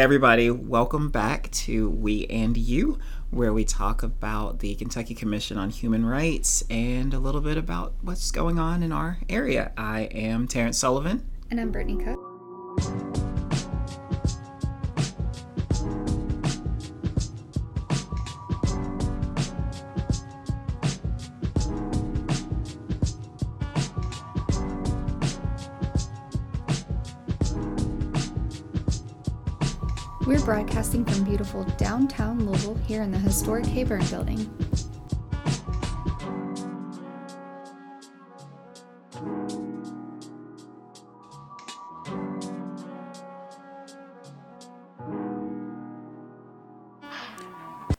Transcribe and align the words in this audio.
Everybody, 0.00 0.50
welcome 0.50 1.10
back 1.10 1.50
to 1.50 1.90
We 1.90 2.24
and 2.28 2.56
You, 2.56 2.98
where 3.28 3.52
we 3.52 3.66
talk 3.66 4.02
about 4.02 4.60
the 4.60 4.74
Kentucky 4.76 5.14
Commission 5.14 5.58
on 5.58 5.68
Human 5.68 6.06
Rights 6.06 6.64
and 6.70 7.12
a 7.12 7.18
little 7.18 7.42
bit 7.42 7.58
about 7.58 7.92
what's 8.00 8.30
going 8.30 8.58
on 8.58 8.82
in 8.82 8.92
our 8.92 9.18
area. 9.28 9.72
I 9.76 10.04
am 10.04 10.48
Terrence 10.48 10.78
Sullivan. 10.78 11.28
And 11.50 11.60
I'm 11.60 11.70
Brittany 11.70 12.02
Cook. 12.02 13.29
Broadcasting 30.50 31.04
from 31.04 31.22
beautiful 31.22 31.62
downtown 31.78 32.44
Louisville 32.44 32.74
here 32.88 33.02
in 33.02 33.12
the 33.12 33.18
historic 33.18 33.64
Heyburn 33.66 34.10
building. 34.10 34.50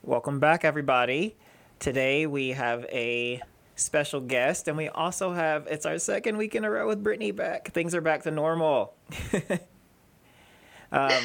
Welcome 0.04 0.42
back, 0.42 0.66
everybody. 0.66 1.38
Today 1.80 2.28
we 2.28 2.50
have 2.50 2.84
a 2.92 3.42
special 3.78 4.20
guest, 4.20 4.68
and 4.68 4.76
we 4.76 4.90
also 4.90 5.32
have 5.32 5.68
it's 5.68 5.86
our 5.86 5.98
second 6.00 6.36
week 6.36 6.54
in 6.54 6.66
a 6.66 6.70
row 6.70 6.86
with 6.86 7.02
Brittany 7.02 7.32
back. 7.32 7.72
Things 7.72 7.96
are 7.96 8.02
back 8.02 8.24
to 8.24 8.32
normal. 8.32 8.94
um, 10.92 11.24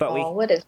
but 0.00 0.14
we 0.14 0.20
Oh, 0.20 0.32
what 0.32 0.50
is 0.50 0.64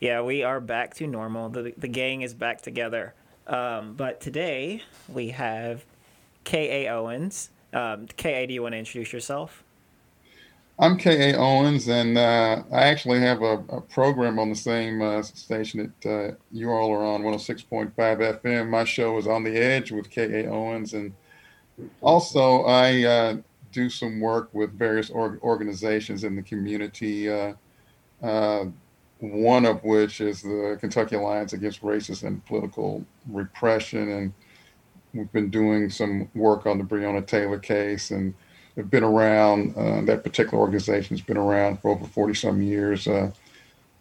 Yeah, 0.00 0.20
we 0.20 0.42
are 0.42 0.60
back 0.60 0.94
to 0.96 1.06
normal. 1.06 1.48
The 1.48 1.72
the 1.78 1.88
gang 1.88 2.20
is 2.20 2.34
back 2.34 2.60
together. 2.60 3.14
Um, 3.46 3.94
but 3.94 4.20
today 4.20 4.82
we 5.08 5.30
have 5.30 5.84
K.A. 6.44 6.88
Owens. 6.88 7.50
Um, 7.72 8.06
K.A., 8.16 8.46
do 8.46 8.52
you 8.52 8.62
want 8.62 8.74
to 8.74 8.78
introduce 8.78 9.12
yourself? 9.12 9.64
I'm 10.78 10.96
K.A. 10.96 11.36
Owens, 11.36 11.88
and 11.88 12.18
uh, 12.18 12.62
I 12.72 12.82
actually 12.82 13.20
have 13.20 13.42
a, 13.42 13.64
a 13.68 13.80
program 13.80 14.38
on 14.38 14.48
the 14.48 14.56
same 14.56 15.00
uh, 15.00 15.22
station 15.22 15.94
that 16.02 16.10
uh, 16.10 16.34
you 16.50 16.70
all 16.70 16.92
are 16.92 17.04
on, 17.04 17.22
106.5 17.22 17.94
FM. 17.94 18.68
My 18.68 18.84
show 18.84 19.16
is 19.18 19.26
On 19.26 19.44
the 19.44 19.56
Edge 19.56 19.92
with 19.92 20.10
K.A. 20.10 20.48
Owens, 20.50 20.94
and 20.94 21.14
also 22.00 22.62
I 22.62 23.04
uh, 23.04 23.36
do 23.70 23.88
some 23.88 24.20
work 24.20 24.50
with 24.52 24.76
various 24.76 25.10
org- 25.10 25.40
organizations 25.42 26.24
in 26.24 26.36
the 26.36 26.42
community. 26.42 27.30
Uh, 27.30 27.54
uh, 28.22 28.64
one 29.20 29.64
of 29.66 29.82
which 29.84 30.20
is 30.20 30.42
the 30.42 30.76
Kentucky 30.80 31.16
Alliance 31.16 31.52
Against 31.52 31.82
Racist 31.82 32.24
and 32.24 32.44
Political 32.46 33.04
Repression. 33.28 34.08
And 34.08 34.32
we've 35.14 35.32
been 35.32 35.50
doing 35.50 35.90
some 35.90 36.28
work 36.34 36.66
on 36.66 36.78
the 36.78 36.84
Breonna 36.84 37.24
Taylor 37.26 37.58
case 37.58 38.10
and 38.10 38.34
have 38.76 38.90
been 38.90 39.04
around. 39.04 39.76
Uh, 39.76 40.02
that 40.02 40.24
particular 40.24 40.58
organization 40.58 41.16
has 41.16 41.24
been 41.24 41.36
around 41.36 41.80
for 41.80 41.90
over 41.90 42.06
40 42.06 42.34
some 42.34 42.62
years. 42.62 43.06
Uh, 43.06 43.30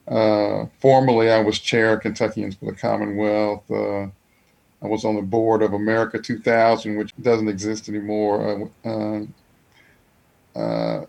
uh, 0.08 0.66
formerly, 0.80 1.30
I 1.32 1.42
was 1.42 1.60
chair 1.60 1.94
of 1.94 2.02
Kentuckians 2.02 2.56
for 2.56 2.66
the 2.66 2.78
Commonwealth. 2.78 3.70
Uh, 3.70 4.08
I 4.84 4.88
was 4.88 5.06
on 5.06 5.16
the 5.16 5.22
board 5.22 5.62
of 5.62 5.74
America 5.74 6.18
2000, 6.18 6.98
which 6.98 7.12
doesn't 7.22 7.48
exist 7.48 7.88
anymore. 7.88 8.72
Uh, 8.84 9.26
uh, 10.58 11.06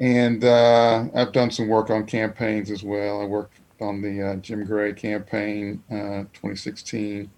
and 0.00 0.44
uh, 0.44 1.06
I've 1.14 1.32
done 1.32 1.50
some 1.50 1.68
work 1.68 1.90
on 1.90 2.06
campaigns 2.06 2.70
as 2.70 2.82
well. 2.82 3.20
I 3.20 3.24
worked 3.24 3.60
on 3.80 4.00
the 4.00 4.22
uh, 4.22 4.36
Jim 4.36 4.64
Gray 4.64 4.92
campaign, 4.92 5.82
uh, 5.90 6.24
2016, 6.34 7.30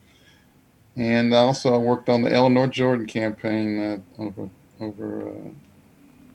and 0.96 1.34
also 1.34 1.74
I 1.74 1.78
worked 1.78 2.08
on 2.08 2.22
the 2.22 2.32
Eleanor 2.32 2.66
Jordan 2.66 3.06
campaign 3.06 4.02
uh, 4.18 4.22
over 4.22 4.50
over 4.80 5.28
uh, 5.28 5.50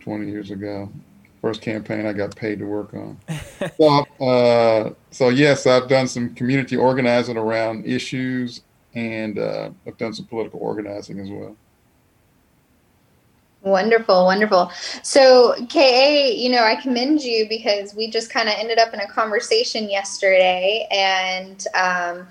20 0.01 0.29
years 0.29 0.51
ago. 0.51 0.89
First 1.41 1.61
campaign 1.61 2.05
I 2.05 2.13
got 2.13 2.35
paid 2.35 2.59
to 2.59 2.65
work 2.65 2.93
on. 2.93 3.19
so, 3.77 4.25
uh, 4.25 4.93
so 5.11 5.29
yes, 5.29 5.67
I've 5.67 5.87
done 5.87 6.07
some 6.07 6.33
community 6.33 6.75
organizing 6.75 7.37
around 7.37 7.85
issues, 7.85 8.61
and 8.93 9.37
uh, 9.37 9.69
I've 9.85 9.97
done 9.97 10.13
some 10.13 10.25
political 10.25 10.59
organizing 10.59 11.19
as 11.19 11.29
well. 11.29 11.55
Wonderful, 13.65 14.25
wonderful. 14.25 14.71
So, 15.03 15.55
KA, 15.69 16.29
you 16.33 16.49
know, 16.49 16.63
I 16.63 16.75
commend 16.75 17.21
you 17.21 17.47
because 17.49 17.93
we 17.93 18.09
just 18.09 18.29
kind 18.29 18.47
of 18.47 18.55
ended 18.57 18.77
up 18.77 18.93
in 18.93 18.99
a 19.01 19.07
conversation 19.07 19.89
yesterday, 19.89 20.87
and 20.91 21.65
um, 21.73 22.27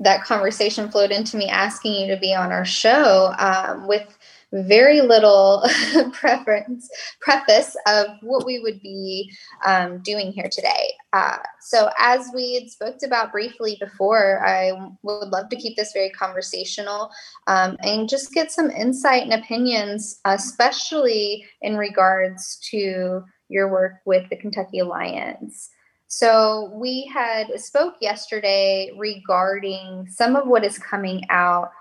that 0.00 0.24
conversation 0.24 0.90
flowed 0.90 1.12
into 1.12 1.36
me 1.36 1.48
asking 1.48 1.94
you 1.94 2.06
to 2.08 2.20
be 2.20 2.34
on 2.34 2.52
our 2.52 2.64
show 2.64 3.32
um, 3.38 3.86
with 3.86 4.18
very 4.62 5.00
little 5.00 5.66
preference 6.12 6.88
preface 7.20 7.76
of 7.86 8.06
what 8.22 8.46
we 8.46 8.60
would 8.60 8.80
be 8.80 9.32
um, 9.64 9.98
doing 10.02 10.32
here 10.32 10.48
today. 10.50 10.92
Uh, 11.12 11.38
so, 11.60 11.90
as 11.98 12.30
we 12.34 12.54
had 12.54 12.70
spoke 12.70 12.96
about 13.04 13.32
briefly 13.32 13.76
before, 13.80 14.46
I 14.46 14.72
would 15.02 15.28
love 15.28 15.48
to 15.48 15.56
keep 15.56 15.76
this 15.76 15.92
very 15.92 16.10
conversational 16.10 17.10
um, 17.46 17.76
and 17.80 18.08
just 18.08 18.32
get 18.32 18.52
some 18.52 18.70
insight 18.70 19.24
and 19.24 19.32
opinions, 19.32 20.20
especially 20.24 21.44
in 21.62 21.76
regards 21.76 22.58
to 22.70 23.24
your 23.48 23.70
work 23.70 23.94
with 24.04 24.28
the 24.30 24.36
Kentucky 24.36 24.78
Alliance. 24.78 25.70
So 26.06 26.70
we 26.72 27.10
had 27.12 27.48
spoke 27.58 27.94
yesterday 28.00 28.92
regarding 28.96 30.06
some 30.08 30.36
of 30.36 30.46
what 30.46 30.64
is 30.64 30.78
coming 30.78 31.24
out 31.28 31.72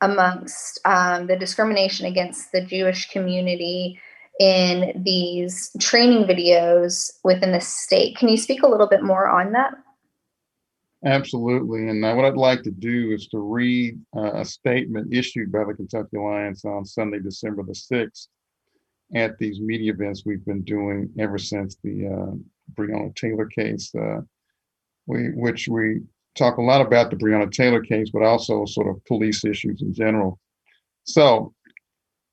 amongst 0.00 0.80
um, 0.84 1.26
the 1.26 1.36
discrimination 1.36 2.06
against 2.06 2.52
the 2.52 2.60
Jewish 2.60 3.10
community 3.10 4.00
in 4.40 5.02
these 5.04 5.70
training 5.80 6.24
videos 6.24 7.10
within 7.24 7.52
the 7.52 7.60
state. 7.60 8.16
Can 8.16 8.28
you 8.28 8.36
speak 8.36 8.62
a 8.62 8.68
little 8.68 8.86
bit 8.86 9.02
more 9.02 9.28
on 9.28 9.52
that? 9.52 9.72
Absolutely. 11.04 11.88
And 11.88 12.04
uh, 12.04 12.14
what 12.14 12.24
I'd 12.24 12.36
like 12.36 12.62
to 12.64 12.70
do 12.70 13.12
is 13.12 13.28
to 13.28 13.38
read 13.38 13.98
uh, 14.16 14.32
a 14.34 14.44
statement 14.44 15.12
issued 15.12 15.52
by 15.52 15.64
the 15.64 15.74
Kentucky 15.74 16.16
Alliance 16.16 16.64
on 16.64 16.84
Sunday, 16.84 17.20
December 17.20 17.62
the 17.62 17.72
6th, 17.72 18.26
at 19.14 19.38
these 19.38 19.60
media 19.60 19.92
events 19.92 20.24
we've 20.26 20.44
been 20.44 20.62
doing 20.62 21.08
ever 21.18 21.38
since 21.38 21.76
the 21.82 22.06
uh, 22.06 22.34
Breonna 22.74 23.14
Taylor 23.14 23.46
case, 23.46 23.94
uh, 23.94 24.20
we, 25.06 25.30
which 25.30 25.68
we 25.68 26.00
talk 26.38 26.58
a 26.58 26.62
lot 26.62 26.80
about 26.80 27.10
the 27.10 27.16
Breonna 27.16 27.50
Taylor 27.50 27.82
case, 27.82 28.10
but 28.10 28.22
also 28.22 28.64
sort 28.64 28.88
of 28.88 29.04
police 29.06 29.44
issues 29.44 29.82
in 29.82 29.92
general. 29.92 30.38
So, 31.04 31.54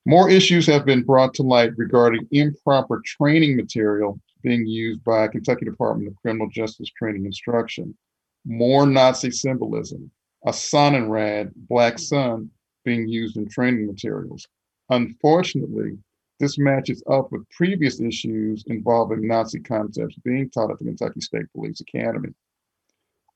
more 0.06 0.30
issues 0.30 0.68
have 0.68 0.86
been 0.86 1.04
brought 1.04 1.34
to 1.36 1.44
light 1.44 1.72
regarding 1.78 2.28
improper 2.32 3.02
training 3.06 3.56
material 3.56 4.20
being 4.44 4.68
used 4.68 5.04
by 5.04 5.28
Kentucky 5.28 5.66
Department 5.66 6.08
of 6.08 6.16
Criminal 6.22 6.48
Justice 6.50 6.90
Training 6.96 7.26
Instruction. 7.26 7.98
More 8.46 8.86
Nazi 8.86 9.32
symbolism, 9.32 10.12
a 10.46 10.52
Sonnenrad, 10.52 11.52
black 11.56 11.98
sun, 11.98 12.52
being 12.84 13.08
used 13.08 13.38
in 13.38 13.50
training 13.50 13.88
materials. 13.88 14.48
Unfortunately, 14.92 15.98
this 16.40 16.60
matches 16.60 17.02
up 17.10 17.32
with 17.32 17.50
previous 17.50 18.00
issues 18.00 18.64
involving 18.68 19.28
Nazi 19.28 19.60
concepts 19.60 20.16
being 20.24 20.50
taught 20.52 20.70
at 20.70 20.78
the 20.78 20.86
Kentucky 20.86 21.22
State 21.22 21.52
Police 21.54 21.82
Academy. 21.82 22.30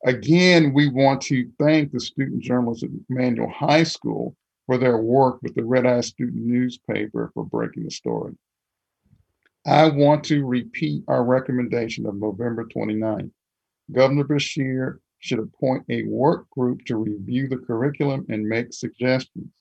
Again, 0.05 0.73
we 0.73 0.89
want 0.89 1.21
to 1.23 1.49
thank 1.59 1.91
the 1.91 1.99
student 1.99 2.41
journalists 2.41 2.83
at 2.83 2.89
Manual 3.09 3.49
High 3.49 3.83
School 3.83 4.35
for 4.65 4.77
their 4.77 4.97
work 4.97 5.41
with 5.41 5.55
the 5.55 5.65
Red 5.65 5.85
Eye 5.85 6.01
Student 6.01 6.45
newspaper 6.45 7.31
for 7.33 7.45
breaking 7.45 7.83
the 7.83 7.91
story. 7.91 8.33
I 9.65 9.89
want 9.89 10.23
to 10.25 10.45
repeat 10.45 11.03
our 11.07 11.25
recommendation 11.25 12.05
of 12.05 12.15
November 12.15 12.65
29th. 12.65 13.31
Governor 13.91 14.23
Beshear 14.23 14.99
should 15.19 15.39
appoint 15.39 15.83
a 15.89 16.03
work 16.03 16.49
group 16.51 16.85
to 16.85 16.95
review 16.95 17.49
the 17.49 17.57
curriculum 17.57 18.25
and 18.29 18.47
make 18.47 18.71
suggestions. 18.71 19.51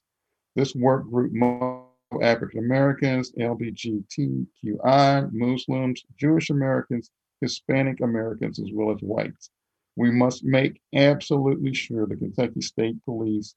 This 0.54 0.74
work 0.74 1.10
group 1.10 1.32
must 1.32 1.88
African 2.22 2.60
Americans, 2.60 3.32
LGBTQI, 3.32 5.32
Muslims, 5.32 6.04
Jewish 6.16 6.50
Americans, 6.50 7.10
Hispanic 7.40 8.00
Americans, 8.00 8.58
as 8.58 8.70
well 8.72 8.90
as 8.90 9.00
whites. 9.00 9.50
We 9.98 10.12
must 10.12 10.44
make 10.44 10.80
absolutely 10.94 11.74
sure 11.74 12.06
the 12.06 12.14
Kentucky 12.14 12.60
State 12.60 12.96
Police 13.04 13.56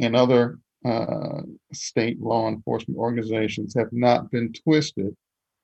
and 0.00 0.16
other 0.16 0.58
uh, 0.84 1.42
state 1.72 2.20
law 2.20 2.48
enforcement 2.48 2.98
organizations 2.98 3.72
have 3.76 3.92
not 3.92 4.32
been 4.32 4.52
twisted 4.52 5.16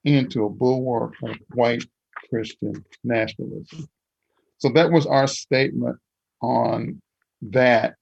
into 0.04 0.44
a 0.44 0.50
bulwark 0.50 1.14
of 1.24 1.36
white 1.54 1.84
Christian 2.30 2.84
nationalism. 3.02 3.88
So 4.58 4.68
that 4.74 4.92
was 4.92 5.06
our 5.06 5.26
statement 5.26 5.96
on 6.40 7.02
that. 7.42 7.96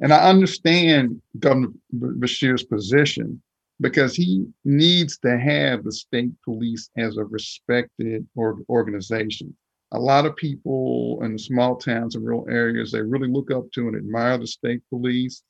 And 0.00 0.12
I 0.12 0.28
understand 0.28 1.22
Governor 1.38 1.68
Beshear's 1.94 2.64
position, 2.64 3.40
because 3.80 4.14
he 4.14 4.46
needs 4.64 5.18
to 5.18 5.38
have 5.38 5.82
the 5.82 5.92
state 5.92 6.30
police 6.44 6.90
as 6.98 7.16
a 7.16 7.24
respected 7.24 8.26
or 8.36 8.58
organization. 8.68 9.56
A 9.92 9.98
lot 9.98 10.26
of 10.26 10.36
people 10.36 11.20
in 11.22 11.38
small 11.38 11.76
towns 11.76 12.14
and 12.14 12.24
rural 12.24 12.48
areas, 12.48 12.90
they 12.90 13.02
really 13.02 13.28
look 13.28 13.50
up 13.50 13.70
to 13.72 13.88
and 13.88 13.96
admire 13.96 14.38
the 14.38 14.46
state 14.46 14.82
police. 14.88 15.42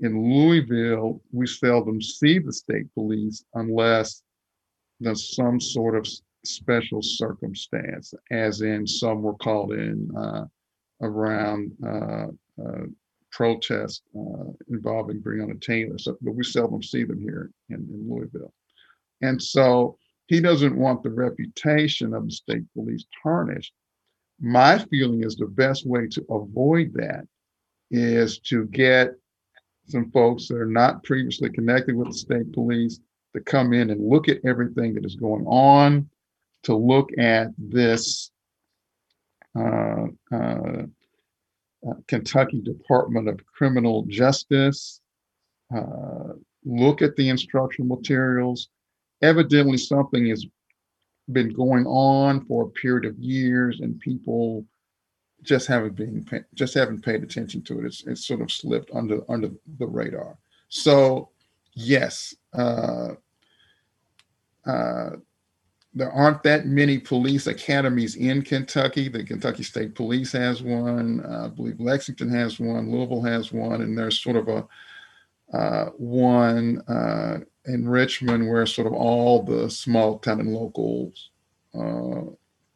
In 0.00 0.20
Louisville, 0.20 1.22
we 1.32 1.46
seldom 1.46 2.02
see 2.02 2.38
the 2.38 2.52
state 2.52 2.92
police 2.94 3.44
unless 3.54 4.22
there's 5.00 5.34
some 5.34 5.60
sort 5.60 5.96
of 5.96 6.06
special 6.44 7.00
circumstance, 7.00 8.12
as 8.30 8.60
in 8.60 8.86
some 8.86 9.22
were 9.22 9.34
called 9.34 9.72
in 9.72 10.10
uh, 10.16 10.44
around 11.02 11.72
uh, 11.86 12.26
uh, 12.62 12.86
protests 13.30 14.02
uh, 14.18 14.50
involving 14.68 15.20
Breonna 15.20 15.60
Taylor. 15.60 15.98
So, 15.98 16.16
but 16.22 16.34
we 16.34 16.44
seldom 16.44 16.82
see 16.82 17.04
them 17.04 17.20
here 17.20 17.50
in, 17.68 17.76
in 17.76 18.06
Louisville. 18.08 18.52
And 19.22 19.42
so 19.42 19.98
he 20.26 20.40
doesn't 20.40 20.76
want 20.76 21.02
the 21.02 21.10
reputation 21.10 22.14
of 22.14 22.24
the 22.24 22.30
state 22.30 22.64
police 22.74 23.04
tarnished. 23.22 23.72
My 24.40 24.78
feeling 24.90 25.22
is 25.24 25.36
the 25.36 25.46
best 25.46 25.86
way 25.86 26.08
to 26.08 26.24
avoid 26.30 26.92
that 26.94 27.26
is 27.90 28.38
to 28.40 28.66
get 28.66 29.12
some 29.86 30.10
folks 30.10 30.48
that 30.48 30.56
are 30.56 30.66
not 30.66 31.04
previously 31.04 31.48
connected 31.50 31.94
with 31.94 32.08
the 32.08 32.14
state 32.14 32.52
police 32.52 32.98
to 33.34 33.40
come 33.40 33.72
in 33.72 33.90
and 33.90 34.08
look 34.08 34.28
at 34.28 34.44
everything 34.44 34.94
that 34.94 35.04
is 35.04 35.14
going 35.14 35.46
on, 35.46 36.08
to 36.64 36.74
look 36.74 37.10
at 37.18 37.48
this 37.56 38.30
uh, 39.56 40.06
uh, 40.32 40.82
Kentucky 42.08 42.60
Department 42.60 43.28
of 43.28 43.46
Criminal 43.46 44.04
Justice, 44.08 45.00
uh, 45.74 46.32
look 46.64 47.02
at 47.02 47.14
the 47.16 47.28
instructional 47.28 47.96
materials. 47.96 48.68
Evidently, 49.22 49.78
something 49.78 50.26
has 50.26 50.46
been 51.32 51.52
going 51.52 51.86
on 51.86 52.44
for 52.46 52.64
a 52.64 52.70
period 52.70 53.04
of 53.04 53.18
years, 53.18 53.80
and 53.80 53.98
people 54.00 54.64
just 55.42 55.66
haven't 55.66 55.96
been 55.96 56.26
just 56.54 56.74
haven't 56.74 57.04
paid 57.04 57.22
attention 57.22 57.62
to 57.62 57.80
it. 57.80 57.86
It's, 57.86 58.04
it's 58.06 58.26
sort 58.26 58.40
of 58.40 58.50
slipped 58.50 58.90
under 58.94 59.20
under 59.30 59.50
the 59.78 59.86
radar. 59.86 60.36
So, 60.68 61.30
yes, 61.74 62.34
uh, 62.52 63.14
uh, 64.66 65.10
there 65.94 66.12
aren't 66.12 66.42
that 66.42 66.66
many 66.66 66.98
police 66.98 67.46
academies 67.46 68.16
in 68.16 68.42
Kentucky. 68.42 69.08
The 69.08 69.24
Kentucky 69.24 69.62
State 69.62 69.94
Police 69.94 70.32
has 70.32 70.62
one. 70.62 71.24
Uh, 71.24 71.46
I 71.46 71.48
believe 71.48 71.80
Lexington 71.80 72.28
has 72.30 72.60
one. 72.60 72.90
Louisville 72.90 73.22
has 73.22 73.52
one, 73.52 73.80
and 73.80 73.96
there's 73.96 74.20
sort 74.20 74.36
of 74.36 74.48
a 74.48 74.66
uh, 75.56 75.86
one 75.96 76.82
uh, 76.88 77.38
in 77.66 77.88
Richmond 77.88 78.48
where 78.48 78.66
sort 78.66 78.86
of 78.86 78.92
all 78.92 79.42
the 79.42 79.68
small 79.70 80.18
town 80.18 80.40
and 80.40 80.52
local 80.52 81.12
uh, 81.74 82.22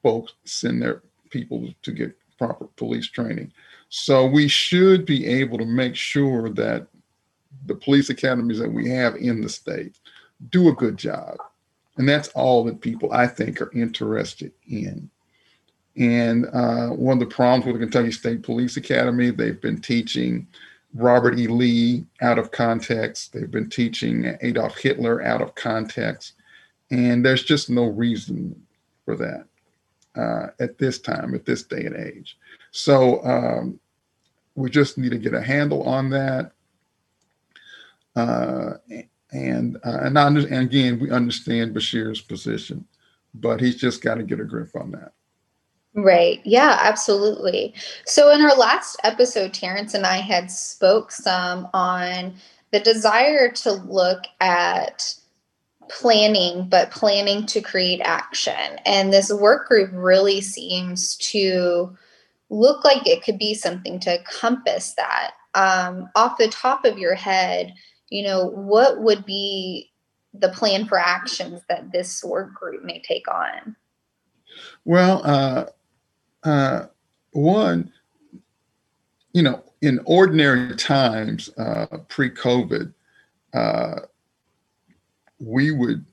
folks 0.02 0.32
send 0.44 0.82
their 0.82 1.02
people 1.30 1.68
to 1.82 1.92
get 1.92 2.16
proper 2.38 2.66
police 2.76 3.08
training. 3.08 3.52
So 3.88 4.26
we 4.26 4.48
should 4.48 5.04
be 5.04 5.26
able 5.26 5.58
to 5.58 5.66
make 5.66 5.96
sure 5.96 6.50
that 6.50 6.86
the 7.66 7.74
police 7.74 8.08
academies 8.10 8.58
that 8.58 8.72
we 8.72 8.88
have 8.88 9.16
in 9.16 9.40
the 9.40 9.48
state 9.48 9.98
do 10.50 10.68
a 10.68 10.74
good 10.74 10.96
job 10.96 11.36
and 12.00 12.08
that's 12.08 12.28
all 12.28 12.64
that 12.64 12.80
people, 12.80 13.12
I 13.12 13.26
think, 13.26 13.60
are 13.60 13.70
interested 13.74 14.52
in. 14.66 15.10
And 15.98 16.46
uh, 16.46 16.88
one 16.88 17.20
of 17.20 17.28
the 17.28 17.34
problems 17.34 17.66
with 17.66 17.74
the 17.74 17.80
Kentucky 17.80 18.10
State 18.10 18.42
Police 18.42 18.78
Academy, 18.78 19.28
they've 19.28 19.60
been 19.60 19.82
teaching 19.82 20.46
Robert 20.94 21.38
E. 21.38 21.46
Lee 21.46 22.04
out 22.20 22.38
of 22.38 22.50
context. 22.50 23.32
They've 23.32 23.50
been 23.50 23.70
teaching 23.70 24.36
Adolf 24.40 24.76
Hitler 24.76 25.22
out 25.22 25.40
of 25.40 25.54
context. 25.54 26.34
And 26.90 27.24
there's 27.24 27.44
just 27.44 27.70
no 27.70 27.86
reason 27.86 28.60
for 29.04 29.16
that 29.16 29.44
uh, 30.16 30.48
at 30.58 30.78
this 30.78 30.98
time, 30.98 31.34
at 31.34 31.44
this 31.44 31.62
day 31.62 31.86
and 31.86 31.96
age. 31.96 32.36
So 32.72 33.24
um, 33.24 33.78
we 34.54 34.70
just 34.70 34.98
need 34.98 35.10
to 35.10 35.18
get 35.18 35.34
a 35.34 35.42
handle 35.42 35.84
on 35.84 36.10
that. 36.10 36.52
Uh, 38.16 38.74
and 39.32 39.76
uh, 39.84 39.98
and, 40.02 40.18
under, 40.18 40.40
and 40.40 40.66
again, 40.66 40.98
we 40.98 41.10
understand 41.10 41.74
Beshear's 41.74 42.20
position, 42.20 42.84
but 43.34 43.60
he's 43.60 43.76
just 43.76 44.02
got 44.02 44.16
to 44.16 44.24
get 44.24 44.40
a 44.40 44.44
grip 44.44 44.74
on 44.74 44.90
that. 44.90 45.12
Right. 45.94 46.40
Yeah, 46.44 46.78
absolutely. 46.80 47.74
So 48.06 48.30
in 48.30 48.40
our 48.42 48.54
last 48.54 48.96
episode, 49.02 49.52
Terrence 49.52 49.94
and 49.94 50.06
I 50.06 50.18
had 50.18 50.50
spoke 50.50 51.10
some 51.10 51.68
on 51.74 52.34
the 52.70 52.78
desire 52.78 53.50
to 53.50 53.72
look 53.72 54.22
at 54.40 55.14
planning, 55.88 56.68
but 56.68 56.92
planning 56.92 57.44
to 57.46 57.60
create 57.60 58.00
action. 58.04 58.78
And 58.86 59.12
this 59.12 59.32
work 59.32 59.66
group 59.66 59.90
really 59.92 60.40
seems 60.40 61.16
to 61.16 61.96
look 62.48 62.84
like 62.84 63.06
it 63.06 63.24
could 63.24 63.38
be 63.38 63.54
something 63.54 63.98
to 64.00 64.18
encompass 64.18 64.94
that. 64.94 65.32
Um, 65.54 66.08
off 66.14 66.38
the 66.38 66.48
top 66.48 66.84
of 66.84 66.98
your 66.98 67.16
head, 67.16 67.74
you 68.08 68.22
know, 68.22 68.46
what 68.46 69.00
would 69.00 69.26
be 69.26 69.90
the 70.32 70.50
plan 70.50 70.86
for 70.86 70.98
actions 70.98 71.62
that 71.68 71.90
this 71.90 72.22
work 72.22 72.54
group 72.54 72.84
may 72.84 73.00
take 73.00 73.26
on? 73.28 73.74
Well, 74.84 75.22
uh, 75.24 75.66
uh, 76.44 76.86
one, 77.32 77.92
you 79.32 79.42
know, 79.42 79.62
in 79.82 80.00
ordinary 80.04 80.74
times, 80.76 81.50
uh, 81.56 81.86
pre-COVID, 82.08 82.92
uh, 83.54 84.00
we 85.38 85.70
would, 85.70 86.04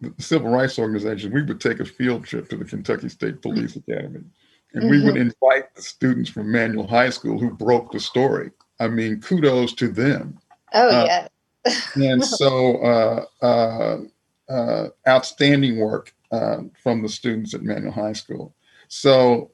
the 0.00 0.12
civil 0.18 0.50
rights 0.50 0.78
organization, 0.78 1.32
we 1.32 1.42
would 1.42 1.60
take 1.60 1.80
a 1.80 1.84
field 1.84 2.24
trip 2.24 2.48
to 2.50 2.56
the 2.56 2.64
Kentucky 2.64 3.08
State 3.08 3.42
Police 3.42 3.76
Academy, 3.76 4.20
and 4.74 4.84
mm-hmm. 4.84 4.90
we 4.90 5.02
would 5.04 5.14
mm-hmm. 5.14 5.30
invite 5.42 5.74
the 5.74 5.82
students 5.82 6.30
from 6.30 6.52
Manual 6.52 6.86
High 6.86 7.10
School 7.10 7.38
who 7.38 7.50
broke 7.50 7.92
the 7.92 8.00
story. 8.00 8.50
I 8.78 8.88
mean, 8.88 9.20
kudos 9.20 9.72
to 9.74 9.88
them. 9.88 10.38
Oh 10.74 10.88
uh, 10.88 11.04
yeah 11.06 11.28
and 11.94 12.24
so 12.24 12.76
uh, 12.78 13.24
uh, 13.44 13.98
uh, 14.48 14.88
outstanding 15.06 15.78
work 15.78 16.14
uh, 16.32 16.62
from 16.82 17.02
the 17.02 17.08
students 17.08 17.54
at 17.54 17.62
Manual 17.62 17.92
High 17.92 18.12
School. 18.12 18.54
So 18.88 19.50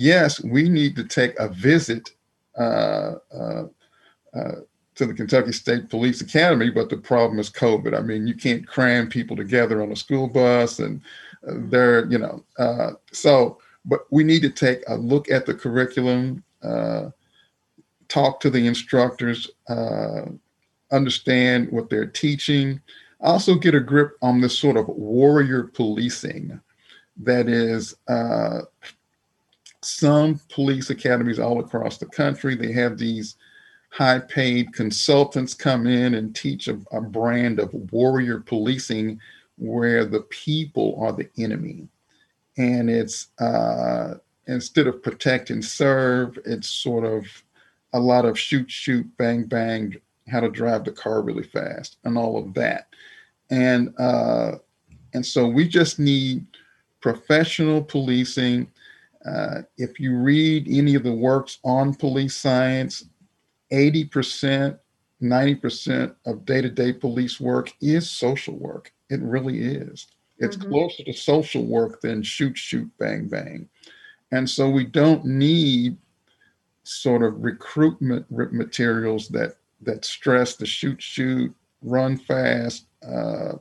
yes, 0.00 0.42
we 0.42 0.68
need 0.68 0.96
to 0.96 1.04
take 1.04 1.38
a 1.38 1.48
visit 1.48 2.10
uh, 2.58 3.16
uh, 3.32 3.64
to 4.94 5.06
the 5.06 5.14
Kentucky 5.14 5.52
State 5.52 5.90
Police 5.90 6.22
Academy, 6.22 6.70
but 6.70 6.88
the 6.88 6.96
problem 6.96 7.38
is 7.38 7.50
COVID. 7.50 7.96
I 7.96 8.00
mean, 8.00 8.26
you 8.26 8.34
can't 8.34 8.66
cram 8.66 9.08
people 9.08 9.36
together 9.36 9.82
on 9.82 9.92
a 9.92 9.96
school 9.96 10.26
bus, 10.26 10.78
and 10.78 11.02
they're 11.42 12.06
you 12.06 12.18
know 12.18 12.44
so. 13.12 13.58
But 13.86 14.00
we 14.10 14.24
need 14.24 14.42
to 14.42 14.50
take 14.50 14.82
a 14.88 14.94
look 14.94 15.30
at 15.30 15.46
the 15.46 15.54
curriculum, 15.54 16.42
talk 18.08 18.40
to 18.40 18.50
the 18.50 18.66
instructors, 18.66 19.50
understand 20.90 21.70
what 21.70 21.88
they're 21.88 22.06
teaching. 22.06 22.80
Also, 23.20 23.54
get 23.54 23.74
a 23.74 23.80
grip 23.80 24.12
on 24.22 24.40
this 24.40 24.58
sort 24.58 24.76
of 24.78 24.88
warrior 24.88 25.64
policing 25.64 26.58
that 27.22 27.48
is 27.48 27.94
uh, 28.08 28.60
some 29.82 30.40
police 30.52 30.90
academies 30.90 31.38
all 31.38 31.60
across 31.60 31.98
the 31.98 32.06
country. 32.06 32.54
They 32.54 32.72
have 32.72 32.98
these 32.98 33.36
high 33.90 34.20
paid 34.20 34.72
consultants 34.72 35.54
come 35.54 35.86
in 35.86 36.14
and 36.14 36.34
teach 36.34 36.68
a, 36.68 36.78
a, 36.92 37.00
brand 37.00 37.58
of 37.58 37.74
warrior 37.90 38.38
policing 38.38 39.18
where 39.58 40.04
the 40.04 40.20
people 40.22 40.96
are 41.00 41.12
the 41.12 41.28
enemy. 41.38 41.88
And 42.56 42.88
it's 42.88 43.28
uh, 43.40 44.14
instead 44.46 44.86
of 44.86 45.02
protect 45.02 45.50
and 45.50 45.64
serve, 45.64 46.38
it's 46.44 46.68
sort 46.68 47.04
of 47.04 47.26
a 47.92 47.98
lot 47.98 48.24
of 48.24 48.38
shoot, 48.38 48.70
shoot, 48.70 49.06
bang, 49.16 49.44
bang, 49.44 49.96
how 50.28 50.40
to 50.40 50.48
drive 50.48 50.84
the 50.84 50.92
car 50.92 51.22
really 51.22 51.42
fast 51.42 51.96
and 52.04 52.16
all 52.16 52.38
of 52.38 52.54
that. 52.54 52.88
And 53.50 53.92
uh, 53.98 54.52
and 55.12 55.26
so 55.26 55.48
we 55.48 55.66
just 55.66 55.98
need 55.98 56.46
professional 57.00 57.82
policing. 57.82 58.68
Uh, 59.26 59.62
if 59.76 60.00
you 60.00 60.16
read 60.16 60.66
any 60.68 60.94
of 60.94 61.02
the 61.02 61.12
works 61.12 61.58
on 61.64 61.94
police 61.94 62.36
science, 62.36 63.04
80%, 63.72 64.78
90% 65.22 66.14
of 66.26 66.44
day 66.44 66.62
to 66.62 66.70
day 66.70 66.92
police 66.92 67.38
work 67.38 67.72
is 67.80 68.10
social 68.10 68.56
work. 68.56 68.92
It 69.10 69.20
really 69.20 69.60
is. 69.60 70.06
It's 70.38 70.56
mm-hmm. 70.56 70.70
closer 70.70 71.04
to 71.04 71.12
social 71.12 71.64
work 71.64 72.00
than 72.00 72.22
shoot, 72.22 72.56
shoot, 72.56 72.90
bang, 72.98 73.28
bang. 73.28 73.68
And 74.32 74.48
so 74.48 74.70
we 74.70 74.84
don't 74.84 75.24
need 75.24 75.98
sort 76.84 77.22
of 77.22 77.42
recruitment 77.42 78.26
materials 78.30 79.28
that 79.28 79.56
that 79.82 80.04
stress 80.04 80.56
the 80.56 80.66
shoot, 80.66 81.00
shoot, 81.00 81.54
run 81.82 82.16
fast, 82.16 82.86
uh, 83.06 83.54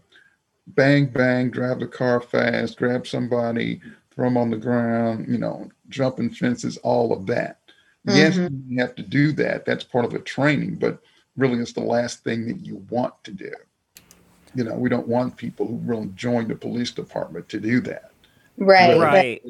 bang, 0.67 1.05
bang, 1.05 1.49
drive 1.49 1.79
the 1.79 1.87
car 1.87 2.19
fast, 2.19 2.77
grab 2.77 3.07
somebody, 3.07 3.81
throw 4.19 4.27
them 4.27 4.35
on 4.35 4.49
the 4.49 4.57
ground, 4.57 5.25
you 5.29 5.38
know, 5.38 5.69
jumping 5.88 6.29
fences, 6.29 6.75
all 6.79 7.13
of 7.13 7.25
that. 7.25 7.59
Mm-hmm. 8.05 8.17
Yes, 8.17 8.35
you 8.67 8.79
have 8.79 8.93
to 8.95 9.01
do 9.01 9.31
that. 9.33 9.63
That's 9.63 9.85
part 9.85 10.03
of 10.03 10.11
the 10.11 10.19
training, 10.19 10.75
but 10.75 11.01
really 11.38 11.59
it's 11.59 11.71
the 11.71 11.79
last 11.79 12.21
thing 12.25 12.45
that 12.47 12.65
you 12.65 12.85
want 12.89 13.13
to 13.23 13.31
do. 13.31 13.51
you 14.55 14.63
know, 14.63 14.75
we 14.75 14.89
don't 14.89 15.07
want 15.07 15.38
people 15.38 15.67
who 15.67 15.75
really 15.77 16.09
join 16.15 16.47
the 16.47 16.55
police 16.55 16.91
department 16.91 17.47
to 17.49 17.59
do 17.59 17.79
that. 17.81 18.11
Right. 18.57 18.97
Right. 18.97 19.41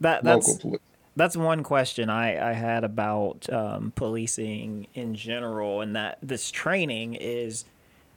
That 0.00 0.24
Local 0.24 0.40
that's 0.40 0.58
police. 0.58 0.80
that's 1.16 1.36
one 1.36 1.62
question 1.62 2.10
I, 2.10 2.50
I 2.50 2.52
had 2.52 2.84
about 2.84 3.50
um, 3.52 3.92
policing 3.96 4.86
in 4.94 5.14
general, 5.14 5.80
and 5.80 5.96
that 5.96 6.18
this 6.22 6.50
training 6.50 7.14
is 7.14 7.64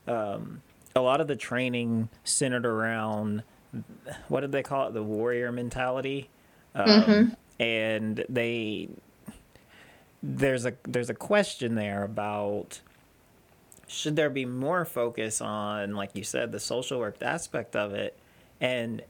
um, 0.07 0.61
a 0.95 1.01
lot 1.01 1.21
of 1.21 1.27
the 1.27 1.35
training 1.35 2.09
centered 2.23 2.65
around 2.65 3.43
what 4.27 4.41
did 4.41 4.51
they 4.51 4.63
call 4.63 4.87
it? 4.87 4.93
The 4.93 5.03
warrior 5.03 5.51
mentality, 5.51 6.29
um, 6.75 7.35
and 7.59 8.25
they 8.29 8.89
there's 10.23 10.65
a 10.65 10.73
there's 10.83 11.09
a 11.09 11.15
question 11.15 11.75
there 11.75 12.03
about 12.03 12.81
should 13.87 14.15
there 14.15 14.29
be 14.29 14.45
more 14.45 14.85
focus 14.85 15.41
on 15.41 15.95
like 15.95 16.11
you 16.15 16.23
said 16.23 16.51
the 16.51 16.59
social 16.59 16.99
work 16.99 17.17
aspect 17.21 17.75
of 17.75 17.93
it? 17.93 18.17
And 18.59 19.01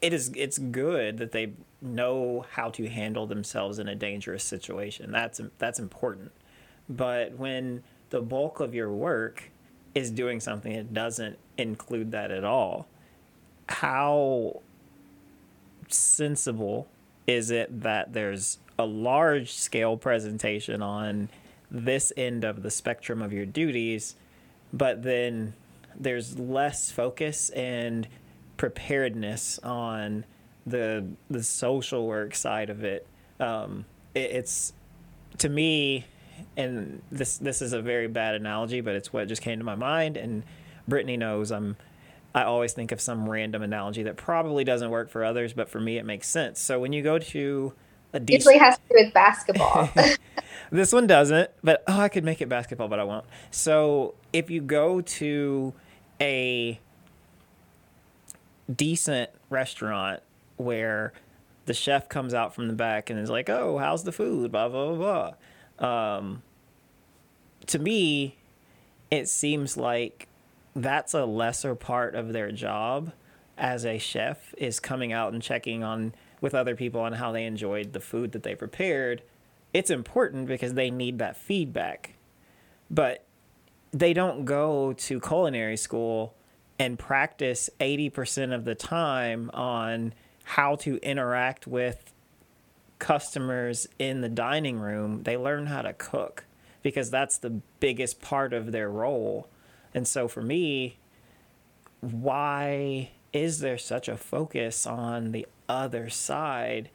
it 0.00 0.12
is 0.12 0.32
it's 0.36 0.58
good 0.58 1.18
that 1.18 1.32
they 1.32 1.52
know 1.80 2.44
how 2.50 2.70
to 2.70 2.88
handle 2.88 3.26
themselves 3.26 3.78
in 3.78 3.88
a 3.88 3.94
dangerous 3.94 4.44
situation. 4.44 5.10
That's 5.10 5.40
that's 5.58 5.78
important. 5.78 6.32
But 6.88 7.36
when 7.38 7.82
the 8.10 8.20
bulk 8.20 8.60
of 8.60 8.74
your 8.74 8.90
work 8.90 9.50
is 9.94 10.10
doing 10.10 10.40
something 10.40 10.72
that 10.74 10.92
doesn't 10.92 11.38
include 11.56 12.12
that 12.12 12.30
at 12.30 12.44
all 12.44 12.86
how 13.68 14.60
sensible 15.88 16.88
is 17.26 17.50
it 17.50 17.82
that 17.82 18.12
there's 18.12 18.58
a 18.78 18.84
large 18.84 19.52
scale 19.52 19.96
presentation 19.96 20.82
on 20.82 21.28
this 21.70 22.12
end 22.16 22.44
of 22.44 22.62
the 22.62 22.70
spectrum 22.70 23.22
of 23.22 23.32
your 23.32 23.46
duties, 23.46 24.16
but 24.72 25.02
then 25.02 25.54
there's 25.98 26.38
less 26.38 26.90
focus 26.90 27.50
and 27.50 28.08
preparedness 28.56 29.58
on 29.60 30.24
the 30.66 31.04
the 31.30 31.42
social 31.42 32.06
work 32.06 32.34
side 32.34 32.70
of 32.70 32.84
it. 32.84 33.06
Um, 33.40 33.84
it 34.14 34.30
it's 34.32 34.72
to 35.38 35.48
me, 35.48 36.06
and 36.56 37.02
this 37.10 37.38
this 37.38 37.62
is 37.62 37.72
a 37.72 37.80
very 37.80 38.08
bad 38.08 38.34
analogy, 38.34 38.80
but 38.80 38.94
it's 38.94 39.12
what 39.12 39.26
just 39.28 39.42
came 39.42 39.58
to 39.58 39.64
my 39.64 39.74
mind. 39.74 40.16
And 40.16 40.42
Brittany 40.86 41.16
knows 41.16 41.50
I'm. 41.50 41.76
I 42.34 42.44
always 42.44 42.72
think 42.72 42.92
of 42.92 43.00
some 43.00 43.28
random 43.28 43.62
analogy 43.62 44.02
that 44.04 44.16
probably 44.16 44.64
doesn't 44.64 44.90
work 44.90 45.10
for 45.10 45.24
others, 45.24 45.52
but 45.52 45.68
for 45.68 45.80
me 45.80 45.98
it 45.98 46.04
makes 46.04 46.28
sense. 46.28 46.60
So 46.60 46.80
when 46.80 46.92
you 46.92 47.02
go 47.02 47.18
to 47.18 47.74
a 48.12 48.20
decent, 48.20 48.44
Usually 48.44 48.58
has 48.58 48.76
to 48.76 48.82
do 48.88 49.04
with 49.04 49.14
basketball. 49.14 49.90
this 50.70 50.92
one 50.92 51.06
doesn't, 51.06 51.50
but 51.62 51.82
oh, 51.86 52.00
I 52.00 52.08
could 52.08 52.24
make 52.24 52.40
it 52.40 52.48
basketball, 52.48 52.88
but 52.88 52.98
I 52.98 53.04
won't. 53.04 53.26
So 53.50 54.14
if 54.32 54.50
you 54.50 54.60
go 54.60 55.00
to 55.00 55.74
a 56.20 56.80
decent 58.74 59.30
restaurant 59.50 60.20
where 60.56 61.12
the 61.66 61.74
chef 61.74 62.08
comes 62.08 62.34
out 62.34 62.54
from 62.54 62.68
the 62.68 62.74
back 62.74 63.10
and 63.10 63.18
is 63.18 63.30
like, 63.30 63.48
"Oh, 63.48 63.78
how's 63.78 64.04
the 64.04 64.12
food?" 64.12 64.52
Blah 64.52 64.68
blah 64.68 64.94
blah. 64.94 65.32
blah. 65.78 66.16
Um, 66.16 66.42
to 67.66 67.78
me, 67.78 68.36
it 69.10 69.28
seems 69.28 69.76
like 69.76 70.28
that's 70.74 71.14
a 71.14 71.24
lesser 71.24 71.74
part 71.74 72.14
of 72.14 72.32
their 72.32 72.52
job 72.52 73.12
as 73.58 73.84
a 73.84 73.98
chef 73.98 74.54
is 74.56 74.80
coming 74.80 75.12
out 75.12 75.32
and 75.32 75.42
checking 75.42 75.84
on 75.84 76.14
with 76.40 76.54
other 76.54 76.74
people 76.74 77.00
on 77.00 77.14
how 77.14 77.32
they 77.32 77.44
enjoyed 77.44 77.92
the 77.92 78.00
food 78.00 78.32
that 78.32 78.42
they 78.42 78.54
prepared. 78.54 79.22
It's 79.72 79.90
important 79.90 80.46
because 80.46 80.74
they 80.74 80.90
need 80.90 81.18
that 81.18 81.36
feedback. 81.36 82.14
But 82.90 83.24
they 83.92 84.12
don't 84.12 84.44
go 84.44 84.92
to 84.94 85.20
culinary 85.20 85.76
school 85.76 86.34
and 86.78 86.98
practice 86.98 87.70
80% 87.78 88.54
of 88.54 88.64
the 88.64 88.74
time 88.74 89.50
on 89.54 90.14
how 90.44 90.76
to 90.76 90.96
interact 90.96 91.66
with 91.66 92.12
customers 92.98 93.86
in 93.98 94.20
the 94.20 94.28
dining 94.28 94.78
room. 94.78 95.22
They 95.22 95.36
learn 95.36 95.66
how 95.66 95.82
to 95.82 95.92
cook 95.92 96.44
because 96.82 97.10
that's 97.10 97.38
the 97.38 97.60
biggest 97.80 98.20
part 98.20 98.52
of 98.52 98.72
their 98.72 98.90
role. 98.90 99.48
And 99.94 100.06
so 100.06 100.28
for 100.28 100.42
me, 100.42 100.96
why 102.00 103.10
is 103.32 103.60
there 103.60 103.78
such 103.78 104.08
a 104.08 104.16
focus 104.16 104.86
on 104.86 105.32
the 105.32 105.46
other 105.68 106.08
side 106.08 106.90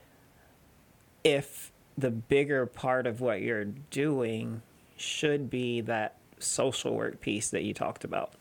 if 1.24 1.72
the 1.98 2.12
bigger 2.12 2.66
part 2.66 3.08
of 3.08 3.22
what 3.22 3.42
you're 3.42 3.66
doing 3.66 4.62
should 4.96 5.50
be 5.50 5.82
that 5.82 6.16
social 6.40 6.96
work 6.96 7.22
piece 7.22 7.50
that 7.50 7.64
you 7.64 7.74
talked 7.74 8.04
about? 8.04 8.34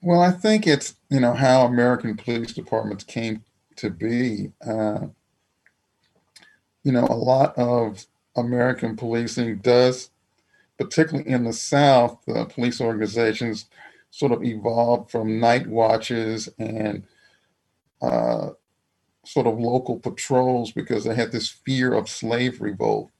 Well, 0.00 0.20
I 0.20 0.30
think 0.30 0.66
it's, 0.66 0.94
you 1.10 1.20
know, 1.20 1.34
how 1.34 1.66
American 1.66 2.16
police 2.16 2.52
departments 2.52 3.04
came 3.04 3.42
to 3.76 3.90
be. 3.90 4.52
Uh, 4.64 5.08
you 6.84 6.92
know, 6.92 7.06
a 7.10 7.16
lot 7.16 7.58
of 7.58 8.06
American 8.36 8.96
policing 8.96 9.56
does, 9.56 10.10
particularly 10.78 11.28
in 11.28 11.44
the 11.44 11.52
South, 11.52 12.18
the 12.26 12.44
police 12.46 12.80
organizations 12.80 13.66
sort 14.10 14.32
of 14.32 14.44
evolved 14.44 15.10
from 15.10 15.40
night 15.40 15.66
watches 15.66 16.48
and 16.58 17.04
uh, 18.00 18.50
sort 19.24 19.46
of 19.46 19.58
local 19.58 19.98
patrols 19.98 20.72
because 20.72 21.04
they 21.04 21.14
had 21.14 21.32
this 21.32 21.50
fear 21.50 21.92
of 21.92 22.08
slave 22.08 22.60
revolt. 22.60 23.10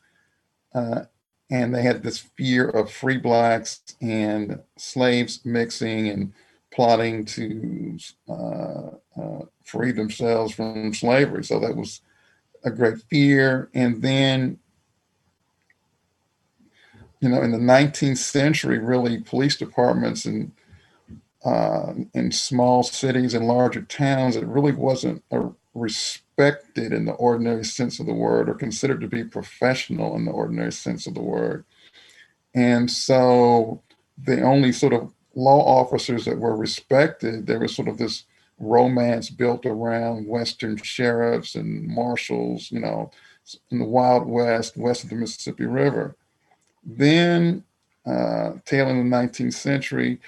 Uh, 0.74 1.02
and 1.50 1.74
they 1.74 1.82
had 1.82 2.02
this 2.02 2.18
fear 2.18 2.68
of 2.68 2.90
free 2.90 3.16
blacks 3.16 3.80
and 4.00 4.60
slaves 4.76 5.44
mixing 5.44 6.08
and 6.08 6.32
plotting 6.70 7.24
to 7.24 7.98
uh, 8.28 8.90
uh, 9.20 9.44
free 9.64 9.92
themselves 9.92 10.54
from 10.54 10.92
slavery. 10.92 11.42
So 11.42 11.58
that 11.60 11.74
was 11.76 12.02
a 12.64 12.70
great 12.70 12.98
fear. 13.10 13.70
And 13.74 14.02
then, 14.02 14.58
you 17.20 17.28
know, 17.28 17.42
in 17.42 17.52
the 17.52 17.58
19th 17.58 18.18
century, 18.18 18.78
really, 18.78 19.20
police 19.20 19.56
departments 19.56 20.24
and 20.24 20.52
uh, 21.44 21.94
in 22.14 22.32
small 22.32 22.82
cities 22.82 23.34
and 23.34 23.46
larger 23.46 23.82
towns, 23.82 24.36
it 24.36 24.46
really 24.46 24.72
wasn't 24.72 25.22
respected 25.74 26.92
in 26.92 27.04
the 27.04 27.12
ordinary 27.12 27.64
sense 27.64 28.00
of 28.00 28.06
the 28.06 28.14
word 28.14 28.48
or 28.48 28.54
considered 28.54 29.00
to 29.00 29.08
be 29.08 29.24
professional 29.24 30.16
in 30.16 30.24
the 30.24 30.30
ordinary 30.30 30.72
sense 30.72 31.06
of 31.06 31.14
the 31.14 31.22
word. 31.22 31.64
And 32.54 32.90
so 32.90 33.82
the 34.16 34.42
only 34.42 34.72
sort 34.72 34.92
of 34.92 35.12
law 35.34 35.60
officers 35.80 36.24
that 36.24 36.38
were 36.38 36.56
respected, 36.56 37.46
there 37.46 37.60
was 37.60 37.74
sort 37.74 37.88
of 37.88 37.98
this 37.98 38.24
romance 38.58 39.30
built 39.30 39.64
around 39.64 40.26
Western 40.26 40.76
sheriffs 40.76 41.54
and 41.54 41.86
marshals, 41.86 42.70
you 42.72 42.80
know, 42.80 43.10
in 43.70 43.78
the 43.78 43.84
Wild 43.84 44.26
West, 44.26 44.76
west 44.76 45.04
of 45.04 45.10
the 45.10 45.16
Mississippi 45.16 45.64
River. 45.64 46.16
Then, 46.88 47.64
uh, 48.06 48.52
tail 48.64 48.88
in 48.88 48.98
the 48.98 49.16
19th 49.16 49.52
century, 49.52 50.20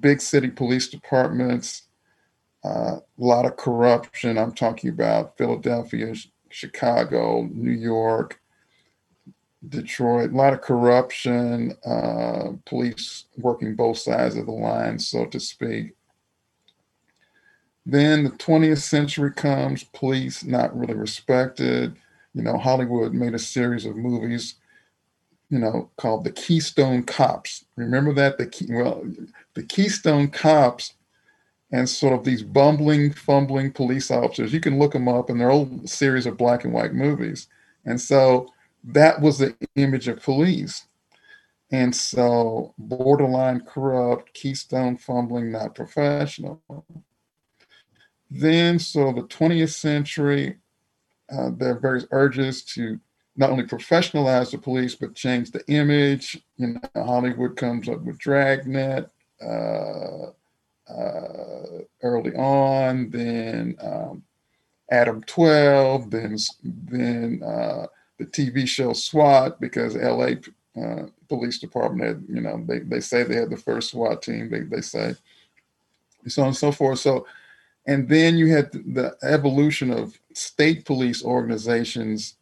big 0.00 0.20
city 0.22 0.48
police 0.48 0.88
departments, 0.88 1.82
uh, 2.64 2.96
a 3.00 3.02
lot 3.18 3.44
of 3.44 3.56
corruption. 3.56 4.38
I'm 4.38 4.52
talking 4.52 4.88
about 4.88 5.36
Philadelphia, 5.36 6.14
Chicago, 6.48 7.48
New 7.52 7.72
York, 7.72 8.40
Detroit, 9.68 10.30
a 10.32 10.36
lot 10.36 10.54
of 10.54 10.62
corruption, 10.62 11.76
uh, 11.84 12.52
police 12.64 13.26
working 13.36 13.74
both 13.74 13.98
sides 13.98 14.36
of 14.36 14.46
the 14.46 14.52
line, 14.52 14.98
so 14.98 15.26
to 15.26 15.38
speak. 15.38 15.92
Then 17.84 18.24
the 18.24 18.30
20th 18.30 18.82
century 18.82 19.32
comes, 19.32 19.84
police 19.84 20.44
not 20.44 20.78
really 20.78 20.94
respected. 20.94 21.96
You 22.32 22.42
know, 22.42 22.56
Hollywood 22.56 23.12
made 23.12 23.34
a 23.34 23.38
series 23.38 23.84
of 23.84 23.96
movies, 23.96 24.54
you 25.50 25.58
know, 25.58 25.90
called 25.96 26.24
the 26.24 26.32
Keystone 26.32 27.02
Cops. 27.02 27.64
Remember 27.76 28.12
that? 28.14 28.38
The 28.38 28.46
key, 28.46 28.66
well, 28.70 29.04
the 29.54 29.62
Keystone 29.62 30.28
Cops 30.28 30.94
and 31.70 31.88
sort 31.88 32.14
of 32.14 32.24
these 32.24 32.42
bumbling, 32.42 33.12
fumbling 33.12 33.72
police 33.72 34.10
officers. 34.10 34.52
You 34.52 34.60
can 34.60 34.78
look 34.78 34.92
them 34.92 35.08
up, 35.08 35.28
and 35.28 35.40
they're 35.40 35.50
old 35.50 35.88
series 35.88 36.26
of 36.26 36.36
black 36.36 36.64
and 36.64 36.72
white 36.72 36.94
movies. 36.94 37.48
And 37.84 38.00
so 38.00 38.48
that 38.84 39.20
was 39.20 39.38
the 39.38 39.54
image 39.76 40.08
of 40.08 40.22
police. 40.22 40.86
And 41.70 41.94
so 41.94 42.74
borderline 42.78 43.60
corrupt, 43.60 44.32
keystone 44.32 44.96
fumbling, 44.96 45.52
not 45.52 45.74
professional. 45.74 46.62
Then, 48.30 48.78
so 48.78 49.12
the 49.12 49.22
20th 49.22 49.74
century, 49.74 50.58
uh, 51.30 51.50
there 51.54 51.72
are 51.72 51.80
various 51.80 52.06
urges 52.10 52.62
to 52.64 52.98
not 53.38 53.50
only 53.50 53.64
professionalize 53.64 54.50
the 54.50 54.58
police, 54.58 54.96
but 54.96 55.14
change 55.14 55.52
the 55.52 55.64
image. 55.68 56.42
You 56.56 56.74
know, 56.74 57.04
Hollywood 57.04 57.56
comes 57.56 57.88
up 57.88 58.02
with 58.02 58.18
Dragnet 58.18 59.08
uh, 59.40 60.26
uh, 60.92 61.78
early 62.02 62.34
on, 62.34 63.10
then 63.10 63.76
um, 63.80 64.24
Adam 64.90 65.22
12, 65.22 66.10
then, 66.10 66.36
then 66.64 67.42
uh, 67.44 67.86
the 68.18 68.26
TV 68.26 68.66
show 68.66 68.92
SWAT 68.92 69.60
because 69.60 69.94
LA 69.94 70.32
uh, 70.76 71.06
police 71.28 71.60
department 71.60 72.08
had, 72.08 72.24
you 72.28 72.40
know, 72.40 72.64
they, 72.66 72.80
they 72.80 73.00
say 73.00 73.22
they 73.22 73.36
had 73.36 73.50
the 73.50 73.56
first 73.56 73.90
SWAT 73.90 74.20
team, 74.20 74.50
they, 74.50 74.60
they 74.62 74.80
say, 74.80 75.14
so 76.26 76.42
on 76.42 76.48
and 76.48 76.56
so 76.56 76.72
forth. 76.72 76.98
So, 76.98 77.24
and 77.86 78.08
then 78.08 78.36
you 78.36 78.48
had 78.48 78.72
the 78.72 79.16
evolution 79.22 79.92
of 79.92 80.18
state 80.34 80.84
police 80.84 81.24
organizations 81.24 82.34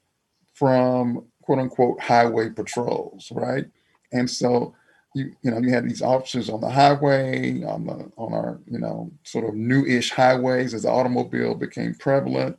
from 0.56 1.24
quote 1.42 1.60
unquote 1.60 2.00
highway 2.00 2.50
patrols, 2.50 3.30
right? 3.34 3.66
And 4.12 4.28
so 4.28 4.74
you 5.14 5.32
you 5.42 5.50
know 5.50 5.58
you 5.58 5.70
had 5.70 5.88
these 5.88 6.02
officers 6.02 6.50
on 6.50 6.60
the 6.60 6.70
highway 6.70 7.62
on 7.64 7.86
the 7.86 8.10
on 8.16 8.32
our 8.34 8.60
you 8.66 8.78
know 8.78 9.12
sort 9.22 9.46
of 9.46 9.54
new-ish 9.54 10.10
highways 10.10 10.74
as 10.74 10.82
the 10.82 10.90
automobile 10.90 11.54
became 11.54 11.94
prevalent. 11.94 12.58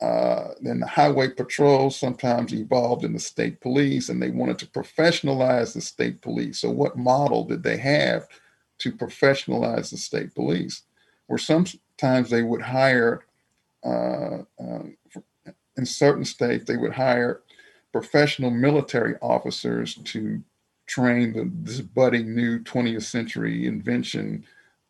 Uh, 0.00 0.54
then 0.60 0.80
the 0.80 0.86
highway 0.86 1.28
patrols 1.28 1.96
sometimes 1.96 2.52
evolved 2.52 3.04
in 3.04 3.12
the 3.12 3.20
state 3.20 3.60
police, 3.60 4.08
and 4.08 4.20
they 4.20 4.30
wanted 4.30 4.58
to 4.58 4.66
professionalize 4.66 5.74
the 5.74 5.80
state 5.80 6.20
police. 6.20 6.58
So, 6.58 6.70
what 6.70 6.98
model 6.98 7.44
did 7.44 7.62
they 7.62 7.76
have 7.76 8.26
to 8.78 8.90
professionalize 8.90 9.90
the 9.90 9.96
state 9.96 10.34
police? 10.34 10.82
Where 11.28 11.38
sometimes 11.38 12.30
they 12.30 12.42
would 12.42 12.62
hire, 12.62 13.22
uh, 13.84 14.38
uh, 14.60 14.82
in 15.76 15.86
certain 15.86 16.24
states, 16.24 16.64
they 16.64 16.76
would 16.76 16.92
hire 16.92 17.40
professional 17.92 18.50
military 18.50 19.16
officers 19.20 19.94
to 20.04 20.42
train 20.86 21.32
the, 21.32 21.50
this 21.62 21.80
budding 21.80 22.34
new 22.34 22.58
20th 22.60 23.04
century 23.04 23.66
invention 23.66 24.44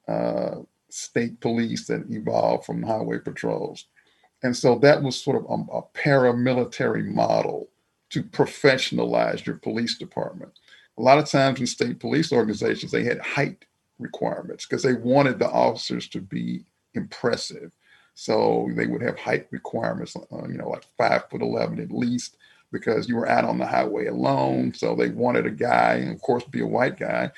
uh, 0.08 0.56
state 0.88 1.40
police 1.40 1.86
that 1.86 2.04
evolved 2.10 2.64
from 2.64 2.82
highway 2.82 3.18
patrols. 3.18 3.86
And 4.42 4.56
so 4.56 4.78
that 4.80 5.02
was 5.02 5.20
sort 5.20 5.36
of 5.36 5.44
a, 5.44 5.76
a 5.76 5.82
paramilitary 5.94 7.06
model 7.06 7.68
to 8.10 8.22
professionalize 8.22 9.46
your 9.46 9.56
police 9.56 9.96
department. 9.96 10.52
A 10.98 11.02
lot 11.02 11.18
of 11.18 11.28
times 11.28 11.60
in 11.60 11.66
state 11.66 11.98
police 11.98 12.32
organizations, 12.32 12.92
they 12.92 13.04
had 13.04 13.20
height 13.20 13.64
requirements 13.98 14.66
because 14.66 14.82
they 14.82 14.94
wanted 14.94 15.38
the 15.38 15.48
officers 15.48 16.08
to 16.08 16.20
be 16.20 16.64
impressive. 16.94 17.72
So 18.14 18.68
they 18.74 18.86
would 18.86 19.02
have 19.02 19.18
height 19.18 19.46
requirements, 19.50 20.16
uh, 20.16 20.46
you 20.46 20.58
know, 20.58 20.68
like 20.68 20.84
five 20.98 21.28
foot 21.30 21.42
11 21.42 21.80
at 21.80 21.90
least, 21.90 22.36
because 22.70 23.08
you 23.08 23.16
were 23.16 23.28
out 23.28 23.44
on 23.44 23.58
the 23.58 23.66
highway 23.66 24.06
alone. 24.06 24.74
So 24.74 24.94
they 24.94 25.08
wanted 25.08 25.46
a 25.46 25.50
guy, 25.50 25.94
and 25.94 26.14
of 26.14 26.20
course, 26.20 26.44
be 26.44 26.60
a 26.60 26.66
white 26.66 26.98
guy 26.98 27.30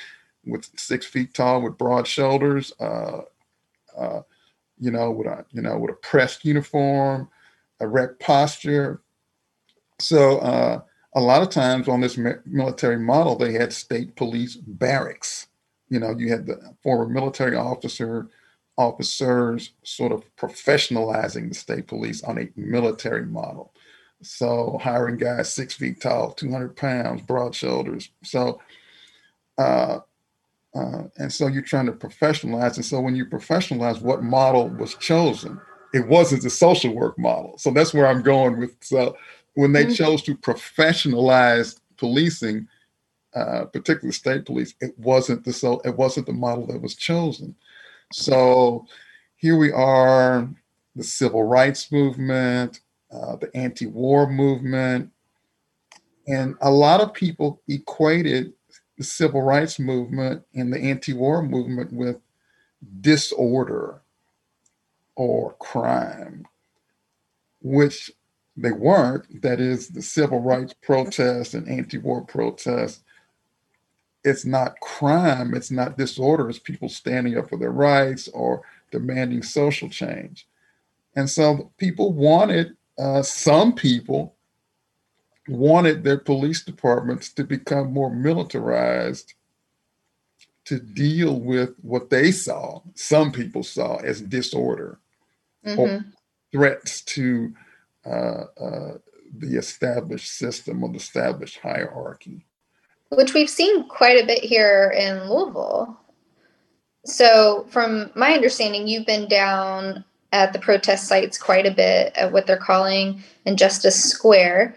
with 0.47 0.69
six 0.76 1.07
feet 1.07 1.35
tall, 1.35 1.62
with 1.62 1.78
broad 1.78 2.07
shoulders, 2.07 2.73
uh, 2.81 3.23
uh, 3.97 4.23
you 4.78 4.90
know, 4.90 5.11
with 5.11 5.26
a 5.26 5.45
you 5.52 5.62
know 5.62 5.78
with 5.78 5.93
a 5.93 5.95
pressed 5.95 6.45
uniform, 6.45 7.28
erect 7.81 8.21
posture. 8.21 9.00
So 10.00 10.38
uh, 10.38 10.81
a 11.14 11.21
lot 11.21 11.43
of 11.43 11.50
times 11.50 11.88
on 11.88 12.00
this 12.00 12.19
military 12.45 12.99
model, 12.99 13.37
they 13.37 13.52
had 13.52 13.73
state 13.73 14.16
police 14.16 14.57
barracks. 14.57 15.47
You 15.88 16.00
know, 16.00 16.11
you 16.16 16.31
had 16.31 16.47
the 16.47 16.75
former 16.83 17.07
military 17.07 17.57
officer 17.57 18.28
officers 18.76 19.71
sort 19.83 20.12
of 20.12 20.25
professionalizing 20.37 21.49
the 21.49 21.54
state 21.54 21.87
police 21.87 22.23
on 22.25 22.38
a 22.38 22.49
military 22.57 23.26
model. 23.26 23.73
So 24.23 24.78
hiring 24.83 25.16
guys 25.16 25.52
six 25.52 25.75
feet 25.75 26.00
tall, 26.00 26.33
200 26.33 26.76
pounds, 26.76 27.23
broad 27.23 27.54
shoulders. 27.54 28.11
So, 28.23 28.61
uh, 29.59 30.00
uh, 30.75 31.02
and 31.19 31.33
so 31.33 31.47
you're 31.47 31.62
trying 31.62 31.87
to 31.87 31.93
professionalize. 31.93 32.76
And 32.76 32.85
so 32.85 33.00
when 33.00 33.14
you 33.14 33.26
professionalize, 33.26 34.00
what 34.00 34.23
model 34.23 34.69
was 34.71 34.95
chosen? 34.95 35.61
It 35.93 36.09
wasn't 36.09 36.43
the 36.43 36.50
social 36.50 36.95
work 36.95 37.19
model. 37.19 37.57
So 37.59 37.71
that's 37.71 37.95
where 37.95 38.09
I'm 38.09 38.23
going 38.23 38.59
with. 38.59 38.75
So 38.81 39.16
when 39.54 39.73
they 39.73 39.85
mm-hmm. 39.85 39.95
chose 39.95 40.23
to 40.23 40.35
professionalize 40.35 41.78
policing, 41.97 42.66
uh, 43.35 43.66
particularly 43.66 44.12
state 44.12 44.47
police, 44.47 44.75
it 44.81 44.99
wasn't 44.99 45.45
the 45.45 45.52
so 45.52 45.81
it 45.85 45.97
wasn't 45.97 46.26
the 46.26 46.33
model 46.33 46.66
that 46.66 46.83
was 46.83 46.97
chosen. 46.97 47.54
So 48.16 48.87
here 49.35 49.56
we 49.56 49.73
are, 49.73 50.49
the 50.94 51.02
civil 51.02 51.42
rights 51.42 51.90
movement, 51.90 52.78
uh, 53.11 53.35
the 53.37 53.50
anti 53.56 53.87
war 53.87 54.30
movement. 54.30 55.11
And 56.28 56.54
a 56.60 56.71
lot 56.71 57.00
of 57.00 57.12
people 57.12 57.60
equated 57.67 58.52
the 58.97 59.02
civil 59.02 59.43
rights 59.43 59.80
movement 59.80 60.45
and 60.54 60.73
the 60.73 60.78
anti 60.78 61.12
war 61.12 61.43
movement 61.43 61.93
with 61.93 62.19
disorder 63.00 64.00
or 65.17 65.54
crime, 65.54 66.47
which 67.62 68.12
they 68.56 68.71
weren't. 68.71 69.43
That 69.43 69.58
is, 69.58 69.89
the 69.89 70.02
civil 70.02 70.41
rights 70.41 70.73
protests 70.82 71.54
and 71.54 71.69
anti 71.69 71.99
war 71.99 72.23
protests. 72.23 73.02
It's 74.25 74.45
not 74.45 74.80
crime, 74.80 75.54
it's 75.54 75.71
not 75.71 75.99
disorder, 75.99 76.49
it's 76.49 76.58
people 76.58 76.89
standing 76.89 77.37
up 77.37 77.49
for 77.49 77.58
their 77.58 77.73
rights 77.73 78.28
or 78.28 78.63
demanding 78.91 79.43
social 79.43 79.89
change. 79.89 80.47
And 81.17 81.28
so 81.28 81.71
people 81.78 82.13
wanted 82.13 82.76
uh, 82.99 83.23
some 83.23 83.75
people 83.75 84.34
wanted 85.49 86.04
their 86.04 86.19
police 86.19 86.63
departments 86.63 87.28
to 87.34 87.45
become 87.45 87.93
more 87.93 88.10
militarized 88.10 89.34
to 90.65 90.78
deal 90.78 91.41
with 91.41 91.75
what 91.82 92.10
they 92.10 92.30
saw, 92.30 92.80
some 92.95 93.30
people 93.30 93.63
saw 93.63 93.97
as 93.97 94.21
disorder 94.21 94.99
mm-hmm. 95.67 95.78
or 95.78 96.04
threats 96.52 97.02
to 97.02 97.52
uh, 98.06 98.45
uh, 98.58 98.99
the 99.39 99.58
established 99.58 100.30
system 100.30 100.82
or 100.82 100.91
the 100.91 100.97
established 100.97 101.58
hierarchy. 101.58 102.47
Which 103.17 103.35
we've 103.35 103.50
seen 103.50 103.89
quite 103.89 104.23
a 104.23 104.27
bit 104.27 104.43
here 104.43 104.93
in 104.97 105.29
Louisville. 105.29 105.99
So, 107.05 107.67
from 107.71 108.11
my 108.15 108.33
understanding, 108.33 108.89
you've 108.89 109.07
been 109.07 109.29
down 109.29 110.05
at 110.33 110.53
the 110.53 110.59
protest 110.59 111.07
sites 111.07 111.39
quite 111.39 111.67
a 111.67 111.71
bit 111.71 112.13
at 112.17 112.33
what 112.33 112.47
they're 112.47 112.57
calling 112.57 113.23
Injustice 113.45 114.03
Square. 114.03 114.77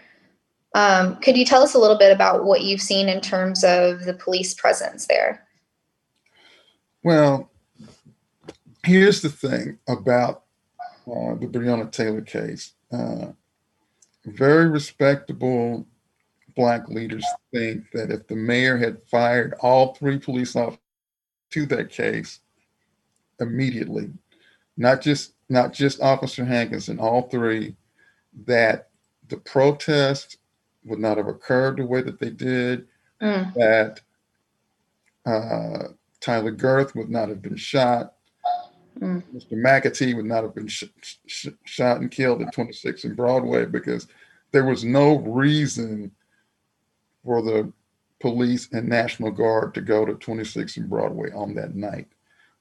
Um, 0.74 1.16
could 1.16 1.36
you 1.36 1.44
tell 1.44 1.62
us 1.62 1.74
a 1.74 1.78
little 1.78 1.98
bit 1.98 2.12
about 2.12 2.44
what 2.44 2.62
you've 2.62 2.80
seen 2.80 3.08
in 3.08 3.20
terms 3.20 3.64
of 3.64 4.04
the 4.04 4.14
police 4.14 4.54
presence 4.54 5.06
there? 5.06 5.46
Well, 7.02 7.50
here's 8.84 9.22
the 9.22 9.30
thing 9.30 9.78
about 9.88 10.44
uh, 11.06 11.34
the 11.34 11.46
Breonna 11.46 11.90
Taylor 11.90 12.20
case. 12.20 12.74
Uh, 12.92 13.32
very 14.26 14.68
respectable 14.68 15.86
Black 16.58 16.88
leaders 16.88 17.24
think 17.54 17.88
that 17.92 18.10
if 18.10 18.26
the 18.26 18.34
mayor 18.34 18.76
had 18.76 19.00
fired 19.04 19.54
all 19.60 19.94
three 19.94 20.18
police 20.18 20.56
officers 20.56 20.80
to 21.52 21.66
that 21.66 21.88
case 21.88 22.40
immediately, 23.38 24.10
not 24.76 25.00
just 25.00 25.34
not 25.48 25.72
just 25.72 26.02
Officer 26.02 26.44
Hankison, 26.44 27.00
all 27.00 27.22
three, 27.28 27.76
that 28.44 28.88
the 29.28 29.36
protest 29.36 30.38
would 30.84 30.98
not 30.98 31.16
have 31.16 31.28
occurred 31.28 31.76
the 31.76 31.86
way 31.86 32.02
that 32.02 32.18
they 32.18 32.30
did, 32.30 32.88
mm. 33.22 33.54
that 33.54 34.00
uh, 35.26 35.92
Tyler 36.20 36.50
Gerth 36.50 36.96
would 36.96 37.08
not 37.08 37.28
have 37.28 37.40
been 37.40 37.56
shot, 37.56 38.14
mm. 38.98 39.22
Mr. 39.32 39.52
McAtee 39.52 40.16
would 40.16 40.24
not 40.24 40.42
have 40.42 40.56
been 40.56 40.66
sh- 40.66 40.84
sh- 41.26 41.46
shot 41.64 42.00
and 42.00 42.10
killed 42.10 42.42
at 42.42 42.52
26 42.52 43.04
and 43.04 43.16
Broadway 43.16 43.64
because 43.64 44.08
there 44.50 44.64
was 44.64 44.82
no 44.82 45.18
reason 45.18 46.10
for 47.24 47.42
the 47.42 47.72
police 48.20 48.68
and 48.72 48.88
National 48.88 49.30
Guard 49.30 49.74
to 49.74 49.80
go 49.80 50.04
to 50.04 50.14
26 50.14 50.76
and 50.76 50.88
Broadway 50.90 51.30
on 51.32 51.54
that 51.54 51.74
night. 51.74 52.08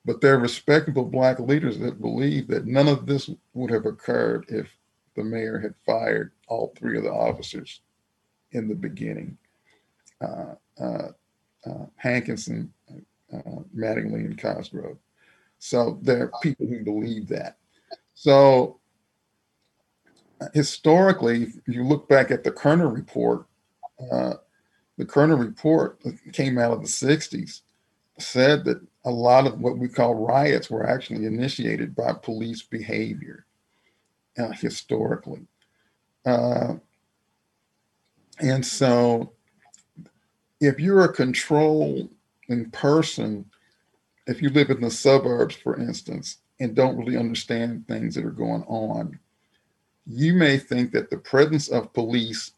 But 0.05 0.21
there 0.21 0.35
are 0.35 0.39
respectable 0.39 1.03
black 1.03 1.39
leaders 1.39 1.79
that 1.79 2.01
believe 2.01 2.47
that 2.47 2.65
none 2.65 2.87
of 2.87 3.05
this 3.05 3.29
would 3.53 3.71
have 3.71 3.85
occurred 3.85 4.45
if 4.49 4.67
the 5.15 5.23
mayor 5.23 5.59
had 5.59 5.73
fired 5.85 6.31
all 6.47 6.73
three 6.77 6.97
of 6.97 7.03
the 7.03 7.11
officers 7.11 7.81
in 8.51 8.67
the 8.67 8.75
beginning. 8.75 9.37
Uh, 10.21 10.55
uh, 10.79 11.07
uh, 11.65 11.85
Hankison, 12.01 12.69
uh, 13.33 13.61
Mattingly, 13.75 14.25
and 14.25 14.39
Cosgrove. 14.39 14.97
So 15.59 15.99
there 16.01 16.23
are 16.23 16.31
people 16.41 16.67
who 16.67 16.83
believe 16.83 17.27
that. 17.27 17.57
So 18.13 18.79
historically, 20.53 21.43
if 21.43 21.75
you 21.75 21.83
look 21.83 22.07
back 22.07 22.31
at 22.31 22.43
the 22.43 22.51
Kerner 22.51 22.89
report, 22.89 23.45
uh, 24.11 24.35
the 24.97 25.05
Kerner 25.05 25.35
report 25.35 26.01
came 26.33 26.57
out 26.57 26.71
of 26.71 26.81
the 26.81 26.87
60s, 26.87 27.61
said 28.17 28.65
that 28.65 28.81
a 29.05 29.11
lot 29.11 29.45
of 29.45 29.59
what 29.59 29.77
we 29.77 29.87
call 29.87 30.15
riots 30.15 30.69
were 30.69 30.87
actually 30.87 31.25
initiated 31.25 31.95
by 31.95 32.13
police 32.13 32.63
behavior 32.63 33.45
uh, 34.37 34.51
historically. 34.51 35.41
Uh, 36.25 36.75
and 38.39 38.65
so, 38.65 39.31
if 40.59 40.79
you're 40.79 41.05
a 41.05 41.13
controlling 41.13 42.09
person, 42.71 43.45
if 44.25 44.41
you 44.41 44.49
live 44.49 44.71
in 44.71 44.81
the 44.81 44.91
suburbs, 44.91 45.55
for 45.55 45.79
instance, 45.79 46.37
and 46.59 46.75
don't 46.75 46.97
really 46.97 47.17
understand 47.17 47.87
things 47.87 48.15
that 48.15 48.25
are 48.25 48.31
going 48.31 48.63
on, 48.63 49.19
you 50.07 50.33
may 50.33 50.57
think 50.57 50.91
that 50.91 51.09
the 51.09 51.17
presence 51.17 51.67
of 51.67 51.93
police 51.93 52.53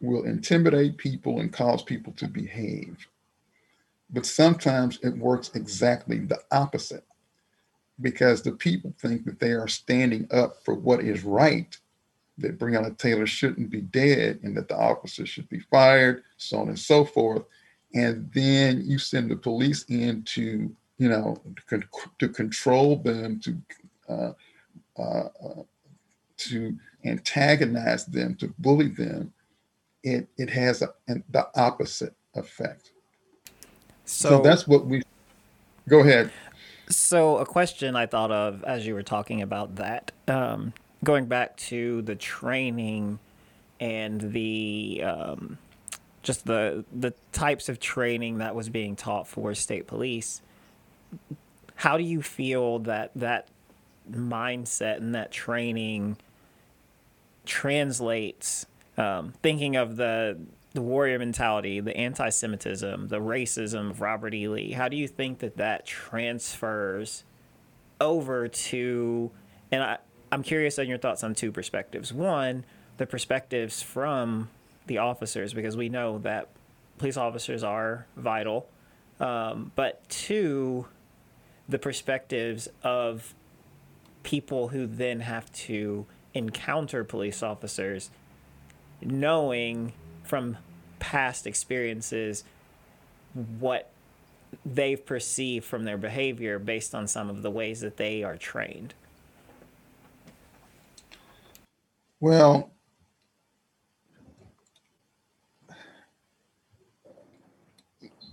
will 0.00 0.24
intimidate 0.24 0.96
people 0.96 1.40
and 1.40 1.52
cause 1.52 1.82
people 1.82 2.12
to 2.14 2.28
behave. 2.28 3.06
But 4.10 4.26
sometimes 4.26 4.98
it 5.02 5.16
works 5.16 5.50
exactly 5.54 6.18
the 6.18 6.40
opposite 6.50 7.04
because 8.00 8.42
the 8.42 8.52
people 8.52 8.94
think 9.00 9.24
that 9.24 9.40
they 9.40 9.52
are 9.52 9.68
standing 9.68 10.28
up 10.30 10.64
for 10.64 10.74
what 10.74 11.00
is 11.00 11.24
right, 11.24 11.76
that 12.38 12.58
Breonna 12.58 12.96
Taylor 12.96 13.26
shouldn't 13.26 13.70
be 13.70 13.80
dead 13.80 14.40
and 14.42 14.56
that 14.56 14.68
the 14.68 14.76
officer 14.76 15.26
should 15.26 15.48
be 15.48 15.60
fired, 15.60 16.22
so 16.36 16.58
on 16.58 16.68
and 16.68 16.78
so 16.78 17.04
forth. 17.04 17.42
And 17.94 18.30
then 18.32 18.82
you 18.84 18.98
send 18.98 19.30
the 19.30 19.36
police 19.36 19.84
in 19.88 20.22
to, 20.24 20.74
you 20.98 21.08
know, 21.08 21.36
to, 21.68 21.82
to 22.18 22.28
control 22.28 22.96
them, 22.96 23.40
to 23.40 23.56
uh, 24.08 24.32
uh, 24.98 25.28
uh, 25.44 25.62
to 26.36 26.76
antagonize 27.04 28.06
them, 28.06 28.34
to 28.36 28.52
bully 28.58 28.88
them. 28.88 29.32
It 30.12 30.28
it 30.36 30.50
has 30.50 30.82
a, 30.82 30.90
an, 31.06 31.24
the 31.30 31.48
opposite 31.54 32.14
effect. 32.34 32.92
So, 34.04 34.30
so 34.30 34.40
that's 34.40 34.66
what 34.66 34.86
we. 34.86 35.02
Go 35.88 36.00
ahead. 36.00 36.30
So, 36.90 37.36
a 37.36 37.46
question 37.46 37.96
I 37.96 38.06
thought 38.06 38.30
of 38.30 38.64
as 38.64 38.86
you 38.86 38.94
were 38.94 39.02
talking 39.02 39.42
about 39.42 39.76
that, 39.76 40.12
um, 40.26 40.72
going 41.04 41.26
back 41.26 41.56
to 41.58 42.02
the 42.02 42.14
training 42.14 43.18
and 43.80 44.20
the 44.32 45.02
um, 45.04 45.58
just 46.22 46.46
the 46.46 46.84
the 46.92 47.12
types 47.32 47.68
of 47.68 47.80
training 47.80 48.38
that 48.38 48.54
was 48.54 48.68
being 48.68 48.96
taught 48.96 49.28
for 49.28 49.54
state 49.54 49.86
police. 49.86 50.40
How 51.74 51.96
do 51.96 52.02
you 52.02 52.22
feel 52.22 52.80
that 52.80 53.12
that 53.14 53.48
mindset 54.10 54.96
and 54.96 55.14
that 55.14 55.30
training 55.30 56.16
translates? 57.44 58.66
Um, 58.98 59.32
thinking 59.42 59.76
of 59.76 59.96
the 59.96 60.38
the 60.74 60.82
warrior 60.82 61.18
mentality, 61.18 61.80
the 61.80 61.96
anti-Semitism, 61.96 63.08
the 63.08 63.20
racism 63.20 63.88
of 63.88 64.02
Robert 64.02 64.34
E. 64.34 64.48
Lee. 64.48 64.72
How 64.72 64.88
do 64.88 64.96
you 64.96 65.08
think 65.08 65.38
that 65.38 65.56
that 65.56 65.86
transfers 65.86 67.24
over 68.00 68.48
to? 68.48 69.30
And 69.72 69.82
I, 69.82 69.98
I'm 70.30 70.42
curious 70.42 70.78
on 70.78 70.86
your 70.86 70.98
thoughts 70.98 71.24
on 71.24 71.34
two 71.34 71.52
perspectives. 71.52 72.12
One, 72.12 72.66
the 72.98 73.06
perspectives 73.06 73.80
from 73.80 74.50
the 74.86 74.98
officers, 74.98 75.54
because 75.54 75.76
we 75.76 75.88
know 75.88 76.18
that 76.18 76.48
police 76.98 77.16
officers 77.16 77.62
are 77.62 78.06
vital. 78.16 78.68
Um, 79.20 79.72
but 79.74 80.06
two, 80.08 80.86
the 81.68 81.78
perspectives 81.78 82.68
of 82.82 83.34
people 84.22 84.68
who 84.68 84.86
then 84.86 85.20
have 85.20 85.50
to 85.52 86.06
encounter 86.34 87.04
police 87.04 87.42
officers 87.42 88.10
knowing 89.00 89.92
from 90.24 90.56
past 90.98 91.46
experiences 91.46 92.44
what 93.58 93.90
they've 94.64 95.04
perceived 95.04 95.64
from 95.64 95.84
their 95.84 95.98
behavior 95.98 96.58
based 96.58 96.94
on 96.94 97.06
some 97.06 97.28
of 97.28 97.42
the 97.42 97.50
ways 97.50 97.80
that 97.80 97.96
they 97.96 98.22
are 98.22 98.36
trained? 98.36 98.94
Well, 102.20 102.72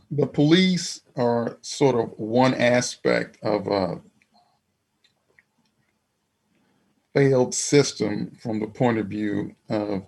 the 0.09 0.25
police 0.25 1.01
are 1.15 1.57
sort 1.61 1.95
of 1.95 2.17
one 2.17 2.53
aspect 2.53 3.37
of 3.43 3.67
a 3.67 4.01
failed 7.13 7.53
system 7.53 8.31
from 8.41 8.59
the 8.59 8.67
point 8.67 8.97
of 8.97 9.07
view 9.07 9.55
of 9.69 10.03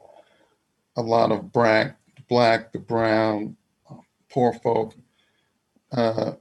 a 0.98 1.02
lot 1.02 1.32
of 1.32 1.52
black, 1.54 1.98
black, 2.28 2.74
the 2.74 2.80
brown, 2.80 3.56
poor 4.30 4.54
folk. 4.54 4.96
Uh, 5.92 6.34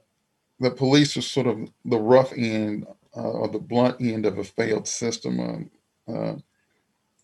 the 0.61 0.71
police 0.71 1.16
are 1.16 1.23
sort 1.23 1.47
of 1.47 1.69
the 1.85 1.99
rough 1.99 2.33
end 2.33 2.87
uh, 3.16 3.21
or 3.21 3.49
the 3.49 3.59
blunt 3.59 3.97
end 4.01 4.27
of 4.27 4.38
a 4.38 4.45
failed 4.45 4.88
system, 4.88 5.71
uh, 6.09 6.35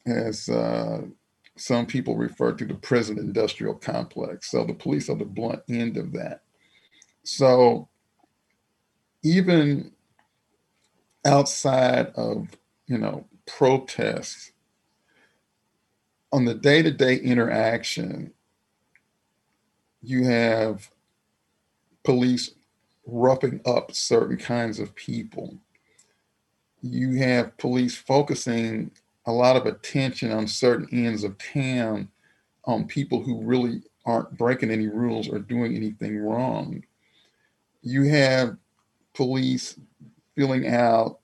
as 0.06 0.48
uh, 0.48 1.02
some 1.56 1.86
people 1.86 2.16
refer 2.16 2.52
to 2.52 2.64
the 2.64 2.74
prison 2.74 3.18
industrial 3.18 3.74
complex. 3.74 4.50
So 4.50 4.64
the 4.64 4.74
police 4.74 5.08
are 5.08 5.16
the 5.16 5.24
blunt 5.24 5.62
end 5.68 5.96
of 5.96 6.12
that. 6.12 6.42
So 7.24 7.88
even 9.22 9.92
outside 11.24 12.08
of 12.16 12.48
you 12.86 12.98
know 12.98 13.26
protests 13.46 14.52
on 16.32 16.44
the 16.44 16.54
day-to-day 16.54 17.16
interaction, 17.16 18.32
you 20.02 20.24
have 20.24 20.90
police 22.04 22.52
roughing 23.06 23.60
up 23.66 23.92
certain 23.92 24.36
kinds 24.36 24.78
of 24.80 24.94
people. 24.94 25.54
You 26.80 27.18
have 27.18 27.56
police 27.58 27.96
focusing 27.96 28.90
a 29.26 29.32
lot 29.32 29.56
of 29.56 29.66
attention 29.66 30.32
on 30.32 30.48
certain 30.48 30.88
ends 30.90 31.22
of 31.22 31.36
town 31.38 32.08
on 32.64 32.86
people 32.86 33.22
who 33.22 33.42
really 33.42 33.82
aren't 34.04 34.36
breaking 34.36 34.70
any 34.70 34.88
rules 34.88 35.28
or 35.28 35.38
doing 35.38 35.76
anything 35.76 36.18
wrong. 36.18 36.82
You 37.82 38.04
have 38.04 38.56
police 39.14 39.78
filling 40.34 40.66
out 40.66 41.18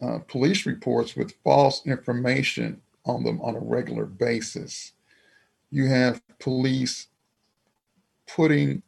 uh, 0.00 0.18
police 0.26 0.66
reports 0.66 1.14
with 1.14 1.34
false 1.44 1.86
information 1.86 2.81
on 3.04 3.24
them 3.24 3.40
on 3.40 3.56
a 3.56 3.60
regular 3.60 4.06
basis. 4.06 4.92
You 5.70 5.86
have 5.88 6.22
police 6.38 7.08
putting 8.26 8.82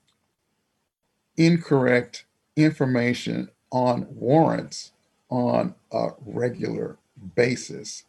incorrect 1.37 2.24
information 2.57 3.50
on 3.72 4.07
warrants 4.11 4.92
on 5.31 5.74
a 5.92 6.11
regular 6.24 6.96
basis. 7.35 8.05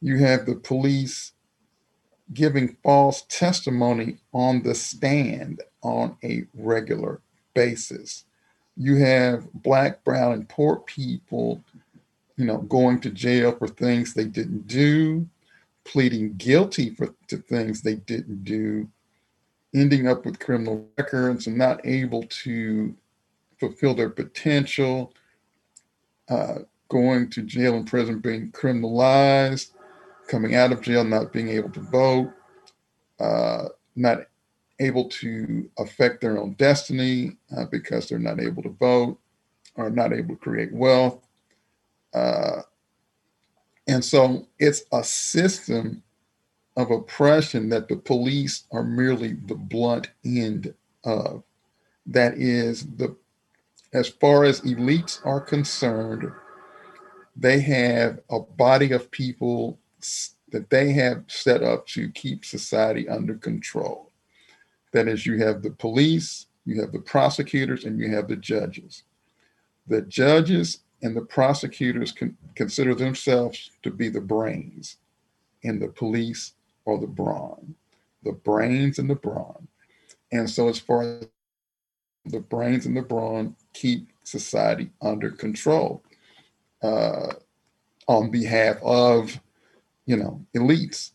You 0.00 0.18
have 0.18 0.46
the 0.46 0.54
police 0.54 1.32
giving 2.32 2.76
false 2.82 3.24
testimony 3.28 4.18
on 4.32 4.62
the 4.62 4.74
stand 4.74 5.62
on 5.82 6.16
a 6.24 6.44
regular 6.54 7.20
basis. 7.54 8.24
You 8.76 8.96
have 8.96 9.52
black, 9.52 10.04
brown, 10.04 10.32
and 10.32 10.48
poor 10.48 10.76
people 10.76 11.62
you 12.36 12.44
know, 12.44 12.58
going 12.58 13.00
to 13.00 13.10
jail 13.10 13.52
for 13.56 13.68
things 13.68 14.12
they 14.12 14.24
didn't 14.24 14.66
do, 14.66 15.26
pleading 15.84 16.34
guilty 16.36 16.90
for 16.90 17.14
to 17.28 17.38
things 17.38 17.80
they 17.80 17.94
didn't 17.94 18.44
do, 18.44 18.88
ending 19.74 20.06
up 20.06 20.24
with 20.26 20.38
criminal 20.38 20.86
records 20.98 21.46
and 21.46 21.56
not 21.56 21.84
able 21.86 22.24
to 22.24 22.94
fulfill 23.58 23.94
their 23.94 24.10
potential, 24.10 25.12
uh, 26.28 26.56
going 26.88 27.30
to 27.30 27.42
jail 27.42 27.74
and 27.74 27.86
prison 27.86 28.18
being 28.18 28.50
criminalized, 28.52 29.72
coming 30.28 30.54
out 30.54 30.72
of 30.72 30.82
jail 30.82 31.04
not 31.04 31.32
being 31.32 31.48
able 31.48 31.70
to 31.70 31.80
vote, 31.80 32.32
uh, 33.18 33.64
not 33.94 34.18
able 34.78 35.08
to 35.08 35.68
affect 35.78 36.20
their 36.20 36.38
own 36.38 36.52
destiny 36.54 37.36
uh, 37.56 37.64
because 37.70 38.08
they're 38.08 38.18
not 38.18 38.40
able 38.40 38.62
to 38.62 38.68
vote 38.68 39.18
or 39.76 39.88
not 39.88 40.12
able 40.12 40.34
to 40.34 40.40
create 40.40 40.72
wealth 40.72 41.25
uh, 42.16 42.62
and 43.86 44.04
so 44.04 44.48
it's 44.58 44.84
a 44.92 45.04
system 45.04 46.02
of 46.76 46.90
oppression 46.90 47.68
that 47.68 47.88
the 47.88 47.96
police 47.96 48.64
are 48.72 48.82
merely 48.82 49.34
the 49.34 49.54
blunt 49.54 50.10
end 50.24 50.74
of. 51.04 51.42
That 52.06 52.34
is 52.34 52.86
the 52.96 53.16
as 53.92 54.08
far 54.08 54.44
as 54.44 54.60
elites 54.62 55.24
are 55.24 55.40
concerned, 55.40 56.30
they 57.36 57.60
have 57.60 58.20
a 58.30 58.40
body 58.40 58.92
of 58.92 59.10
people 59.10 59.78
that 60.50 60.68
they 60.70 60.92
have 60.92 61.24
set 61.28 61.62
up 61.62 61.86
to 61.86 62.10
keep 62.10 62.44
society 62.44 63.08
under 63.08 63.34
control. 63.34 64.10
That 64.92 65.08
is, 65.08 65.26
you 65.26 65.38
have 65.38 65.62
the 65.62 65.70
police, 65.70 66.46
you 66.64 66.80
have 66.80 66.92
the 66.92 67.00
prosecutors, 67.00 67.84
and 67.84 67.98
you 67.98 68.10
have 68.14 68.28
the 68.28 68.36
judges. 68.36 69.04
The 69.86 70.02
judges 70.02 70.80
and 71.02 71.16
the 71.16 71.22
prosecutors 71.22 72.12
can 72.12 72.36
consider 72.54 72.94
themselves 72.94 73.70
to 73.82 73.90
be 73.90 74.08
the 74.08 74.20
brains, 74.20 74.96
and 75.64 75.80
the 75.80 75.88
police 75.88 76.54
are 76.86 76.98
the 76.98 77.06
brawn, 77.06 77.74
the 78.22 78.32
brains 78.32 78.98
and 78.98 79.10
the 79.10 79.14
brawn. 79.14 79.68
And 80.32 80.48
so, 80.48 80.68
as 80.68 80.78
far 80.78 81.02
as 81.02 81.28
the 82.24 82.40
brains 82.40 82.86
and 82.86 82.96
the 82.96 83.02
brawn 83.02 83.54
keep 83.72 84.08
society 84.24 84.90
under 85.00 85.30
control 85.30 86.02
uh, 86.82 87.34
on 88.08 88.30
behalf 88.30 88.76
of, 88.82 89.40
you 90.06 90.16
know, 90.16 90.44
elites. 90.56 91.12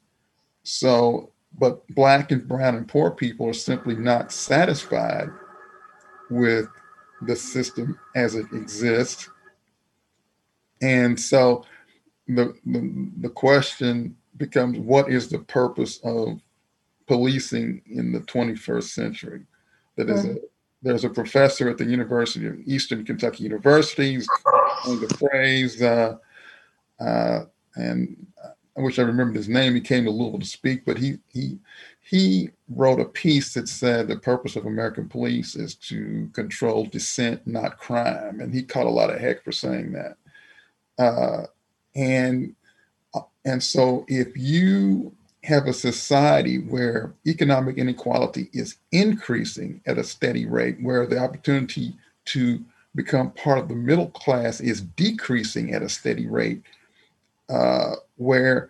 So, 0.64 1.32
but 1.60 1.86
black 1.90 2.32
and 2.32 2.48
brown 2.48 2.76
and 2.76 2.88
poor 2.88 3.12
people 3.12 3.48
are 3.48 3.54
simply 3.54 3.96
not 3.96 4.32
satisfied 4.32 5.30
with 6.30 6.68
the 7.24 7.36
system 7.36 8.00
as 8.16 8.36
it 8.36 8.46
exists 8.54 9.30
and 10.82 11.20
so 11.20 11.66
the, 12.28 12.56
the, 12.66 13.12
the 13.22 13.30
question 13.30 14.16
becomes 14.38 14.80
what 14.80 15.12
is 15.12 15.30
the 15.30 15.40
purpose 15.40 16.00
of 16.04 16.42
policing 17.08 17.82
in 17.86 18.12
the 18.12 18.22
21st 18.22 18.84
century? 18.84 19.42
That 19.98 20.10
is 20.10 20.26
a 20.26 20.38
there's 20.82 21.04
a 21.04 21.10
professor 21.10 21.70
at 21.70 21.78
the 21.78 21.86
University 21.86 22.48
of 22.48 22.60
Eastern 22.66 23.06
Kentucky 23.06 23.44
University 23.44 24.18
on 24.88 25.00
the 25.00 25.16
phrase, 25.16 25.82
uh, 25.82 26.18
uh, 27.00 27.42
and 27.76 28.26
I 28.78 28.82
wish 28.82 28.98
I 28.98 29.04
remembered 29.04 29.36
his 29.36 29.50
name. 29.50 29.76
He 29.76 29.82
came 29.82 30.06
to 30.06 30.12
Louisville 30.12 30.40
to 30.40 30.46
speak, 30.46 30.86
but 30.86 30.98
he 30.98 31.20
he 31.30 31.60
he 32.02 32.50
wrote 32.70 33.00
a 33.00 33.06
piece 33.06 33.54
that 33.54 33.68
said 33.70 34.08
the 34.08 34.18
purpose 34.18 34.56
of 34.56 34.66
American 34.66 35.08
police 35.08 35.56
is 35.56 35.76
to 35.76 36.30
control 36.34 36.86
dissent, 36.86 37.46
not 37.46 37.78
crime, 37.78 38.40
and 38.40 38.54
he 38.54 38.64
caught 38.64 38.88
a 38.88 38.90
lot 38.90 39.12
of 39.12 39.20
heck 39.20 39.44
for 39.44 39.52
saying 39.52 39.92
that. 39.92 40.18
Uh, 41.02 41.46
and 41.96 42.56
and 43.46 43.64
so 43.64 44.06
if 44.08 44.38
you 44.38 45.12
have 45.44 45.66
a 45.66 45.74
society 45.74 46.58
where 46.58 47.14
economic 47.26 47.78
inequality 47.78 48.50
is 48.54 48.78
increasing 48.92 49.82
at 49.88 49.98
a 49.98 50.04
steady 50.04 50.46
rate, 50.46 50.78
where 50.82 51.08
the 51.08 51.18
opportunity 51.18 51.96
to 52.26 52.64
become 52.94 53.32
part 53.32 53.58
of 53.58 53.68
the 53.68 53.76
middle 53.76 54.10
class 54.10 54.62
is 54.62 54.82
decreasing 54.82 55.74
at 55.74 55.82
a 55.82 55.90
steady 55.90 56.28
rate, 56.28 56.62
uh, 57.50 57.96
where 58.18 58.70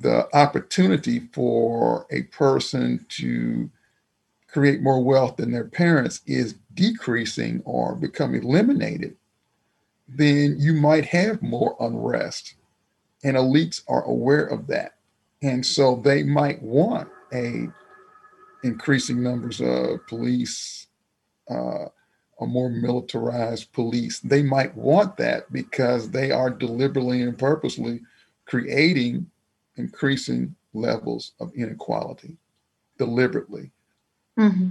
the 0.00 0.34
opportunity 0.34 1.28
for 1.32 2.06
a 2.10 2.22
person 2.24 3.04
to 3.10 3.70
create 4.48 4.80
more 4.82 5.04
wealth 5.04 5.36
than 5.36 5.50
their 5.50 5.66
parents 5.66 6.22
is 6.26 6.54
decreasing 6.74 7.60
or 7.66 7.94
become 7.94 8.34
eliminated, 8.34 9.17
then 10.08 10.56
you 10.58 10.72
might 10.72 11.04
have 11.06 11.42
more 11.42 11.76
unrest. 11.80 12.54
And 13.24 13.36
elites 13.36 13.82
are 13.88 14.04
aware 14.04 14.44
of 14.44 14.66
that. 14.68 14.94
And 15.42 15.64
so 15.64 15.96
they 15.96 16.22
might 16.22 16.62
want 16.62 17.08
a 17.32 17.68
increasing 18.64 19.22
numbers 19.22 19.60
of 19.60 20.06
police, 20.08 20.86
uh, 21.50 21.86
a 22.40 22.46
more 22.46 22.70
militarized 22.70 23.72
police. 23.72 24.20
They 24.20 24.42
might 24.42 24.74
want 24.76 25.16
that 25.16 25.52
because 25.52 26.10
they 26.10 26.30
are 26.30 26.50
deliberately 26.50 27.22
and 27.22 27.38
purposely 27.38 28.00
creating 28.46 29.30
increasing 29.76 30.54
levels 30.72 31.32
of 31.40 31.52
inequality 31.54 32.36
deliberately. 32.98 33.70
Mm-hmm. 34.38 34.68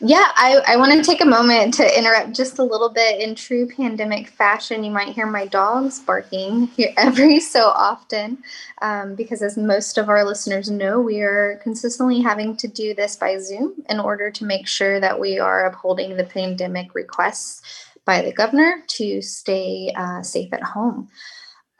Yeah, 0.00 0.26
I, 0.34 0.60
I 0.66 0.76
want 0.76 0.92
to 0.92 1.02
take 1.02 1.20
a 1.20 1.26
moment 1.26 1.74
to 1.74 1.98
interrupt 1.98 2.32
just 2.32 2.58
a 2.58 2.64
little 2.64 2.90
bit. 2.90 3.20
In 3.20 3.34
true 3.34 3.68
pandemic 3.68 4.28
fashion, 4.28 4.84
you 4.84 4.90
might 4.90 5.14
hear 5.14 5.26
my 5.26 5.46
dogs 5.46 6.00
barking 6.00 6.66
here 6.68 6.92
every 6.96 7.40
so 7.40 7.68
often, 7.68 8.38
um, 8.82 9.14
because 9.14 9.42
as 9.42 9.56
most 9.56 9.98
of 9.98 10.08
our 10.08 10.24
listeners 10.24 10.70
know, 10.70 11.00
we 11.00 11.20
are 11.20 11.60
consistently 11.62 12.20
having 12.20 12.56
to 12.56 12.68
do 12.68 12.94
this 12.94 13.16
by 13.16 13.38
Zoom 13.38 13.74
in 13.88 13.98
order 13.98 14.30
to 14.30 14.44
make 14.44 14.66
sure 14.66 15.00
that 15.00 15.18
we 15.18 15.38
are 15.38 15.66
upholding 15.66 16.16
the 16.16 16.24
pandemic 16.24 16.94
requests 16.94 17.62
by 18.04 18.20
the 18.22 18.32
governor 18.32 18.82
to 18.86 19.22
stay 19.22 19.92
uh, 19.96 20.22
safe 20.22 20.52
at 20.52 20.62
home. 20.62 21.08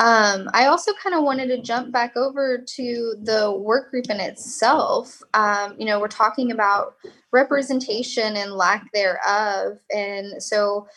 Um, 0.00 0.48
I 0.52 0.66
also 0.66 0.92
kind 1.00 1.14
of 1.14 1.22
wanted 1.22 1.46
to 1.48 1.62
jump 1.62 1.92
back 1.92 2.16
over 2.16 2.59
to 2.59 3.14
the 3.22 3.52
work 3.52 3.90
group 3.90 4.11
in 4.11 4.18
itself. 4.18 5.22
Um, 5.35 5.76
you 5.78 5.87
know, 5.87 6.00
we're 6.00 6.09
talking 6.09 6.50
about 6.50 6.96
representation 7.30 8.37
and 8.37 8.54
lack 8.54 8.92
thereof. 8.92 9.78
And 9.94 10.42
so 10.42 10.88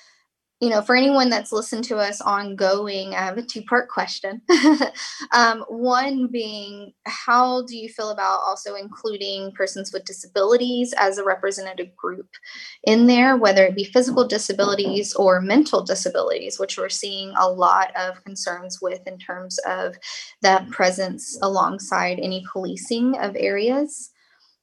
you 0.59 0.69
know, 0.69 0.81
for 0.81 0.95
anyone 0.95 1.29
that's 1.29 1.51
listened 1.51 1.83
to 1.83 1.97
us 1.97 2.19
ongoing, 2.19 3.13
I 3.13 3.19
have 3.19 3.37
a 3.37 3.43
two 3.43 3.61
part 3.61 3.89
question. 3.89 4.41
um, 5.31 5.63
one 5.67 6.27
being, 6.27 6.93
how 7.05 7.63
do 7.67 7.77
you 7.77 7.87
feel 7.89 8.09
about 8.09 8.39
also 8.39 8.73
including 8.73 9.51
persons 9.51 9.93
with 9.93 10.05
disabilities 10.05 10.95
as 10.97 11.19
a 11.19 11.23
representative 11.23 11.95
group 11.95 12.27
in 12.85 13.05
there, 13.05 13.37
whether 13.37 13.65
it 13.65 13.75
be 13.75 13.83
physical 13.83 14.27
disabilities 14.27 15.13
or 15.13 15.41
mental 15.41 15.83
disabilities, 15.83 16.59
which 16.59 16.75
we're 16.75 16.89
seeing 16.89 17.31
a 17.37 17.47
lot 17.47 17.95
of 17.95 18.23
concerns 18.23 18.79
with 18.81 19.05
in 19.05 19.19
terms 19.19 19.59
of 19.67 19.95
that 20.41 20.67
presence 20.71 21.37
alongside 21.43 22.19
any 22.19 22.43
policing 22.51 23.15
of 23.19 23.35
areas? 23.35 24.09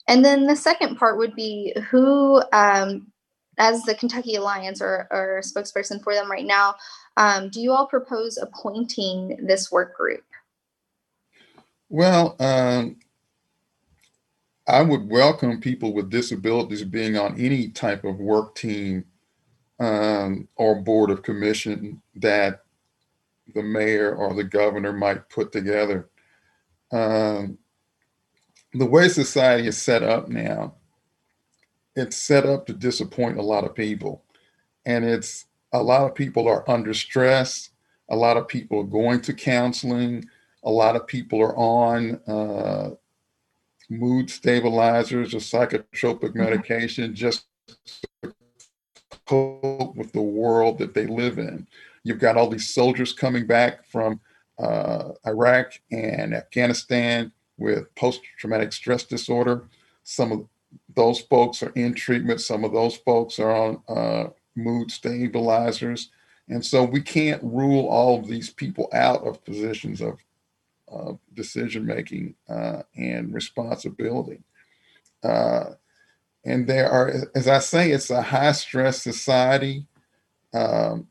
And 0.09 0.25
then 0.25 0.47
the 0.47 0.57
second 0.57 0.97
part 0.97 1.19
would 1.19 1.37
be 1.37 1.75
who 1.89 2.43
um, 2.53 3.13
as 3.59 3.83
the 3.83 3.95
Kentucky 3.95 4.37
Alliance 4.37 4.81
or, 4.81 5.07
or 5.11 5.41
spokesperson 5.45 6.03
for 6.03 6.15
them 6.15 6.31
right 6.31 6.47
now, 6.47 6.75
um, 7.17 7.49
do 7.49 7.61
you 7.61 7.73
all 7.73 7.87
propose 7.87 8.39
appointing 8.39 9.39
this 9.47 9.71
work 9.71 9.97
group? 9.97 10.25
Well, 11.89 12.37
um, 12.41 12.97
I 14.67 14.83
would 14.83 15.11
welcome 15.11 15.61
people 15.61 15.93
with 15.93 16.11
disabilities 16.11 16.85
being 16.85 17.17
on 17.17 17.39
any 17.39 17.69
type 17.69 18.05
of 18.05 18.19
work 18.19 18.55
team 18.55 19.05
um, 19.79 20.49
or 20.57 20.81
board 20.81 21.11
of 21.11 21.23
commission 21.23 22.01
that 22.17 22.63
the 23.55 23.63
mayor 23.63 24.15
or 24.15 24.35
the 24.35 24.45
governor 24.45 24.93
might 24.93 25.29
put 25.29 25.53
together. 25.53 26.09
Um, 26.91 27.59
the 28.73 28.87
way 28.87 29.09
society 29.09 29.69
is 29.69 29.77
set 29.77 30.03
up 30.03 30.29
now, 30.29 30.75
it's 31.97 32.17
set 32.17 32.47
up 32.47 32.67
to 32.67 32.73
disappoint 32.73 33.39
a 33.39 33.43
lot 33.43 33.65
of 33.65 33.75
people. 33.75 34.23
And 34.87 35.05
it's 35.05 35.47
a 35.73 35.83
lot 35.83 36.07
of 36.07 36.15
people 36.15 36.49
are 36.49 36.69
under 36.69 36.95
stress. 36.95 37.71
A 38.09 38.17
lot 38.17 38.37
of 38.37 38.49
people 38.49 38.81
are 38.81 38.85
going 38.85 39.21
to 39.23 39.33
counseling. 39.33 40.25
A 40.65 40.71
lot 40.71 40.97
of 40.97 41.07
people 41.07 41.41
are 41.41 41.57
on 41.57 42.21
uh, 42.27 42.91
mood 43.91 44.31
stabilizers 44.31 45.35
or 45.35 45.39
psychotropic 45.39 46.21
mm-hmm. 46.21 46.39
medication 46.39 47.15
just 47.15 47.47
to 48.23 48.35
cope 49.27 49.97
with 49.97 50.13
the 50.13 50.23
world 50.23 50.79
that 50.79 50.95
they 50.95 51.07
live 51.07 51.39
in. 51.39 51.67
You've 52.03 52.19
got 52.19 52.37
all 52.37 52.49
these 52.49 52.73
soldiers 52.73 53.13
coming 53.13 53.47
back 53.47 53.87
from 53.87 54.21
uh, 54.59 55.13
Iraq 55.27 55.73
and 55.91 56.35
Afghanistan 56.35 57.33
with 57.57 57.93
post 57.95 58.21
traumatic 58.39 58.73
stress 58.73 59.05
disorder. 59.05 59.65
Some 60.03 60.33
of 60.33 60.47
those 60.95 61.21
folks 61.21 61.63
are 61.63 61.71
in 61.71 61.95
treatment. 61.95 62.41
Some 62.41 62.65
of 62.65 62.73
those 62.73 62.97
folks 62.97 63.39
are 63.39 63.51
on 63.51 63.83
uh, 63.89 64.31
mood 64.57 64.91
stabilizers. 64.91 66.11
And 66.49 66.65
so 66.65 66.85
we 66.85 67.01
can't 67.01 67.43
rule 67.43 67.89
all 67.89 68.19
of 68.19 68.29
these 68.29 68.51
people 68.51 68.89
out 68.93 69.27
of 69.27 69.45
positions 69.45 70.01
of 70.01 70.19
uh, 70.93 71.13
decision 71.33 71.87
making 71.87 72.35
uh, 72.49 72.83
and 72.97 73.33
responsibility. 73.33 74.41
Uh, 75.23 75.71
and 76.45 76.67
there 76.67 76.91
are, 76.91 77.13
as 77.35 77.49
I 77.49 77.59
say, 77.61 77.91
it's 77.91 78.11
a 78.11 78.21
high 78.21 78.53
stress 78.53 79.03
society 79.03 79.87
um, 80.53 81.09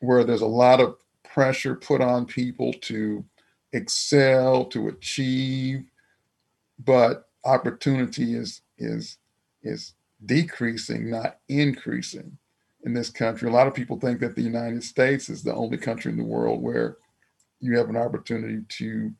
where 0.00 0.24
there's 0.24 0.40
a 0.40 0.46
lot 0.46 0.80
of 0.80 0.96
pressure 1.22 1.74
put 1.74 2.00
on 2.00 2.24
people 2.24 2.72
to 2.72 3.24
excel, 3.72 4.64
to 4.66 4.88
achieve, 4.88 5.84
but 6.84 7.28
opportunity 7.44 8.34
is 8.34 8.62
is 8.82 9.18
is 9.62 9.94
decreasing, 10.24 11.10
not 11.10 11.38
increasing 11.48 12.38
in 12.84 12.94
this 12.94 13.10
country. 13.10 13.48
A 13.48 13.52
lot 13.52 13.66
of 13.66 13.74
people 13.74 13.98
think 13.98 14.20
that 14.20 14.34
the 14.34 14.42
United 14.42 14.82
States 14.82 15.28
is 15.28 15.42
the 15.42 15.54
only 15.54 15.78
country 15.78 16.10
in 16.10 16.18
the 16.18 16.24
world 16.24 16.62
where 16.62 16.96
you 17.60 17.76
have 17.78 17.88
an 17.88 17.96
opportunity 17.96 18.62
to 18.68 19.12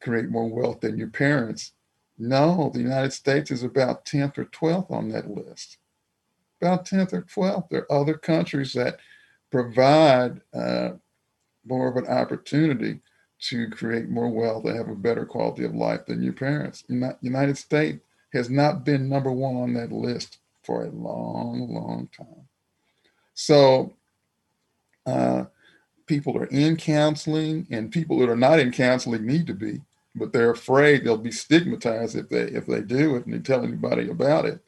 create 0.00 0.30
more 0.30 0.48
wealth 0.48 0.80
than 0.80 0.96
your 0.96 1.08
parents. 1.08 1.72
No, 2.18 2.70
the 2.72 2.80
United 2.80 3.12
States 3.12 3.50
is 3.50 3.62
about 3.62 4.04
10th 4.04 4.38
or 4.38 4.46
12th 4.46 4.90
on 4.90 5.08
that 5.10 5.30
list. 5.30 5.78
About 6.60 6.86
10th 6.86 7.12
or 7.12 7.22
12th. 7.22 7.68
There 7.70 7.86
are 7.90 8.00
other 8.00 8.14
countries 8.14 8.72
that 8.72 8.98
provide 9.50 10.40
uh, 10.54 10.90
more 11.66 11.88
of 11.88 11.96
an 11.96 12.06
opportunity 12.06 13.00
to 13.40 13.68
create 13.70 14.08
more 14.08 14.28
wealth 14.28 14.64
and 14.66 14.76
have 14.76 14.88
a 14.88 14.94
better 14.94 15.24
quality 15.24 15.64
of 15.64 15.74
life 15.74 16.06
than 16.06 16.22
your 16.22 16.34
parents. 16.34 16.84
United 16.88 17.56
States 17.56 18.00
has 18.32 18.48
not 18.50 18.84
been 18.84 19.08
number 19.08 19.32
one 19.32 19.56
on 19.56 19.74
that 19.74 19.92
list 19.92 20.38
for 20.62 20.84
a 20.84 20.90
long, 20.90 21.72
long 21.72 22.08
time. 22.16 22.48
So 23.34 23.94
uh, 25.06 25.44
people 26.06 26.36
are 26.38 26.46
in 26.46 26.76
counseling, 26.76 27.66
and 27.70 27.90
people 27.90 28.18
that 28.18 28.28
are 28.28 28.36
not 28.36 28.58
in 28.60 28.70
counseling 28.70 29.26
need 29.26 29.46
to 29.46 29.54
be, 29.54 29.80
but 30.14 30.32
they're 30.32 30.50
afraid 30.50 31.04
they'll 31.04 31.16
be 31.16 31.32
stigmatized 31.32 32.16
if 32.16 32.28
they 32.28 32.42
if 32.42 32.66
they 32.66 32.82
do 32.82 33.16
and 33.16 33.32
they 33.32 33.38
tell 33.38 33.64
anybody 33.64 34.10
about 34.10 34.44
it, 34.44 34.60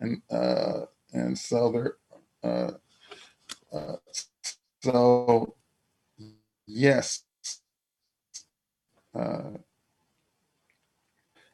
and 0.00 0.22
uh, 0.30 0.82
and 1.12 1.36
so 1.36 1.72
they're 1.72 1.96
uh, 2.44 2.72
uh 3.76 3.96
so 4.82 5.54
yes. 6.66 7.24
Uh, 9.12 9.50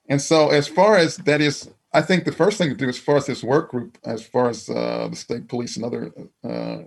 and 0.08 0.20
so, 0.20 0.50
as 0.50 0.68
far 0.68 0.96
as 0.96 1.16
that 1.18 1.40
is, 1.40 1.70
I 1.92 2.02
think 2.02 2.24
the 2.24 2.32
first 2.32 2.58
thing 2.58 2.68
to 2.68 2.74
do, 2.74 2.88
as 2.88 2.98
far 2.98 3.16
as 3.16 3.26
this 3.26 3.42
work 3.42 3.70
group, 3.70 3.98
as 4.04 4.24
far 4.26 4.48
as 4.48 4.68
uh, 4.68 5.08
the 5.10 5.16
state 5.16 5.48
police 5.48 5.76
and 5.76 5.84
other 5.84 6.12
uh, 6.44 6.82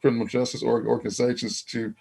criminal 0.00 0.26
justice 0.26 0.62
organizations, 0.62 1.62
to 1.64 1.94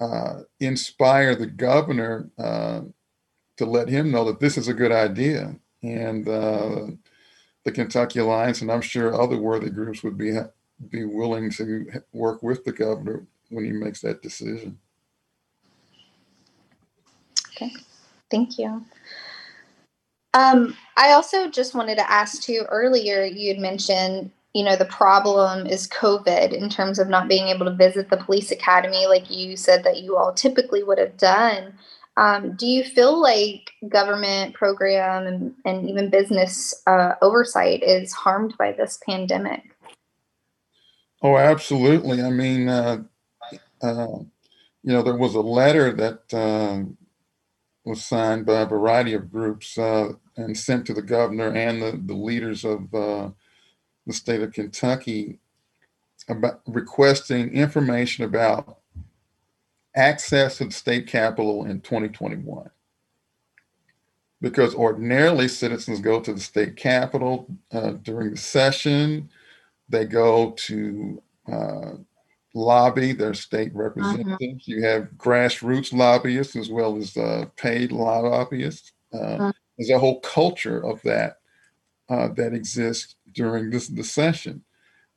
uh, 0.00 0.40
inspire 0.60 1.34
the 1.34 1.46
governor 1.46 2.30
uh, 2.38 2.80
to 3.56 3.66
let 3.66 3.88
him 3.88 4.10
know 4.10 4.24
that 4.24 4.40
this 4.40 4.56
is 4.56 4.68
a 4.68 4.74
good 4.74 4.92
idea. 4.92 5.54
And 5.82 6.28
uh, 6.28 6.86
the 7.64 7.72
Kentucky 7.72 8.20
Alliance, 8.20 8.62
and 8.62 8.70
I'm 8.70 8.80
sure 8.80 9.20
other 9.20 9.36
worthy 9.36 9.70
groups 9.70 10.02
would 10.02 10.16
be 10.16 10.38
be 10.90 11.04
willing 11.04 11.48
to 11.48 12.02
work 12.12 12.42
with 12.42 12.64
the 12.64 12.72
governor 12.72 13.24
when 13.50 13.64
he 13.64 13.70
makes 13.70 14.00
that 14.00 14.22
decision. 14.22 14.78
Okay, 17.54 17.72
thank 18.30 18.58
you. 18.58 18.84
Um, 20.34 20.76
I 20.96 21.12
also 21.12 21.48
just 21.48 21.74
wanted 21.74 21.96
to 21.96 22.10
ask 22.10 22.42
too. 22.42 22.64
Earlier, 22.68 23.24
you 23.24 23.48
had 23.48 23.58
mentioned, 23.58 24.30
you 24.54 24.64
know, 24.64 24.76
the 24.76 24.86
problem 24.86 25.66
is 25.66 25.88
COVID 25.88 26.52
in 26.52 26.68
terms 26.68 26.98
of 26.98 27.08
not 27.08 27.28
being 27.28 27.48
able 27.48 27.66
to 27.66 27.74
visit 27.74 28.08
the 28.08 28.16
police 28.16 28.50
academy, 28.50 29.06
like 29.06 29.30
you 29.30 29.56
said 29.56 29.84
that 29.84 30.02
you 30.02 30.16
all 30.16 30.32
typically 30.32 30.82
would 30.82 30.98
have 30.98 31.16
done. 31.16 31.74
Um, 32.16 32.54
do 32.56 32.66
you 32.66 32.84
feel 32.84 33.20
like 33.20 33.70
government 33.88 34.54
program 34.54 35.26
and, 35.26 35.54
and 35.64 35.88
even 35.88 36.10
business 36.10 36.74
uh, 36.86 37.14
oversight 37.22 37.82
is 37.82 38.12
harmed 38.12 38.54
by 38.58 38.72
this 38.72 38.98
pandemic? 39.06 39.74
Oh, 41.22 41.36
absolutely. 41.36 42.20
I 42.22 42.30
mean, 42.30 42.68
uh, 42.68 43.02
uh, 43.80 44.18
you 44.82 44.92
know, 44.92 45.02
there 45.02 45.16
was 45.16 45.34
a 45.34 45.40
letter 45.40 45.92
that 45.92 46.34
um, 46.34 46.98
was 47.84 48.04
signed 48.04 48.46
by 48.46 48.60
a 48.60 48.66
variety 48.66 49.12
of 49.14 49.30
groups 49.30 49.76
uh, 49.76 50.12
and 50.36 50.56
sent 50.56 50.86
to 50.86 50.94
the 50.94 51.02
governor 51.02 51.52
and 51.52 51.82
the, 51.82 52.00
the 52.06 52.14
leaders 52.14 52.64
of 52.64 52.92
uh, 52.94 53.30
the 54.06 54.12
state 54.12 54.40
of 54.40 54.52
Kentucky 54.52 55.38
about 56.28 56.60
requesting 56.66 57.52
information 57.52 58.24
about 58.24 58.78
access 59.96 60.58
to 60.58 60.64
the 60.66 60.70
state 60.70 61.06
capitol 61.06 61.64
in 61.64 61.80
2021. 61.80 62.70
Because 64.40 64.74
ordinarily 64.74 65.48
citizens 65.48 66.00
go 66.00 66.20
to 66.20 66.32
the 66.32 66.40
state 66.40 66.76
capitol 66.76 67.46
uh, 67.72 67.92
during 68.02 68.30
the 68.30 68.36
session, 68.36 69.28
they 69.88 70.04
go 70.04 70.52
to 70.52 71.22
uh, 71.50 71.92
lobby 72.54 73.12
their 73.12 73.34
state 73.34 73.70
uh-huh. 73.70 73.82
representatives. 73.82 74.40
Uh-huh. 74.40 74.56
You 74.64 74.82
have 74.84 75.10
grassroots 75.16 75.92
lobbyists 75.92 76.56
as 76.56 76.70
well 76.70 76.96
as 76.96 77.16
uh, 77.16 77.46
paid 77.56 77.92
lobbyists. 77.92 78.92
Uh, 79.12 79.18
uh-huh. 79.18 79.52
There's 79.78 79.90
a 79.90 79.98
whole 79.98 80.20
culture 80.20 80.84
of 80.84 81.00
that 81.02 81.38
uh, 82.08 82.28
that 82.36 82.52
exists 82.52 83.16
during 83.32 83.70
this 83.70 83.88
the 83.88 84.04
session, 84.04 84.62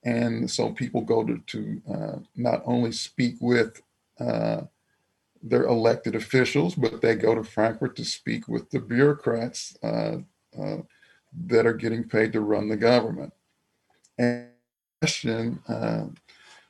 and 0.03 0.49
so 0.49 0.71
people 0.71 1.01
go 1.01 1.23
to 1.23 1.37
to 1.47 1.81
uh, 1.93 2.19
not 2.35 2.61
only 2.65 2.91
speak 2.91 3.35
with 3.41 3.81
uh, 4.19 4.61
their 5.43 5.65
elected 5.65 6.15
officials, 6.15 6.73
but 6.73 7.01
they 7.01 7.15
go 7.15 7.35
to 7.35 7.43
Frankfort 7.43 7.95
to 7.97 8.05
speak 8.05 8.47
with 8.47 8.69
the 8.71 8.79
bureaucrats 8.79 9.77
uh, 9.83 10.17
that 11.47 11.65
are 11.65 11.73
getting 11.73 12.03
paid 12.03 12.31
to 12.31 12.39
run 12.39 12.69
the 12.69 12.77
government. 12.77 13.33
And 14.17 14.47
question 15.01 15.59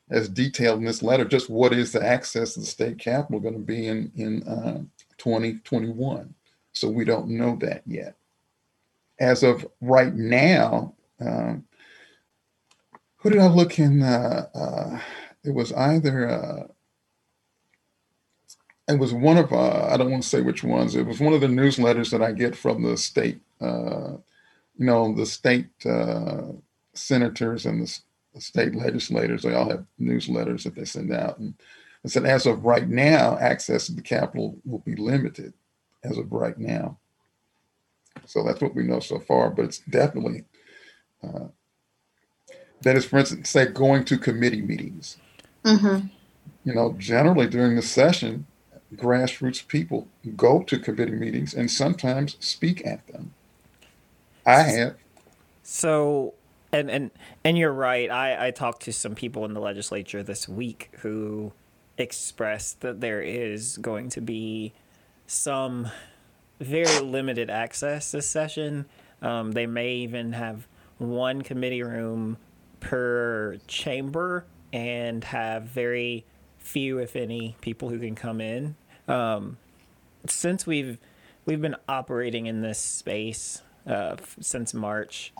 as 0.09 0.29
detailed 0.29 0.79
in 0.79 0.85
this 0.85 1.01
letter, 1.01 1.25
just 1.25 1.49
what 1.49 1.73
is 1.73 1.91
the 1.91 2.05
access 2.05 2.53
to 2.53 2.59
the 2.59 2.65
state 2.65 2.99
capitol 2.99 3.39
going 3.39 3.55
to 3.55 3.59
be 3.59 3.87
in 3.87 4.11
in 4.15 4.43
uh, 4.43 4.83
2021? 5.17 6.33
So 6.73 6.89
we 6.89 7.05
don't 7.05 7.29
know 7.29 7.57
that 7.61 7.83
yet. 7.85 8.15
As 9.19 9.43
of 9.43 9.65
right 9.81 10.13
now, 10.13 10.93
um, 11.19 11.65
who 13.17 13.31
did 13.31 13.39
I 13.39 13.47
look 13.47 13.79
in? 13.79 14.03
Uh, 14.03 14.47
uh, 14.53 14.99
it 15.43 15.51
was 15.51 15.73
either 15.73 16.29
uh, 16.29 16.67
it 18.87 18.99
was 18.99 19.13
one 19.13 19.37
of 19.37 19.51
uh, 19.51 19.87
I 19.87 19.97
don't 19.97 20.11
want 20.11 20.21
to 20.21 20.29
say 20.29 20.41
which 20.41 20.63
ones. 20.63 20.95
It 20.95 21.07
was 21.07 21.19
one 21.19 21.33
of 21.33 21.41
the 21.41 21.47
newsletters 21.47 22.11
that 22.11 22.21
I 22.21 22.33
get 22.33 22.55
from 22.55 22.83
the 22.83 22.97
state, 22.97 23.39
uh, 23.61 24.17
you 24.77 24.85
know, 24.85 25.15
the 25.15 25.25
state 25.25 25.69
senators 26.93 27.65
and 27.65 27.81
the 27.81 27.99
state 28.39 28.75
legislators, 28.75 29.43
they 29.43 29.53
all 29.53 29.69
have 29.69 29.85
newsletters 29.99 30.63
that 30.63 30.75
they 30.75 30.85
send 30.85 31.13
out. 31.13 31.37
And 31.37 31.53
I 32.03 32.07
said, 32.07 32.25
as 32.25 32.45
of 32.45 32.65
right 32.65 32.87
now, 32.87 33.37
access 33.39 33.87
to 33.87 33.93
the 33.93 34.01
Capitol 34.01 34.57
will 34.65 34.79
be 34.79 34.95
limited 34.95 35.53
as 36.03 36.17
of 36.17 36.31
right 36.31 36.57
now. 36.57 36.97
So 38.25 38.43
that's 38.43 38.61
what 38.61 38.75
we 38.75 38.83
know 38.83 38.99
so 38.99 39.19
far, 39.19 39.49
but 39.49 39.65
it's 39.65 39.79
definitely, 39.79 40.45
uh, 41.23 41.47
that 42.81 42.95
is, 42.95 43.05
for 43.05 43.17
instance, 43.17 43.49
say 43.49 43.65
going 43.65 44.05
to 44.05 44.17
committee 44.17 44.61
meetings. 44.61 45.17
Mm-hmm. 45.63 46.07
You 46.63 46.73
know, 46.73 46.95
generally 46.97 47.47
during 47.47 47.75
the 47.75 47.81
session, 47.81 48.45
grassroots 48.95 49.67
people 49.67 50.07
go 50.35 50.63
to 50.63 50.79
committee 50.79 51.11
meetings 51.11 51.53
and 51.53 51.69
sometimes 51.69 52.37
speak 52.39 52.85
at 52.85 53.05
them. 53.07 53.33
I 54.45 54.61
have. 54.61 54.95
So 55.63 56.35
and 56.75 56.91
and 56.91 57.11
and 57.43 57.57
you're 57.57 57.73
right. 57.73 58.09
I 58.11 58.47
I 58.47 58.51
talked 58.51 58.83
to 58.83 58.93
some 58.93 59.15
people 59.15 59.45
in 59.45 59.53
the 59.53 59.61
legislature 59.61 60.23
this 60.23 60.47
week 60.47 60.89
who 60.99 61.53
expressed 61.97 62.81
that 62.81 62.99
there 62.99 63.21
is 63.21 63.77
going 63.77 64.09
to 64.09 64.21
be 64.21 64.73
some 65.27 65.89
very 66.59 66.99
limited 66.99 67.49
access 67.49 68.11
this 68.11 68.29
session. 68.29 68.85
Um, 69.21 69.53
they 69.53 69.65
may 69.65 69.95
even 69.95 70.33
have 70.33 70.67
one 70.97 71.41
committee 71.41 71.83
room 71.83 72.37
per 72.79 73.57
chamber 73.67 74.45
and 74.73 75.23
have 75.23 75.63
very 75.63 76.25
few, 76.59 76.97
if 76.99 77.15
any, 77.15 77.55
people 77.61 77.89
who 77.89 77.99
can 77.99 78.15
come 78.15 78.41
in. 78.41 78.75
Um, 79.07 79.57
since 80.27 80.67
we've 80.67 80.97
we've 81.45 81.61
been 81.61 81.75
operating 81.87 82.47
in 82.47 82.61
this 82.61 82.79
space 82.79 83.61
uh, 83.87 84.17
since 84.41 84.73
March, 84.73 85.31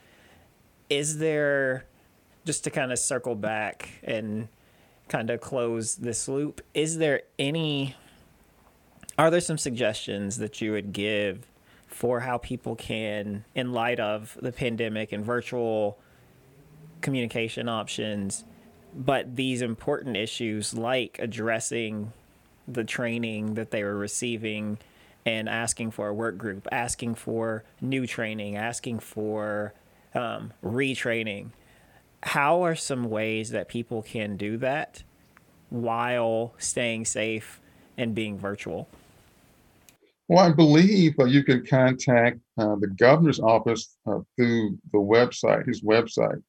is 0.90 1.18
there 1.18 1.86
just 2.46 2.64
to 2.64 2.70
kind 2.70 2.92
of 2.92 3.00
circle 3.00 3.36
back 3.36 3.90
and 4.04 4.48
kind 5.08 5.30
of 5.30 5.42
close 5.42 5.96
this 5.96 6.28
loop 6.28 6.62
is 6.74 6.98
there 6.98 7.22
any 7.38 7.96
are 9.18 9.30
there 9.30 9.42
some 9.42 9.58
suggestions 9.58 10.38
that 10.38 10.62
you 10.62 10.72
would 10.72 10.92
give 10.92 11.48
for 11.88 12.22
how 12.22 12.38
people 12.38 12.76
can 12.76 13.46
in 13.54 13.72
light 13.72 14.00
of 14.00 14.38
the 14.42 14.52
pandemic 14.52 15.12
and 15.12 15.24
virtual 15.24 15.98
communication 17.02 17.70
options 17.70 18.44
but 18.96 19.36
these 19.36 19.62
important 19.62 20.18
issues 20.18 20.74
like 20.74 21.18
addressing 21.20 22.12
the 22.68 22.84
training 22.84 23.54
that 23.54 23.72
they 23.72 23.84
were 23.84 23.96
receiving 23.98 24.78
and 25.26 25.48
asking 25.48 25.92
for 25.92 26.08
a 26.08 26.14
work 26.14 26.38
group 26.38 26.68
asking 26.72 27.14
for 27.14 27.64
new 27.80 28.08
training 28.08 28.56
asking 28.56 29.00
for 29.00 29.74
um, 30.16 30.54
retraining. 30.64 31.50
How 32.24 32.64
are 32.64 32.76
some 32.76 33.10
ways 33.10 33.52
that 33.52 33.68
people 33.68 34.02
can 34.02 34.38
do 34.38 34.58
that 34.58 35.04
while 35.70 36.54
staying 36.58 37.06
safe 37.06 37.62
and 37.98 38.16
being 38.16 38.38
virtual? 38.38 38.88
Well, 40.28 40.40
I 40.40 40.52
believe 40.52 41.14
uh, 41.20 41.26
you 41.26 41.44
can 41.44 41.66
contact 41.66 42.40
uh, 42.58 42.76
the 42.78 42.88
governor's 42.88 43.40
office 43.40 43.98
uh, 44.08 44.20
through 44.36 44.80
the 44.92 44.98
website, 44.98 45.68
his 45.68 45.84
website. 45.84 46.42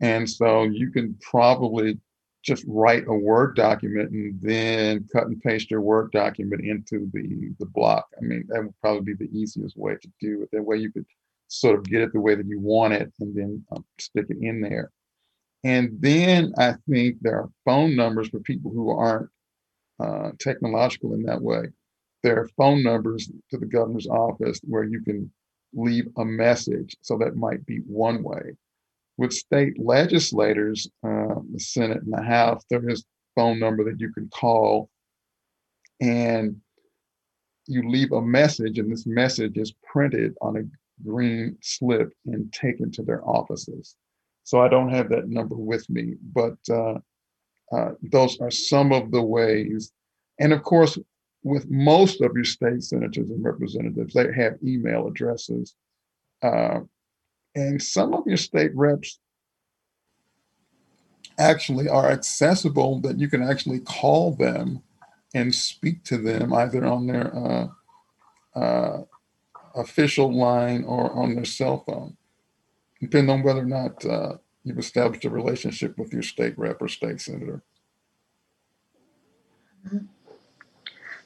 And 0.00 0.28
so 0.28 0.64
you 0.64 0.90
can 0.90 1.16
probably 1.20 2.00
just 2.42 2.64
write 2.66 3.04
a 3.06 3.14
Word 3.14 3.54
document 3.54 4.10
and 4.10 4.40
then 4.40 5.06
cut 5.12 5.28
and 5.28 5.40
paste 5.40 5.70
your 5.70 5.82
Word 5.82 6.10
document 6.10 6.64
into 6.64 7.08
the, 7.12 7.52
the 7.60 7.66
block. 7.66 8.06
I 8.18 8.24
mean, 8.24 8.44
that 8.48 8.64
would 8.64 8.80
probably 8.80 9.14
be 9.14 9.26
the 9.26 9.38
easiest 9.38 9.76
way 9.76 9.96
to 10.02 10.08
do 10.20 10.42
it. 10.42 10.48
That 10.50 10.64
way 10.64 10.78
you 10.78 10.90
could 10.90 11.06
sort 11.52 11.78
of 11.78 11.84
get 11.84 12.00
it 12.00 12.12
the 12.12 12.20
way 12.20 12.34
that 12.34 12.46
you 12.46 12.60
want 12.60 12.94
it 12.94 13.12
and 13.20 13.36
then 13.36 13.64
um, 13.72 13.84
stick 13.98 14.26
it 14.28 14.38
in 14.40 14.60
there. 14.60 14.90
And 15.64 15.90
then 16.00 16.52
I 16.58 16.74
think 16.88 17.18
there 17.20 17.38
are 17.38 17.50
phone 17.64 17.94
numbers 17.94 18.28
for 18.28 18.40
people 18.40 18.72
who 18.72 18.90
aren't 18.90 19.28
uh, 20.00 20.30
technological 20.40 21.14
in 21.14 21.22
that 21.24 21.40
way. 21.40 21.64
There 22.22 22.40
are 22.40 22.48
phone 22.56 22.82
numbers 22.82 23.30
to 23.50 23.58
the 23.58 23.66
governor's 23.66 24.08
office 24.08 24.60
where 24.64 24.84
you 24.84 25.02
can 25.02 25.30
leave 25.74 26.08
a 26.16 26.24
message. 26.24 26.96
So 27.02 27.16
that 27.18 27.36
might 27.36 27.64
be 27.66 27.78
one 27.86 28.22
way. 28.22 28.56
With 29.18 29.32
state 29.32 29.78
legislators, 29.78 30.88
uh, 31.04 31.34
the 31.52 31.60
Senate 31.60 32.02
and 32.02 32.12
the 32.12 32.22
House, 32.22 32.64
there 32.70 32.88
is 32.88 33.00
a 33.00 33.40
phone 33.40 33.60
number 33.60 33.84
that 33.84 34.00
you 34.00 34.12
can 34.12 34.28
call 34.28 34.88
and 36.00 36.56
you 37.66 37.88
leave 37.88 38.10
a 38.12 38.20
message 38.20 38.78
and 38.78 38.90
this 38.90 39.06
message 39.06 39.56
is 39.56 39.72
printed 39.84 40.34
on 40.40 40.56
a 40.56 40.62
green 41.04 41.56
slip 41.60 42.12
and 42.26 42.52
taken 42.52 42.90
to 42.92 43.02
their 43.02 43.26
offices. 43.28 43.96
So 44.44 44.60
I 44.60 44.68
don't 44.68 44.90
have 44.90 45.08
that 45.10 45.28
number 45.28 45.54
with 45.54 45.88
me, 45.88 46.14
but 46.32 46.56
uh, 46.70 46.98
uh, 47.72 47.92
those 48.02 48.40
are 48.40 48.50
some 48.50 48.92
of 48.92 49.10
the 49.10 49.22
ways. 49.22 49.92
And 50.38 50.52
of 50.52 50.62
course, 50.62 50.98
with 51.44 51.68
most 51.70 52.20
of 52.20 52.32
your 52.34 52.44
state 52.44 52.82
senators 52.82 53.30
and 53.30 53.44
representatives, 53.44 54.14
they 54.14 54.32
have 54.32 54.58
email 54.64 55.06
addresses. 55.06 55.74
Uh, 56.42 56.80
and 57.54 57.82
some 57.82 58.14
of 58.14 58.24
your 58.26 58.36
state 58.36 58.72
reps 58.74 59.18
actually 61.38 61.88
are 61.88 62.10
accessible 62.10 63.00
that 63.00 63.18
you 63.18 63.28
can 63.28 63.42
actually 63.42 63.80
call 63.80 64.34
them 64.34 64.82
and 65.34 65.54
speak 65.54 66.04
to 66.04 66.18
them 66.18 66.52
either 66.52 66.84
on 66.84 67.06
their 67.06 67.34
uh, 67.34 67.66
uh, 68.58 69.02
official 69.74 70.32
line 70.36 70.84
or 70.84 71.12
on 71.12 71.34
their 71.34 71.44
cell 71.44 71.84
phone, 71.86 72.16
depending 73.00 73.30
on 73.30 73.42
whether 73.42 73.60
or 73.60 73.66
not 73.66 74.04
uh, 74.04 74.36
you've 74.64 74.78
established 74.78 75.24
a 75.24 75.30
relationship 75.30 75.98
with 75.98 76.12
your 76.12 76.22
state 76.22 76.58
rep 76.58 76.80
or 76.80 76.88
state 76.88 77.20
senator. 77.20 77.62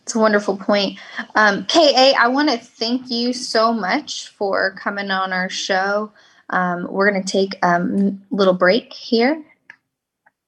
It's 0.02 0.14
a 0.14 0.18
wonderful 0.18 0.56
point. 0.56 0.98
Um, 1.34 1.66
KA, 1.66 2.12
I 2.18 2.28
want 2.28 2.48
to 2.50 2.58
thank 2.58 3.10
you 3.10 3.32
so 3.32 3.72
much 3.72 4.28
for 4.28 4.72
coming 4.78 5.10
on 5.10 5.32
our 5.32 5.48
show. 5.48 6.12
Um, 6.50 6.86
we're 6.90 7.10
going 7.10 7.22
to 7.22 7.28
take 7.28 7.54
a 7.62 7.74
um, 7.74 8.22
little 8.30 8.54
break 8.54 8.92
here 8.92 9.42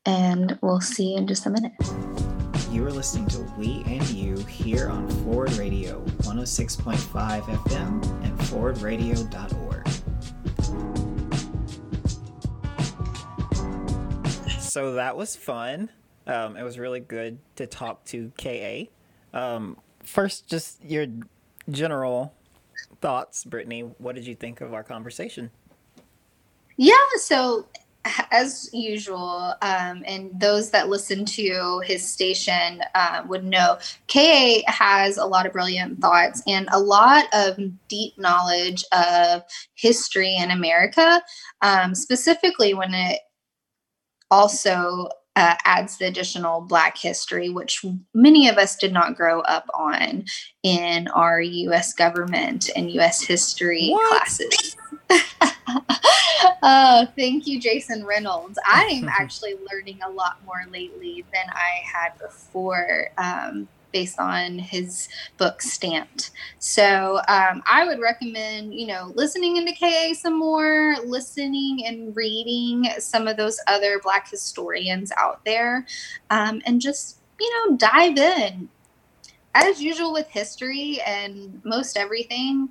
and 0.06 0.58
we'll 0.62 0.80
see 0.80 1.12
you 1.12 1.18
in 1.18 1.26
just 1.26 1.44
a 1.44 1.50
minute. 1.50 2.27
You 2.70 2.86
are 2.86 2.90
listening 2.90 3.26
to 3.28 3.40
We 3.56 3.82
and 3.86 4.06
You 4.10 4.36
here 4.44 4.90
on 4.90 5.08
Forward 5.08 5.52
Radio 5.52 6.02
106.5 6.22 7.42
FM 7.42 8.24
and 8.24 8.38
forwardradio.org. 8.40 9.88
So 14.60 14.92
that 14.92 15.16
was 15.16 15.34
fun. 15.34 15.88
Um, 16.26 16.58
it 16.58 16.62
was 16.62 16.78
really 16.78 17.00
good 17.00 17.38
to 17.56 17.66
talk 17.66 18.04
to 18.06 18.30
KA. 18.36 18.84
Um, 19.32 19.78
first, 20.04 20.46
just 20.46 20.84
your 20.84 21.06
general 21.70 22.34
thoughts, 23.00 23.44
Brittany. 23.44 23.80
What 23.96 24.14
did 24.14 24.26
you 24.26 24.34
think 24.34 24.60
of 24.60 24.74
our 24.74 24.84
conversation? 24.84 25.50
Yeah, 26.76 26.94
so 27.16 27.66
as 28.30 28.70
usual, 28.72 29.54
um, 29.62 30.02
and 30.06 30.30
those 30.38 30.70
that 30.70 30.88
listen 30.88 31.24
to 31.24 31.82
his 31.84 32.06
station 32.06 32.82
uh, 32.94 33.22
would 33.26 33.44
know, 33.44 33.78
KA 34.08 34.60
has 34.66 35.16
a 35.16 35.24
lot 35.24 35.46
of 35.46 35.52
brilliant 35.52 36.00
thoughts 36.00 36.42
and 36.46 36.68
a 36.72 36.80
lot 36.80 37.24
of 37.32 37.58
deep 37.88 38.18
knowledge 38.18 38.84
of 38.92 39.42
history 39.74 40.36
in 40.36 40.50
America, 40.50 41.22
um, 41.62 41.94
specifically 41.94 42.74
when 42.74 42.94
it 42.94 43.20
also 44.30 45.08
uh, 45.38 45.54
adds 45.64 45.98
the 45.98 46.06
additional 46.06 46.60
Black 46.60 46.98
history, 46.98 47.48
which 47.48 47.84
many 48.12 48.48
of 48.48 48.56
us 48.56 48.74
did 48.74 48.92
not 48.92 49.16
grow 49.16 49.40
up 49.42 49.66
on 49.72 50.24
in 50.64 51.06
our 51.08 51.40
U.S. 51.40 51.94
government 51.94 52.68
and 52.74 52.90
U.S. 52.92 53.22
history 53.22 53.90
what? 53.90 54.18
classes. 54.18 54.76
Oh, 56.62 57.06
thank 57.16 57.46
you, 57.46 57.60
Jason 57.60 58.04
Reynolds. 58.04 58.58
I'm 58.66 59.08
actually 59.08 59.54
learning 59.70 60.00
a 60.04 60.10
lot 60.10 60.38
more 60.44 60.64
lately 60.70 61.24
than 61.32 61.46
I 61.52 61.82
had 61.84 62.18
before. 62.18 63.08
Um, 63.18 63.68
based 63.90 64.18
on 64.18 64.58
his 64.58 65.08
book 65.38 65.62
stamped 65.62 66.30
so 66.58 67.20
um, 67.26 67.62
i 67.66 67.86
would 67.86 67.98
recommend 67.98 68.74
you 68.74 68.86
know 68.86 69.12
listening 69.14 69.56
into 69.56 69.72
ka 69.72 70.12
some 70.12 70.38
more 70.38 70.94
listening 71.06 71.86
and 71.86 72.14
reading 72.14 72.84
some 72.98 73.26
of 73.26 73.38
those 73.38 73.58
other 73.66 73.98
black 74.02 74.30
historians 74.30 75.10
out 75.16 75.42
there 75.46 75.86
um, 76.28 76.60
and 76.66 76.82
just 76.82 77.20
you 77.40 77.50
know 77.66 77.76
dive 77.76 78.18
in 78.18 78.68
as 79.54 79.82
usual 79.82 80.12
with 80.12 80.28
history 80.28 81.00
and 81.06 81.60
most 81.64 81.96
everything 81.96 82.68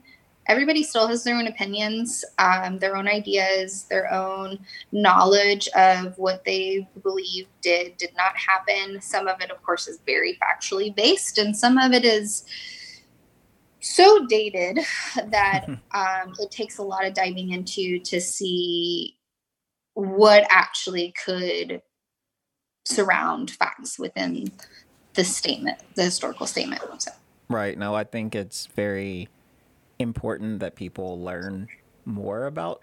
everybody 0.48 0.84
still 0.84 1.08
has 1.08 1.24
their 1.24 1.36
own 1.36 1.48
opinions, 1.48 2.24
um, 2.40 2.80
their 2.80 2.96
own 2.96 3.08
ideas, 3.08 3.84
their 3.90 4.12
own 4.12 4.60
knowledge 4.92 5.68
of 5.76 6.18
what 6.18 6.44
they 6.46 6.88
believe 7.04 7.48
did 7.62 7.98
did 7.98 8.12
not 8.16 8.36
happen. 8.36 9.02
Some 9.02 9.28
of 9.28 9.42
it, 9.42 9.52
of 9.52 9.62
course, 9.64 9.88
is 9.88 10.00
very 10.06 10.38
factually 10.42 10.96
based, 10.96 11.38
and 11.38 11.56
some 11.56 11.78
of 11.78 11.92
it 11.92 12.06
is 12.06 12.46
so 13.80 14.26
dated 14.28 14.80
that 15.28 15.66
um, 15.92 16.34
it 16.40 16.52
takes 16.52 16.78
a 16.78 16.84
lot 16.84 17.06
of 17.06 17.14
diving 17.14 17.52
into 17.52 18.00
to 18.00 18.22
see 18.22 19.18
what 19.94 20.46
actually 20.50 21.14
could 21.26 21.82
surround 22.86 23.52
facts 23.52 24.00
within 24.00 24.52
the 25.16 25.24
statement, 25.24 25.80
the 25.96 26.04
historical 26.04 26.46
statement. 26.46 26.82
So. 27.02 27.12
Right. 27.50 27.78
No, 27.78 27.96
I 27.96 28.04
think 28.04 28.36
it's 28.36 28.68
very 28.68 29.28
important 30.00 30.60
that 30.60 30.76
people 30.76 31.22
learn 31.22 31.68
more 32.06 32.46
about 32.46 32.82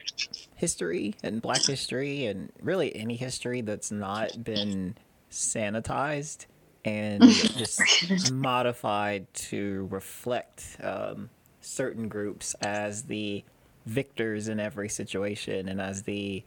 history 0.54 1.14
and 1.22 1.40
black 1.40 1.64
history 1.64 2.26
and 2.26 2.52
really 2.60 2.94
any 2.94 3.16
history 3.16 3.62
that's 3.62 3.90
not 3.90 4.44
been 4.44 4.94
sanitized 5.30 6.46
and 6.84 7.22
just 7.30 8.32
modified 8.32 9.32
to 9.32 9.88
reflect 9.90 10.76
um, 10.82 11.30
certain 11.60 12.08
groups 12.08 12.54
as 12.60 13.04
the 13.04 13.42
victors 13.86 14.48
in 14.48 14.60
every 14.60 14.88
situation 14.88 15.68
and 15.68 15.80
as 15.80 16.02
the 16.02 16.42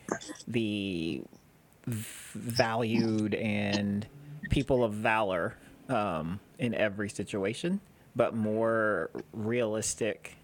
the 0.47 1.23
valued 1.87 3.33
and 3.35 4.05
people 4.49 4.83
of 4.83 4.93
valor 4.93 5.55
um, 5.89 6.39
in 6.59 6.73
every 6.73 7.09
situation, 7.09 7.79
but 8.15 8.35
more 8.35 9.09
realistic 9.31 10.35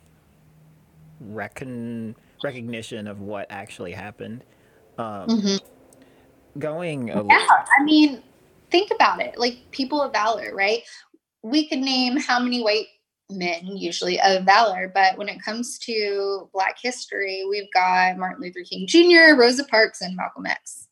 recon 1.27 2.15
recognition 2.43 3.07
of 3.07 3.21
what 3.21 3.47
actually 3.49 3.93
happened. 3.93 4.43
Um, 4.97 5.27
mm-hmm. 5.27 6.59
Going, 6.59 7.07
yeah, 7.07 7.21
I 7.25 7.83
mean, 7.83 8.21
think 8.69 8.91
about 8.93 9.21
it. 9.21 9.39
Like 9.39 9.59
people 9.71 10.01
of 10.01 10.11
valor, 10.11 10.53
right? 10.53 10.83
We 11.41 11.67
could 11.67 11.79
name 11.79 12.17
how 12.17 12.39
many 12.39 12.61
white 12.61 12.87
men 13.29 13.75
usually 13.75 14.19
of 14.21 14.43
valor, 14.43 14.91
but 14.93 15.17
when 15.17 15.29
it 15.29 15.41
comes 15.41 15.79
to 15.79 16.49
Black 16.53 16.77
history, 16.81 17.43
we've 17.49 17.71
got 17.73 18.17
Martin 18.17 18.41
Luther 18.41 18.63
King 18.63 18.85
Jr., 18.87 19.35
Rosa 19.35 19.63
Parks, 19.65 20.01
and 20.01 20.15
Malcolm 20.15 20.45
X. 20.45 20.87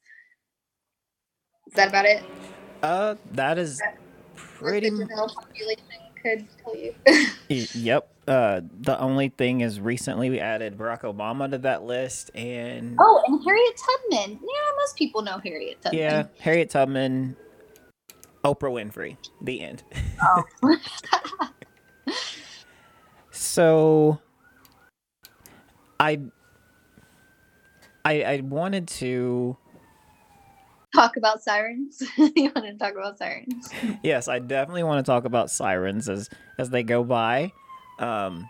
Is 1.68 1.74
that 1.76 1.90
about 1.90 2.06
it? 2.06 2.24
Uh, 2.82 3.16
that 3.34 3.58
is 3.58 3.82
pretty. 4.36 4.90
The 4.90 5.06
general 5.06 5.30
population 5.30 5.84
could 6.22 6.48
tell 6.64 6.76
you. 6.76 6.94
yep. 7.48 8.11
Uh, 8.32 8.62
the 8.80 8.98
only 8.98 9.28
thing 9.28 9.60
is 9.60 9.82
recently 9.82 10.30
we 10.30 10.40
added 10.40 10.78
Barack 10.78 11.02
Obama 11.02 11.52
to 11.52 11.58
that 11.58 11.84
list, 11.84 12.32
and 12.34 12.96
oh, 12.98 13.22
and 13.28 13.44
Harriet 13.44 13.76
Tubman. 13.76 14.40
Yeah, 14.42 14.76
most 14.78 14.96
people 14.96 15.22
know 15.22 15.38
Harriet 15.44 15.82
Tubman. 15.82 16.00
Yeah, 16.00 16.24
Harriet 16.40 16.70
Tubman, 16.70 17.36
Oprah 18.46 18.72
Winfrey. 18.72 19.18
The 19.42 19.60
end. 19.60 19.84
Oh. 20.24 20.78
so, 23.32 24.18
I, 26.00 26.22
I, 28.06 28.24
I 28.24 28.40
wanted 28.46 28.88
to 28.88 29.58
talk 30.96 31.18
about 31.18 31.44
sirens? 31.44 32.02
you 32.18 32.50
want 32.56 32.66
to 32.66 32.78
talk 32.78 32.94
about 32.94 33.18
sirens? 33.18 33.68
Yes, 34.04 34.30
I 34.30 34.40
definitely 34.40 34.84
want 34.84 35.06
to 35.06 35.10
talk 35.10 35.26
about 35.26 35.52
sirens 35.52 36.08
as 36.08 36.30
as 36.58 36.70
they 36.70 36.84
go 36.84 37.04
by. 37.04 37.52
Um, 38.02 38.50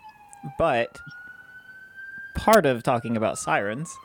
but 0.58 1.00
part 2.34 2.66
of 2.66 2.82
talking 2.82 3.16
about 3.16 3.38
sirens 3.38 3.96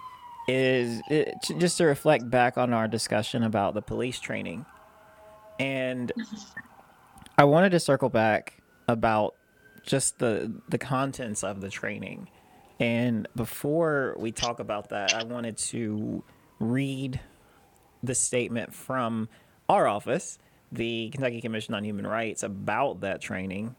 is 0.48 1.02
it, 1.10 1.34
just 1.58 1.78
to 1.78 1.86
reflect 1.86 2.30
back 2.30 2.58
on 2.58 2.74
our 2.74 2.88
discussion 2.88 3.44
about 3.44 3.74
the 3.74 3.82
police 3.82 4.20
training. 4.20 4.66
And 5.60 6.12
I 7.38 7.46
wanted 7.46 7.72
to 7.72 7.80
circle 7.80 8.10
back 8.10 8.62
about 8.88 9.36
just 9.84 10.20
the 10.20 10.54
the 10.70 10.78
contents 10.78 11.44
of 11.44 11.62
the 11.62 11.70
training. 11.70 12.30
And 12.80 13.28
before 13.36 14.16
we 14.20 14.32
talk 14.32 14.60
about 14.60 14.90
that, 14.90 15.14
I 15.14 15.24
wanted 15.24 15.58
to 15.58 16.24
read 16.60 17.20
the 18.04 18.14
statement 18.14 18.74
from 18.76 19.30
our 19.68 19.88
office, 19.88 20.38
the 20.72 21.10
Kentucky 21.10 21.42
Commission 21.42 21.74
on 21.74 21.84
Human 21.84 22.06
Rights, 22.06 22.44
about 22.44 23.02
that 23.02 23.20
training. 23.20 23.76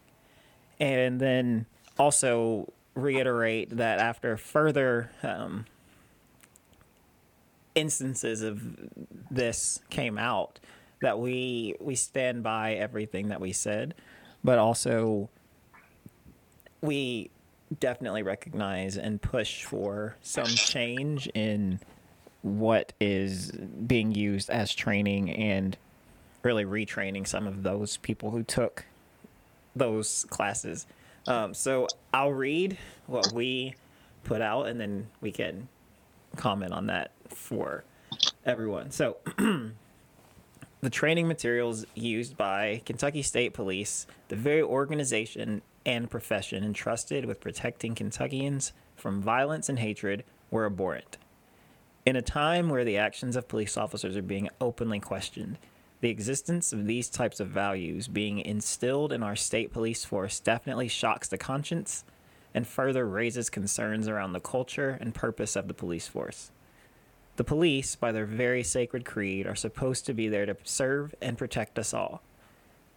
And 0.79 1.19
then 1.19 1.65
also 1.97 2.71
reiterate 2.95 3.77
that 3.77 3.99
after 3.99 4.37
further 4.37 5.11
um, 5.23 5.65
instances 7.75 8.41
of 8.41 8.61
this 9.29 9.81
came 9.89 10.17
out, 10.17 10.59
that 11.01 11.19
we 11.19 11.75
we 11.79 11.95
stand 11.95 12.43
by 12.43 12.73
everything 12.73 13.29
that 13.29 13.39
we 13.39 13.53
said, 13.53 13.93
but 14.43 14.57
also 14.57 15.29
we 16.81 17.29
definitely 17.79 18.23
recognize 18.23 18.97
and 18.97 19.21
push 19.21 19.63
for 19.63 20.15
some 20.21 20.45
change 20.45 21.27
in 21.33 21.79
what 22.41 22.93
is 22.99 23.51
being 23.51 24.13
used 24.13 24.49
as 24.49 24.73
training 24.73 25.29
and 25.29 25.77
really 26.41 26.65
retraining 26.65 27.27
some 27.27 27.45
of 27.45 27.63
those 27.63 27.97
people 27.97 28.31
who 28.31 28.43
took 28.43 28.85
those 29.79 30.25
classes. 30.29 30.85
Um, 31.27 31.53
so 31.53 31.87
I'll 32.13 32.31
read 32.31 32.77
what 33.07 33.31
we 33.33 33.75
put 34.23 34.41
out 34.41 34.67
and 34.67 34.79
then 34.79 35.07
we 35.21 35.31
can 35.31 35.67
comment 36.35 36.73
on 36.73 36.87
that 36.87 37.11
for 37.29 37.83
everyone. 38.45 38.91
So 38.91 39.17
the 39.37 40.89
training 40.89 41.27
materials 41.27 41.85
used 41.95 42.37
by 42.37 42.81
Kentucky 42.85 43.21
State 43.21 43.53
Police, 43.53 44.07
the 44.27 44.35
very 44.35 44.61
organization 44.61 45.61
and 45.85 46.09
profession 46.09 46.63
entrusted 46.63 47.25
with 47.25 47.41
protecting 47.41 47.95
Kentuckians 47.95 48.73
from 48.95 49.21
violence 49.21 49.69
and 49.69 49.79
hatred 49.79 50.23
were 50.51 50.65
abhorrent. 50.65 51.17
In 52.05 52.15
a 52.15 52.21
time 52.21 52.69
where 52.69 52.85
the 52.85 52.97
actions 52.97 53.35
of 53.35 53.47
police 53.47 53.77
officers 53.77 54.17
are 54.17 54.21
being 54.21 54.49
openly 54.59 54.99
questioned, 54.99 55.57
the 56.01 56.09
existence 56.09 56.71
of 56.71 56.85
these 56.85 57.09
types 57.09 57.39
of 57.39 57.49
values 57.49 58.07
being 58.07 58.39
instilled 58.39 59.11
in 59.11 59.21
our 59.21 59.35
state 59.35 59.73
police 59.73 60.05
force 60.05 60.39
definitely 60.39 60.87
shocks 60.87 61.27
the 61.27 61.37
conscience 61.37 62.05
and 62.53 62.65
further 62.65 63.05
raises 63.05 63.49
concerns 63.49 64.07
around 64.07 64.33
the 64.33 64.39
culture 64.39 64.97
and 65.01 65.13
purpose 65.13 65.55
of 65.55 65.67
the 65.67 65.73
police 65.73 66.07
force. 66.07 66.51
The 67.35 67.43
police, 67.43 67.95
by 67.95 68.11
their 68.11 68.25
very 68.25 68.63
sacred 68.63 69.05
creed, 69.05 69.45
are 69.45 69.55
supposed 69.55 70.05
to 70.05 70.13
be 70.13 70.27
there 70.27 70.45
to 70.45 70.57
serve 70.63 71.13
and 71.21 71.37
protect 71.37 71.77
us 71.77 71.93
all. 71.93 72.21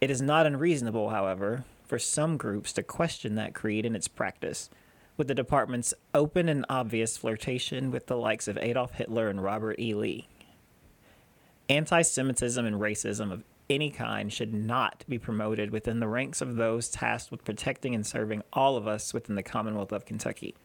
It 0.01 0.09
is 0.09 0.21
not 0.21 0.45
unreasonable, 0.45 1.11
however, 1.11 1.65
for 1.85 1.99
some 1.99 2.37
groups 2.37 2.73
to 2.73 2.83
question 2.83 3.35
that 3.35 3.53
creed 3.53 3.85
and 3.85 3.95
its 3.95 4.07
practice, 4.07 4.69
with 5.15 5.27
the 5.27 5.35
department's 5.35 5.93
open 6.13 6.49
and 6.49 6.65
obvious 6.67 7.15
flirtation 7.15 7.91
with 7.91 8.07
the 8.07 8.17
likes 8.17 8.47
of 8.47 8.57
Adolf 8.57 8.93
Hitler 8.95 9.29
and 9.29 9.43
Robert 9.43 9.79
E. 9.79 9.93
Lee. 9.93 10.27
Anti 11.69 12.01
Semitism 12.01 12.65
and 12.65 12.79
racism 12.79 13.31
of 13.31 13.43
any 13.69 13.89
kind 13.89 14.31
should 14.31 14.53
not 14.53 15.05
be 15.07 15.17
promoted 15.17 15.71
within 15.71 15.99
the 15.99 16.07
ranks 16.07 16.41
of 16.41 16.57
those 16.57 16.89
tasked 16.89 17.31
with 17.31 17.45
protecting 17.45 17.95
and 17.95 18.05
serving 18.05 18.43
all 18.51 18.75
of 18.75 18.87
us 18.87 19.13
within 19.13 19.35
the 19.35 19.43
Commonwealth 19.43 19.91
of 19.93 20.05
Kentucky. 20.05 20.55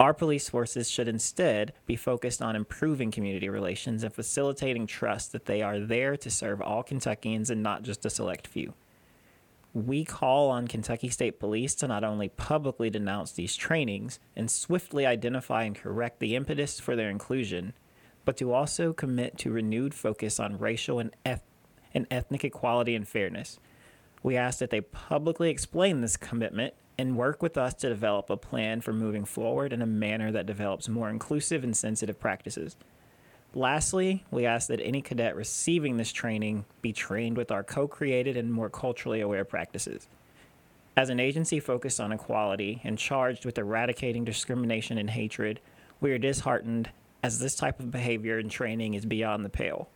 Our 0.00 0.12
police 0.12 0.48
forces 0.48 0.90
should 0.90 1.06
instead 1.06 1.72
be 1.86 1.94
focused 1.94 2.42
on 2.42 2.56
improving 2.56 3.12
community 3.12 3.48
relations 3.48 4.02
and 4.02 4.12
facilitating 4.12 4.88
trust 4.88 5.30
that 5.30 5.46
they 5.46 5.62
are 5.62 5.78
there 5.78 6.16
to 6.16 6.30
serve 6.30 6.60
all 6.60 6.82
Kentuckians 6.82 7.50
and 7.50 7.62
not 7.62 7.84
just 7.84 8.04
a 8.04 8.10
select 8.10 8.48
few. 8.48 8.74
We 9.72 10.04
call 10.04 10.50
on 10.50 10.66
Kentucky 10.66 11.08
State 11.08 11.38
Police 11.38 11.76
to 11.76 11.86
not 11.86 12.02
only 12.02 12.28
publicly 12.28 12.90
denounce 12.90 13.30
these 13.30 13.54
trainings 13.54 14.18
and 14.34 14.50
swiftly 14.50 15.06
identify 15.06 15.62
and 15.62 15.76
correct 15.76 16.18
the 16.18 16.34
impetus 16.34 16.80
for 16.80 16.96
their 16.96 17.08
inclusion, 17.08 17.72
but 18.24 18.36
to 18.36 18.52
also 18.52 18.92
commit 18.92 19.38
to 19.38 19.50
renewed 19.50 19.94
focus 19.94 20.38
on 20.38 20.58
racial 20.58 20.98
and, 20.98 21.14
eth- 21.24 21.42
and 21.94 22.06
ethnic 22.10 22.44
equality 22.44 22.94
and 22.94 23.06
fairness. 23.06 23.58
We 24.22 24.36
ask 24.36 24.58
that 24.60 24.70
they 24.70 24.80
publicly 24.80 25.50
explain 25.50 26.00
this 26.00 26.16
commitment 26.16 26.74
and 26.98 27.16
work 27.16 27.42
with 27.42 27.56
us 27.56 27.74
to 27.74 27.88
develop 27.88 28.30
a 28.30 28.36
plan 28.36 28.80
for 28.80 28.92
moving 28.92 29.24
forward 29.24 29.72
in 29.72 29.82
a 29.82 29.86
manner 29.86 30.30
that 30.30 30.46
develops 30.46 30.88
more 30.88 31.10
inclusive 31.10 31.64
and 31.64 31.76
sensitive 31.76 32.20
practices. 32.20 32.76
Lastly, 33.54 34.24
we 34.30 34.46
ask 34.46 34.68
that 34.68 34.80
any 34.80 35.02
cadet 35.02 35.36
receiving 35.36 35.96
this 35.96 36.12
training 36.12 36.64
be 36.80 36.92
trained 36.92 37.36
with 37.36 37.50
our 37.50 37.62
co 37.62 37.86
created 37.86 38.36
and 38.36 38.52
more 38.52 38.70
culturally 38.70 39.20
aware 39.20 39.44
practices. 39.44 40.08
As 40.96 41.08
an 41.08 41.20
agency 41.20 41.58
focused 41.58 42.00
on 42.00 42.12
equality 42.12 42.80
and 42.84 42.98
charged 42.98 43.44
with 43.44 43.58
eradicating 43.58 44.24
discrimination 44.24 44.98
and 44.98 45.10
hatred, 45.10 45.60
we 46.00 46.12
are 46.12 46.18
disheartened 46.18 46.90
as 47.22 47.38
this 47.38 47.54
type 47.54 47.78
of 47.80 47.90
behavior 47.90 48.38
and 48.38 48.50
training 48.50 48.94
is 48.94 49.06
beyond 49.06 49.44
the 49.44 49.48
pale. 49.48 49.88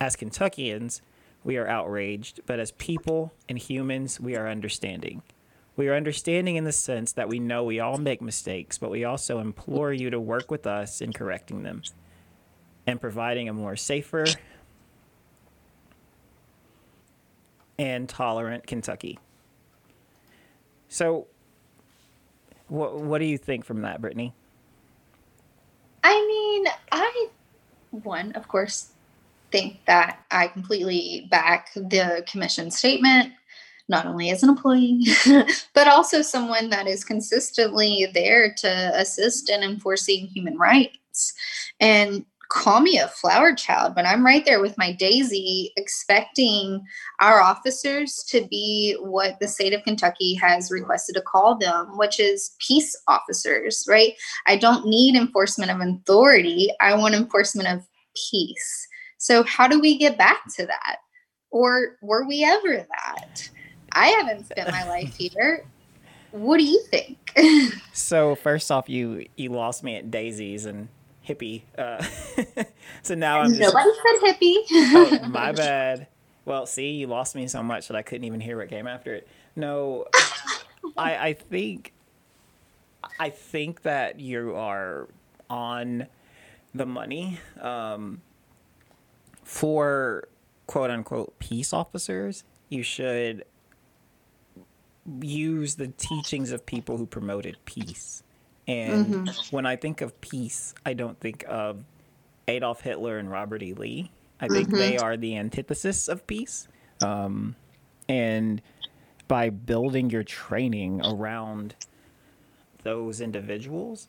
As 0.00 0.16
Kentuckians, 0.16 1.02
we 1.44 1.56
are 1.56 1.68
outraged, 1.68 2.40
but 2.46 2.58
as 2.58 2.72
people 2.72 3.32
and 3.48 3.58
humans, 3.58 4.18
we 4.20 4.36
are 4.36 4.48
understanding. 4.48 5.22
We 5.76 5.88
are 5.88 5.94
understanding 5.94 6.56
in 6.56 6.64
the 6.64 6.72
sense 6.72 7.12
that 7.12 7.28
we 7.28 7.38
know 7.38 7.64
we 7.64 7.80
all 7.80 7.98
make 7.98 8.20
mistakes, 8.20 8.78
but 8.78 8.90
we 8.90 9.04
also 9.04 9.38
implore 9.38 9.92
you 9.92 10.10
to 10.10 10.20
work 10.20 10.50
with 10.50 10.66
us 10.66 11.00
in 11.00 11.12
correcting 11.12 11.62
them 11.62 11.82
and 12.86 13.00
providing 13.00 13.48
a 13.48 13.52
more 13.52 13.76
safer 13.76 14.26
and 17.78 18.08
tolerant 18.08 18.66
Kentucky. 18.66 19.18
So, 20.88 21.28
what 22.68 23.00
what 23.00 23.18
do 23.18 23.24
you 23.24 23.38
think 23.38 23.64
from 23.64 23.82
that, 23.82 24.00
Brittany? 24.00 24.34
I 26.02 26.14
mean, 26.26 26.72
I 26.92 27.28
one, 27.90 28.32
of 28.32 28.48
course, 28.48 28.92
think 29.50 29.84
that 29.86 30.20
I 30.30 30.48
completely 30.48 31.26
back 31.30 31.72
the 31.74 32.24
commission 32.28 32.70
statement, 32.70 33.32
not 33.88 34.06
only 34.06 34.30
as 34.30 34.42
an 34.42 34.48
employee, 34.48 35.06
but 35.74 35.88
also 35.88 36.22
someone 36.22 36.70
that 36.70 36.86
is 36.86 37.04
consistently 37.04 38.06
there 38.14 38.54
to 38.58 38.92
assist 38.94 39.50
in 39.50 39.62
enforcing 39.62 40.26
human 40.26 40.56
rights. 40.56 41.34
And 41.80 42.24
call 42.50 42.80
me 42.80 42.98
a 42.98 43.08
flower 43.08 43.54
child, 43.54 43.94
but 43.94 44.04
I'm 44.04 44.26
right 44.26 44.44
there 44.44 44.60
with 44.60 44.76
my 44.76 44.92
daisy, 44.92 45.72
expecting 45.76 46.84
our 47.20 47.40
officers 47.40 48.24
to 48.28 48.46
be 48.50 48.96
what 49.00 49.38
the 49.40 49.48
state 49.48 49.72
of 49.72 49.84
Kentucky 49.84 50.34
has 50.34 50.70
requested 50.70 51.14
to 51.14 51.22
call 51.22 51.56
them, 51.56 51.96
which 51.96 52.18
is 52.20 52.54
peace 52.58 53.00
officers, 53.08 53.86
right? 53.88 54.14
I 54.46 54.56
don't 54.56 54.86
need 54.86 55.14
enforcement 55.14 55.70
of 55.70 55.80
authority, 55.80 56.70
I 56.80 56.94
want 56.94 57.14
enforcement 57.14 57.68
of 57.68 57.86
peace. 58.30 58.88
So, 59.18 59.44
how 59.44 59.68
do 59.68 59.80
we 59.80 59.96
get 59.96 60.18
back 60.18 60.42
to 60.56 60.66
that? 60.66 60.96
Or 61.50 61.96
were 62.02 62.26
we 62.26 62.44
ever 62.44 62.86
that? 63.06 63.50
I 63.92 64.08
haven't 64.08 64.46
spent 64.46 64.70
my 64.70 64.88
life 64.88 65.16
here. 65.16 65.64
What 66.32 66.58
do 66.58 66.64
you 66.64 66.82
think? 66.90 67.18
so 67.92 68.34
first 68.34 68.70
off, 68.72 68.88
you 68.88 69.26
you 69.36 69.50
lost 69.50 69.84
me 69.84 69.96
at 69.96 70.10
Daisies 70.10 70.64
and 70.64 70.88
hippie. 71.34 71.62
Uh, 71.76 72.02
so 73.02 73.14
now 73.14 73.40
I'm 73.40 73.54
just, 73.54 73.60
nobody 73.60 73.90
said 73.90 74.34
hippie. 74.34 74.56
oh, 74.70 75.18
my 75.28 75.52
bad. 75.52 76.06
Well, 76.44 76.66
see, 76.66 76.90
you 76.90 77.06
lost 77.06 77.34
me 77.34 77.46
so 77.48 77.62
much 77.62 77.88
that 77.88 77.96
I 77.96 78.02
couldn't 78.02 78.24
even 78.24 78.40
hear 78.40 78.58
what 78.58 78.68
came 78.68 78.86
after 78.86 79.14
it. 79.14 79.28
No, 79.56 80.06
I 80.96 81.28
I 81.28 81.32
think 81.34 81.92
I 83.18 83.30
think 83.30 83.82
that 83.82 84.20
you 84.20 84.54
are 84.54 85.08
on 85.48 86.06
the 86.74 86.86
money 86.86 87.38
um, 87.60 88.22
for 89.44 90.28
quote 90.66 90.90
unquote 90.90 91.38
peace 91.38 91.72
officers. 91.72 92.44
You 92.68 92.82
should 92.82 93.44
use 95.20 95.74
the 95.74 95.88
teachings 95.88 96.52
of 96.52 96.64
people 96.64 96.96
who 96.96 97.06
promoted 97.06 97.56
peace. 97.64 98.22
And 98.68 99.06
mm-hmm. 99.06 99.56
when 99.56 99.66
I 99.66 99.76
think 99.76 100.00
of 100.00 100.20
peace, 100.20 100.74
I 100.84 100.94
don't 100.94 101.18
think 101.18 101.44
of 101.48 101.84
Adolf 102.46 102.82
Hitler 102.82 103.18
and 103.18 103.30
Robert 103.30 103.62
E. 103.62 103.74
Lee. 103.74 104.10
I 104.40 104.48
think 104.48 104.68
mm-hmm. 104.68 104.76
they 104.76 104.96
are 104.96 105.16
the 105.16 105.36
antithesis 105.36 106.08
of 106.08 106.26
peace. 106.26 106.68
Um, 107.02 107.56
and 108.08 108.62
by 109.28 109.50
building 109.50 110.10
your 110.10 110.24
training 110.24 111.00
around 111.04 111.74
those 112.82 113.20
individuals, 113.20 114.08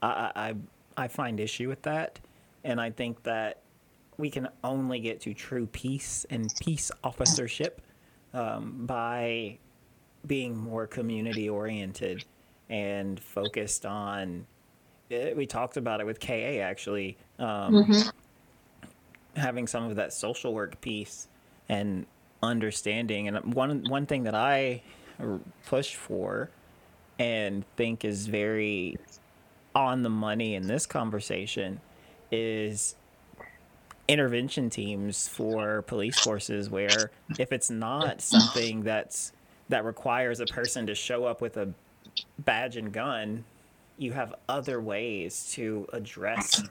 I, 0.00 0.30
I, 0.34 0.54
I 0.96 1.08
find 1.08 1.40
issue 1.40 1.68
with 1.68 1.82
that. 1.82 2.20
And 2.64 2.80
I 2.80 2.90
think 2.90 3.22
that 3.24 3.60
we 4.16 4.30
can 4.30 4.48
only 4.64 5.00
get 5.00 5.20
to 5.22 5.34
true 5.34 5.66
peace 5.66 6.26
and 6.30 6.52
peace 6.60 6.90
officership 7.04 7.80
um, 8.34 8.86
by 8.86 9.58
being 10.26 10.56
more 10.56 10.86
community 10.86 11.48
oriented 11.48 12.24
and 12.70 13.18
focused 13.20 13.86
on. 13.86 14.46
Eh, 15.10 15.32
we 15.34 15.46
talked 15.46 15.76
about 15.76 16.00
it 16.00 16.06
with 16.06 16.20
KA 16.20 16.60
actually, 16.60 17.16
um, 17.38 17.74
mm-hmm. 17.74 18.08
having 19.38 19.66
some 19.66 19.84
of 19.84 19.96
that 19.96 20.12
social 20.12 20.52
work 20.52 20.80
piece 20.80 21.28
and 21.68 22.06
understanding. 22.42 23.28
And 23.28 23.54
one 23.54 23.84
one 23.88 24.06
thing 24.06 24.24
that 24.24 24.34
I 24.34 24.82
push 25.66 25.94
for 25.94 26.50
and 27.18 27.64
think 27.76 28.04
is 28.04 28.26
very 28.26 28.96
on 29.74 30.02
the 30.02 30.10
money 30.10 30.54
in 30.54 30.66
this 30.66 30.86
conversation 30.86 31.80
is 32.30 32.94
intervention 34.06 34.70
teams 34.70 35.28
for 35.28 35.82
police 35.82 36.18
forces 36.18 36.70
where 36.70 37.10
if 37.38 37.52
it's 37.52 37.70
not 37.70 38.20
something 38.20 38.82
that's 38.82 39.32
that 39.68 39.84
requires 39.84 40.40
a 40.40 40.46
person 40.46 40.86
to 40.86 40.94
show 40.94 41.24
up 41.24 41.42
with 41.42 41.58
a 41.58 41.68
badge 42.38 42.76
and 42.76 42.92
gun, 42.92 43.44
you 43.96 44.12
have 44.12 44.34
other 44.48 44.80
ways 44.80 45.50
to 45.52 45.86
address 45.92 46.62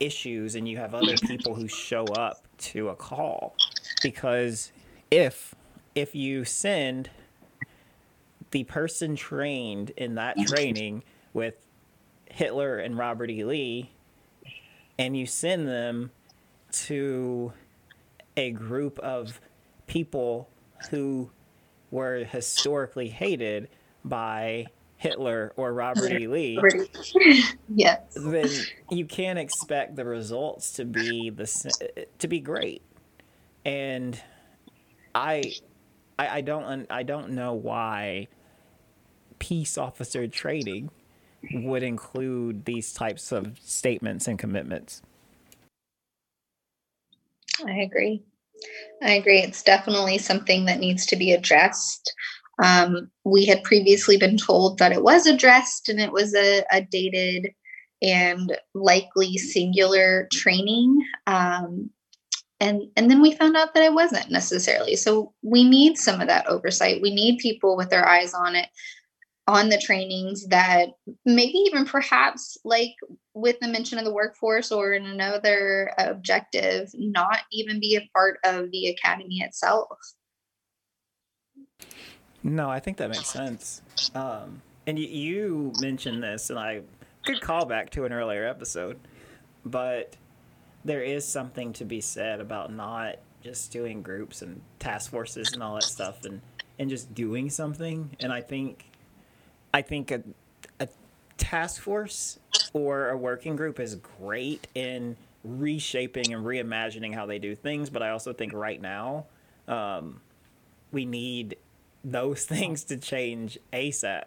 issues 0.00 0.54
and 0.54 0.68
you 0.68 0.78
have 0.78 0.94
other 0.94 1.16
people 1.16 1.54
who 1.54 1.68
show 1.68 2.04
up 2.04 2.42
to 2.58 2.88
a 2.88 2.94
call 2.96 3.54
because 4.02 4.72
if 5.10 5.54
if 5.94 6.14
you 6.14 6.44
send 6.44 7.10
the 8.50 8.64
person 8.64 9.14
trained 9.14 9.90
in 9.96 10.14
that 10.14 10.36
training 10.46 11.02
with 11.34 11.54
Hitler 12.26 12.78
and 12.78 12.96
Robert 12.96 13.30
E. 13.30 13.44
Lee 13.44 13.90
and 14.98 15.16
you 15.16 15.26
send 15.26 15.68
them 15.68 16.10
to 16.72 17.52
a 18.36 18.50
group 18.52 18.98
of 19.00 19.40
people 19.86 20.48
who 20.90 21.30
were 21.90 22.24
historically 22.24 23.08
hated 23.08 23.68
by 24.04 24.66
Hitler 24.96 25.52
or 25.56 25.72
Robert 25.72 26.12
E. 26.12 26.26
Lee, 26.26 26.60
yes, 27.74 28.00
then 28.14 28.50
you 28.90 29.06
can't 29.06 29.38
expect 29.38 29.96
the 29.96 30.04
results 30.04 30.72
to 30.74 30.84
be 30.84 31.30
the 31.30 32.06
to 32.18 32.28
be 32.28 32.40
great. 32.40 32.82
And 33.64 34.20
I, 35.14 35.42
I, 36.18 36.28
I 36.38 36.40
don't 36.42 36.86
I 36.90 37.02
don't 37.02 37.30
know 37.30 37.54
why 37.54 38.28
peace 39.38 39.78
officer 39.78 40.28
trading 40.28 40.90
would 41.52 41.82
include 41.82 42.64
these 42.66 42.92
types 42.92 43.32
of 43.32 43.58
statements 43.62 44.28
and 44.28 44.38
commitments. 44.38 45.02
I 47.66 47.80
agree. 47.80 48.22
I 49.02 49.12
agree. 49.12 49.38
It's 49.38 49.62
definitely 49.62 50.18
something 50.18 50.66
that 50.66 50.78
needs 50.78 51.06
to 51.06 51.16
be 51.16 51.32
addressed. 51.32 52.12
Um, 52.62 53.10
we 53.24 53.46
had 53.46 53.62
previously 53.62 54.16
been 54.16 54.36
told 54.36 54.78
that 54.78 54.92
it 54.92 55.02
was 55.02 55.26
addressed 55.26 55.88
and 55.88 56.00
it 56.00 56.12
was 56.12 56.34
a, 56.34 56.62
a 56.70 56.82
dated 56.82 57.52
and 58.02 58.56
likely 58.74 59.38
singular 59.38 60.28
training. 60.32 61.02
Um, 61.26 61.90
and 62.60 62.82
and 62.96 63.10
then 63.10 63.22
we 63.22 63.34
found 63.34 63.56
out 63.56 63.72
that 63.74 63.82
it 63.82 63.94
wasn't 63.94 64.30
necessarily. 64.30 64.96
So 64.96 65.32
we 65.42 65.64
need 65.64 65.96
some 65.96 66.20
of 66.20 66.28
that 66.28 66.46
oversight. 66.46 67.00
We 67.00 67.14
need 67.14 67.38
people 67.38 67.76
with 67.76 67.88
their 67.88 68.06
eyes 68.06 68.34
on 68.34 68.54
it 68.54 68.68
on 69.50 69.68
the 69.68 69.78
trainings 69.78 70.46
that 70.48 70.90
maybe 71.24 71.58
even 71.66 71.84
perhaps 71.84 72.56
like 72.64 72.94
with 73.34 73.58
the 73.60 73.66
mention 73.66 73.98
of 73.98 74.04
the 74.04 74.12
workforce 74.12 74.70
or 74.70 74.92
in 74.92 75.06
another 75.06 75.92
objective 75.98 76.88
not 76.94 77.40
even 77.50 77.80
be 77.80 77.96
a 77.96 78.08
part 78.14 78.38
of 78.44 78.70
the 78.70 78.88
academy 78.88 79.40
itself 79.40 79.88
no 82.42 82.70
i 82.70 82.78
think 82.80 82.96
that 82.96 83.08
makes 83.10 83.28
sense 83.28 83.82
um, 84.14 84.60
and 84.86 84.96
y- 84.96 85.04
you 85.04 85.72
mentioned 85.80 86.22
this 86.22 86.50
and 86.50 86.58
i 86.58 86.80
could 87.24 87.40
call 87.40 87.64
back 87.66 87.90
to 87.90 88.04
an 88.04 88.12
earlier 88.12 88.46
episode 88.46 88.98
but 89.64 90.16
there 90.84 91.02
is 91.02 91.26
something 91.26 91.72
to 91.72 91.84
be 91.84 92.00
said 92.00 92.40
about 92.40 92.72
not 92.72 93.16
just 93.42 93.70
doing 93.70 94.02
groups 94.02 94.42
and 94.42 94.60
task 94.78 95.10
forces 95.10 95.52
and 95.52 95.62
all 95.62 95.74
that 95.74 95.84
stuff 95.84 96.24
and 96.24 96.40
and 96.78 96.88
just 96.88 97.14
doing 97.14 97.50
something 97.50 98.10
and 98.20 98.32
i 98.32 98.40
think 98.40 98.86
I 99.72 99.82
think 99.82 100.10
a, 100.10 100.22
a 100.80 100.88
task 101.36 101.80
force 101.80 102.38
or 102.72 103.10
a 103.10 103.16
working 103.16 103.56
group 103.56 103.78
is 103.78 103.94
great 104.18 104.66
in 104.74 105.16
reshaping 105.44 106.34
and 106.34 106.44
reimagining 106.44 107.14
how 107.14 107.26
they 107.26 107.38
do 107.38 107.54
things. 107.54 107.88
But 107.88 108.02
I 108.02 108.10
also 108.10 108.32
think 108.32 108.52
right 108.52 108.80
now 108.80 109.26
um, 109.68 110.20
we 110.90 111.04
need 111.04 111.56
those 112.04 112.44
things 112.46 112.84
to 112.84 112.96
change 112.96 113.58
ASAP 113.72 114.24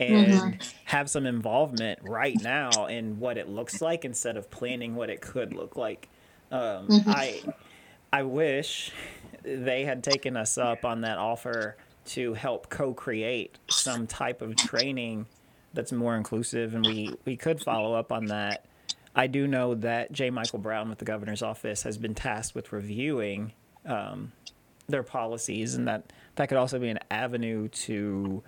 and 0.00 0.26
mm-hmm. 0.26 0.60
have 0.84 1.08
some 1.08 1.26
involvement 1.26 2.00
right 2.02 2.40
now 2.42 2.86
in 2.86 3.18
what 3.20 3.38
it 3.38 3.48
looks 3.48 3.80
like 3.80 4.04
instead 4.04 4.36
of 4.36 4.50
planning 4.50 4.94
what 4.94 5.10
it 5.10 5.20
could 5.20 5.52
look 5.54 5.76
like. 5.76 6.08
Um, 6.50 6.88
mm-hmm. 6.88 7.10
I 7.10 7.42
I 8.12 8.22
wish 8.22 8.92
they 9.42 9.84
had 9.84 10.02
taken 10.02 10.36
us 10.36 10.58
up 10.58 10.84
on 10.84 11.02
that 11.02 11.18
offer 11.18 11.76
to 12.06 12.34
help 12.34 12.70
co-create 12.70 13.58
some 13.68 14.06
type 14.06 14.40
of 14.40 14.56
training 14.56 15.26
that's 15.74 15.92
more 15.92 16.16
inclusive 16.16 16.74
and 16.74 16.86
we 16.86 17.14
we 17.24 17.36
could 17.36 17.60
follow 17.60 17.94
up 17.94 18.10
on 18.10 18.26
that 18.26 18.64
i 19.14 19.26
do 19.26 19.46
know 19.46 19.74
that 19.74 20.10
j 20.10 20.30
michael 20.30 20.58
brown 20.58 20.88
with 20.88 20.98
the 20.98 21.04
governor's 21.04 21.42
office 21.42 21.82
has 21.82 21.98
been 21.98 22.14
tasked 22.14 22.54
with 22.54 22.72
reviewing 22.72 23.52
um, 23.84 24.32
their 24.88 25.02
policies 25.02 25.74
and 25.74 25.86
that 25.86 26.12
that 26.36 26.48
could 26.48 26.58
also 26.58 26.78
be 26.78 26.88
an 26.88 26.98
avenue 27.10 27.68
to 27.68 28.42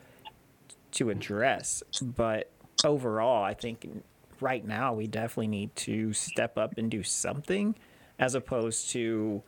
to 0.91 1.11
address 1.11 1.83
but 2.03 2.51
overall 2.85 3.45
i 3.45 3.55
think 3.55 4.03
right 4.41 4.67
now 4.67 4.93
we 4.95 5.07
definitely 5.07 5.47
need 5.47 5.75
to 5.77 6.13
step 6.13 6.57
up 6.57 6.77
and 6.79 6.91
do 6.91 7.03
something 7.03 7.75
as 8.19 8.35
opposed 8.35 8.91
to 8.91 9.43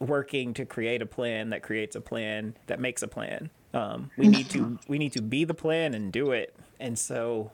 working 0.00 0.54
to 0.54 0.64
create 0.64 1.02
a 1.02 1.06
plan 1.06 1.50
that 1.50 1.62
creates 1.62 1.94
a 1.94 2.00
plan 2.00 2.56
that 2.66 2.80
makes 2.80 3.02
a 3.02 3.08
plan. 3.08 3.50
Um, 3.72 4.10
we 4.16 4.26
need 4.28 4.50
to 4.50 4.78
we 4.88 4.98
need 4.98 5.12
to 5.12 5.22
be 5.22 5.44
the 5.44 5.54
plan 5.54 5.94
and 5.94 6.12
do 6.12 6.32
it. 6.32 6.54
And 6.80 6.98
so, 6.98 7.52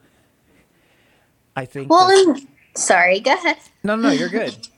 I 1.55 1.65
think. 1.65 1.91
Well, 1.91 2.07
that, 2.07 2.47
sorry. 2.75 3.21
Go 3.21 3.35
ahead. 3.35 3.59
No, 3.83 3.97
no, 3.97 4.11
you're 4.11 4.29
good. 4.29 4.57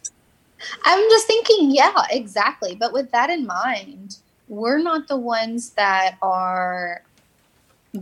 I'm 0.84 1.10
just 1.10 1.26
thinking, 1.26 1.70
yeah, 1.70 2.02
exactly. 2.10 2.74
But 2.74 2.92
with 2.92 3.10
that 3.12 3.30
in 3.30 3.46
mind, 3.46 4.18
we're 4.48 4.78
not 4.78 5.08
the 5.08 5.16
ones 5.16 5.70
that 5.70 6.16
are 6.22 7.02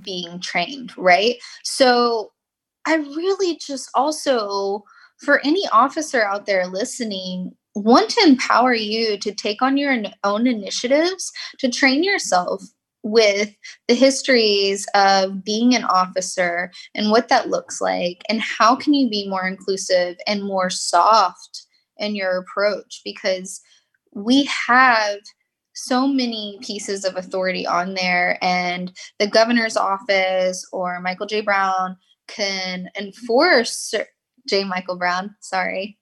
being 0.03 0.41
trained, 0.41 0.97
right? 0.97 1.37
So 1.65 2.33
I 2.87 2.97
really 2.97 3.57
just 3.59 3.91
also, 3.95 4.85
for 5.19 5.45
any 5.45 5.67
officer 5.73 6.23
out 6.23 6.47
there 6.47 6.67
listening, 6.67 7.55
want 7.75 8.11
to 8.11 8.27
empower 8.27 8.75
you 8.75 9.19
to 9.19 9.33
take 9.33 9.61
on 9.61 9.77
your 9.77 9.95
own 10.25 10.47
initiatives 10.47 11.31
to 11.59 11.69
train 11.69 12.03
yourself 12.03 12.63
with 13.03 13.55
the 13.87 13.95
histories 13.95 14.87
of 14.95 15.45
being 15.45 15.75
an 15.75 15.85
officer 15.85 16.73
and 16.95 17.11
what 17.11 17.29
that 17.29 17.51
looks 17.51 17.81
like 17.81 18.23
and 18.29 18.41
how 18.41 18.75
can 18.75 18.95
you 18.95 19.09
be 19.09 19.29
more 19.29 19.47
inclusive 19.47 20.17
and 20.27 20.43
more 20.43 20.71
soft 20.71 21.66
in 21.99 22.15
your 22.15 22.39
approach 22.39 23.01
because 23.05 23.61
we 24.13 24.45
have 24.45 25.19
so 25.75 26.07
many 26.07 26.59
pieces 26.63 27.05
of 27.05 27.17
authority 27.17 27.67
on 27.67 27.95
there 27.95 28.39
and 28.43 28.97
the 29.19 29.27
governor's 29.27 29.77
office 29.77 30.67
or 30.73 31.01
michael 31.01 31.27
j 31.27 31.41
brown 31.41 31.97
can 32.29 32.89
enforce 32.99 33.95
j 34.49 34.65
michael 34.65 34.97
brown 34.97 35.35
sorry 35.41 35.99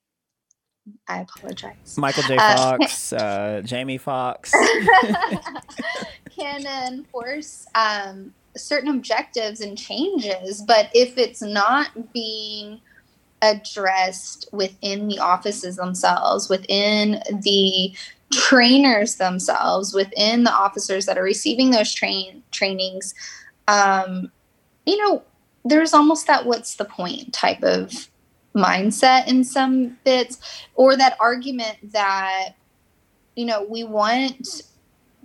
I 1.08 1.20
apologize. 1.20 1.96
Michael 1.96 2.24
J. 2.24 2.36
Uh, 2.36 2.56
Fox, 2.78 3.12
uh, 3.12 3.16
uh, 3.16 3.62
Jamie 3.62 3.98
Foxx 3.98 4.52
can 6.30 6.66
enforce 6.66 7.66
um, 7.74 8.34
certain 8.56 8.90
objectives 8.90 9.60
and 9.60 9.78
changes, 9.78 10.62
but 10.66 10.90
if 10.94 11.16
it's 11.16 11.42
not 11.42 12.12
being 12.12 12.80
addressed 13.42 14.48
within 14.52 15.08
the 15.08 15.18
offices 15.18 15.76
themselves, 15.76 16.48
within 16.48 17.22
the 17.42 17.94
trainers 18.32 19.16
themselves, 19.16 19.94
within 19.94 20.44
the 20.44 20.52
officers 20.52 21.06
that 21.06 21.18
are 21.18 21.22
receiving 21.22 21.70
those 21.70 21.92
train 21.92 22.42
trainings, 22.50 23.14
um, 23.68 24.30
you 24.86 24.96
know, 24.98 25.22
there's 25.64 25.94
almost 25.94 26.26
that 26.26 26.46
what's 26.46 26.76
the 26.76 26.84
point 26.84 27.32
type 27.32 27.62
of 27.62 28.08
mindset 28.54 29.26
in 29.26 29.42
some 29.44 29.96
bits 30.04 30.38
or 30.74 30.96
that 30.96 31.16
argument 31.18 31.76
that 31.92 32.50
you 33.34 33.44
know 33.44 33.66
we 33.68 33.82
want 33.82 34.62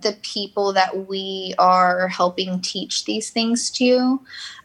the 0.02 0.16
people 0.22 0.72
that 0.72 1.08
we 1.08 1.54
are 1.58 2.08
helping 2.08 2.60
teach 2.60 3.04
these 3.04 3.30
things 3.30 3.70
to 3.70 4.20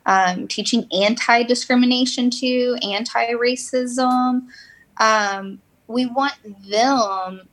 um, 0.06 0.48
teaching 0.48 0.88
anti-discrimination 0.92 2.30
to 2.30 2.78
anti-racism 2.84 4.46
um, 4.98 5.62
we 5.88 6.06
want 6.06 6.36
them 6.70 7.48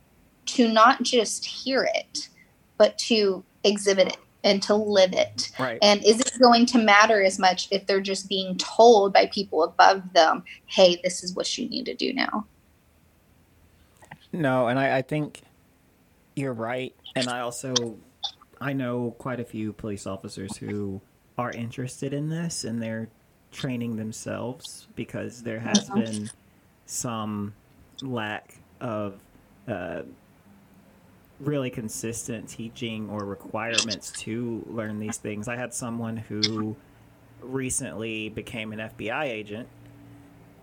to 0.45 0.67
not 0.67 1.03
just 1.03 1.45
hear 1.45 1.87
it 1.95 2.29
but 2.77 2.97
to 2.97 3.43
exhibit 3.63 4.07
it 4.07 4.17
and 4.43 4.61
to 4.63 4.75
live 4.75 5.13
it. 5.13 5.51
Right. 5.57 5.79
And 5.81 6.03
is 6.03 6.19
it 6.19 6.33
going 6.39 6.65
to 6.67 6.77
matter 6.77 7.23
as 7.23 7.39
much 7.39 7.67
if 7.71 7.87
they're 7.87 8.01
just 8.01 8.27
being 8.27 8.57
told 8.57 9.13
by 9.13 9.27
people 9.27 9.63
above 9.63 10.13
them, 10.13 10.43
hey, 10.65 10.99
this 11.03 11.23
is 11.23 11.33
what 11.33 11.57
you 11.57 11.69
need 11.69 11.85
to 11.85 11.93
do 11.93 12.13
now? 12.13 12.45
No, 14.31 14.67
and 14.67 14.79
I, 14.79 14.97
I 14.97 15.01
think 15.01 15.41
you're 16.35 16.53
right. 16.53 16.95
And 17.15 17.27
I 17.27 17.41
also 17.41 17.97
I 18.59 18.73
know 18.73 19.15
quite 19.17 19.39
a 19.39 19.45
few 19.45 19.73
police 19.73 20.07
officers 20.07 20.57
who 20.57 21.01
are 21.37 21.51
interested 21.51 22.13
in 22.13 22.29
this 22.29 22.63
and 22.63 22.81
they're 22.81 23.09
training 23.51 23.95
themselves 23.97 24.87
because 24.95 25.43
there 25.43 25.59
has 25.59 25.89
uh-huh. 25.89 25.99
been 25.99 26.31
some 26.85 27.53
lack 28.01 28.55
of 28.79 29.19
uh, 29.67 30.01
really 31.39 31.69
consistent 31.69 32.47
teaching 32.47 33.09
or 33.09 33.25
requirements 33.25 34.11
to 34.11 34.63
learn 34.67 34.99
these 34.99 35.17
things. 35.17 35.47
I 35.47 35.55
had 35.55 35.73
someone 35.73 36.17
who 36.17 36.75
recently 37.41 38.29
became 38.29 38.71
an 38.71 38.79
FBI 38.79 39.25
agent 39.25 39.67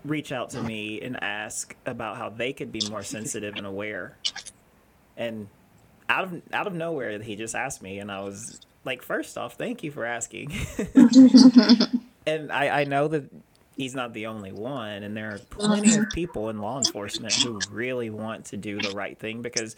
reach 0.03 0.31
out 0.31 0.49
to 0.49 0.63
me 0.63 0.99
and 1.01 1.21
ask 1.23 1.75
about 1.85 2.17
how 2.17 2.29
they 2.29 2.53
could 2.53 2.71
be 2.71 2.81
more 2.89 3.03
sensitive 3.03 3.55
and 3.55 3.67
aware. 3.67 4.17
And 5.15 5.47
out 6.11 6.25
of 6.25 6.41
out 6.51 6.67
of 6.67 6.73
nowhere 6.73 7.17
he 7.19 7.35
just 7.35 7.55
asked 7.55 7.81
me 7.81 7.99
and 7.99 8.11
I 8.11 8.21
was 8.21 8.59
like 8.83 9.01
first 9.01 9.37
off, 9.37 9.53
thank 9.55 9.83
you 9.83 9.91
for 9.91 10.05
asking. 10.05 10.51
and 12.27 12.51
I, 12.51 12.81
I 12.81 12.83
know 12.83 13.07
that 13.07 13.23
he's 13.77 13.95
not 13.95 14.13
the 14.13 14.27
only 14.27 14.51
one 14.51 15.03
and 15.03 15.15
there 15.15 15.33
are 15.33 15.39
plenty 15.49 15.95
of 15.95 16.09
people 16.09 16.49
in 16.49 16.59
law 16.59 16.77
enforcement 16.77 17.33
who 17.33 17.59
really 17.71 18.09
want 18.09 18.45
to 18.45 18.57
do 18.57 18.77
the 18.77 18.91
right 18.91 19.17
thing 19.17 19.41
because 19.41 19.75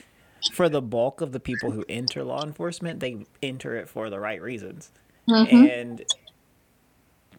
for 0.52 0.70
the 0.70 0.82
bulk 0.82 1.22
of 1.22 1.32
the 1.32 1.40
people 1.40 1.72
who 1.72 1.86
enter 1.88 2.24
law 2.24 2.44
enforcement, 2.44 3.00
they 3.00 3.26
enter 3.42 3.76
it 3.78 3.88
for 3.88 4.10
the 4.10 4.20
right 4.20 4.42
reasons. 4.42 4.92
Mm-hmm. 5.30 5.66
And 5.68 6.06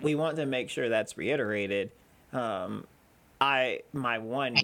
we 0.00 0.14
want 0.14 0.36
to 0.36 0.46
make 0.46 0.70
sure 0.70 0.88
that's 0.88 1.18
reiterated. 1.18 1.90
Um, 2.32 2.86
I 3.40 3.80
my 3.92 4.18
one 4.18 4.56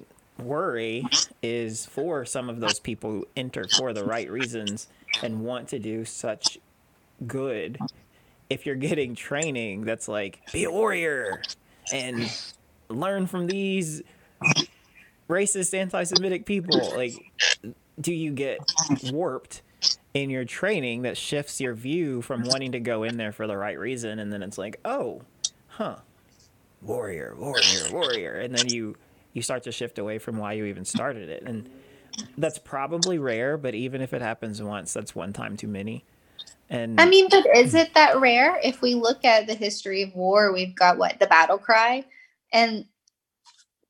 worry 0.43 1.07
is 1.43 1.87
for 1.87 2.25
some 2.25 2.49
of 2.49 2.61
those 2.61 2.81
people 2.81 3.11
who 3.11 3.29
enter 3.37 3.67
for 3.77 3.93
the 3.93 4.05
right 4.05 4.31
reasons 4.31 4.89
and 5.23 5.45
want 5.45 5.69
to 5.69 5.79
do 5.79 6.05
such 6.05 6.59
good. 7.27 7.79
If 8.49 8.67
you're 8.67 8.75
getting 8.75 9.15
training 9.15 9.85
that's 9.85 10.09
like 10.09 10.41
be 10.53 10.65
a 10.65 10.71
warrior 10.71 11.43
and 11.93 12.31
learn 12.89 13.27
from 13.27 13.47
these 13.47 14.03
racist 15.29 15.75
anti-semitic 15.75 16.45
people 16.45 16.93
like 16.97 17.15
do 18.01 18.13
you 18.13 18.33
get 18.33 18.59
warped 19.13 19.63
in 20.15 20.31
your 20.31 20.45
training 20.45 21.03
that 21.03 21.17
shifts 21.17 21.61
your 21.61 21.75
view 21.75 22.21
from 22.23 22.43
wanting 22.43 22.73
to 22.73 22.81
go 22.81 23.05
in 23.05 23.17
there 23.17 23.31
for 23.31 23.47
the 23.47 23.57
right 23.57 23.79
reason? 23.79 24.19
And 24.19 24.33
then 24.33 24.43
it's 24.43 24.59
like 24.59 24.81
oh 24.85 25.23
huh 25.69 25.97
warrior 26.83 27.35
warrior 27.39 27.93
warrior. 27.93 28.35
And 28.35 28.55
then 28.55 28.69
you 28.69 28.97
you 29.33 29.43
start 29.43 29.63
to 29.65 29.73
shift 29.73 29.99
away 29.99 30.19
from 30.19 30.39
why 30.39 30.53
you 30.55 30.65
even 30.67 30.85
started 30.85 31.29
it. 31.29 31.43
And 31.45 31.69
that's 32.37 32.59
probably 32.59 33.19
rare 33.19 33.57
but 33.57 33.75
even 33.75 34.01
if 34.01 34.13
it 34.13 34.21
happens 34.21 34.61
once 34.61 34.93
that's 34.93 35.15
one 35.15 35.33
time 35.33 35.57
too 35.57 35.69
many. 35.69 36.05
And 36.69 37.01
I 37.01 37.07
mean, 37.07 37.29
but 37.29 37.45
is 37.57 37.75
it 37.75 37.95
that 37.95 38.21
rare? 38.21 38.59
If 38.63 38.81
we 38.81 38.95
look 38.95 39.25
at 39.25 39.49
the 39.49 39.55
history 39.55 40.03
of 40.03 40.15
war, 40.15 40.53
we've 40.53 40.75
got 40.75 40.99
what 40.99 41.19
the 41.19 41.27
battle 41.27 41.59
cry, 41.59 42.05
and 42.53 42.85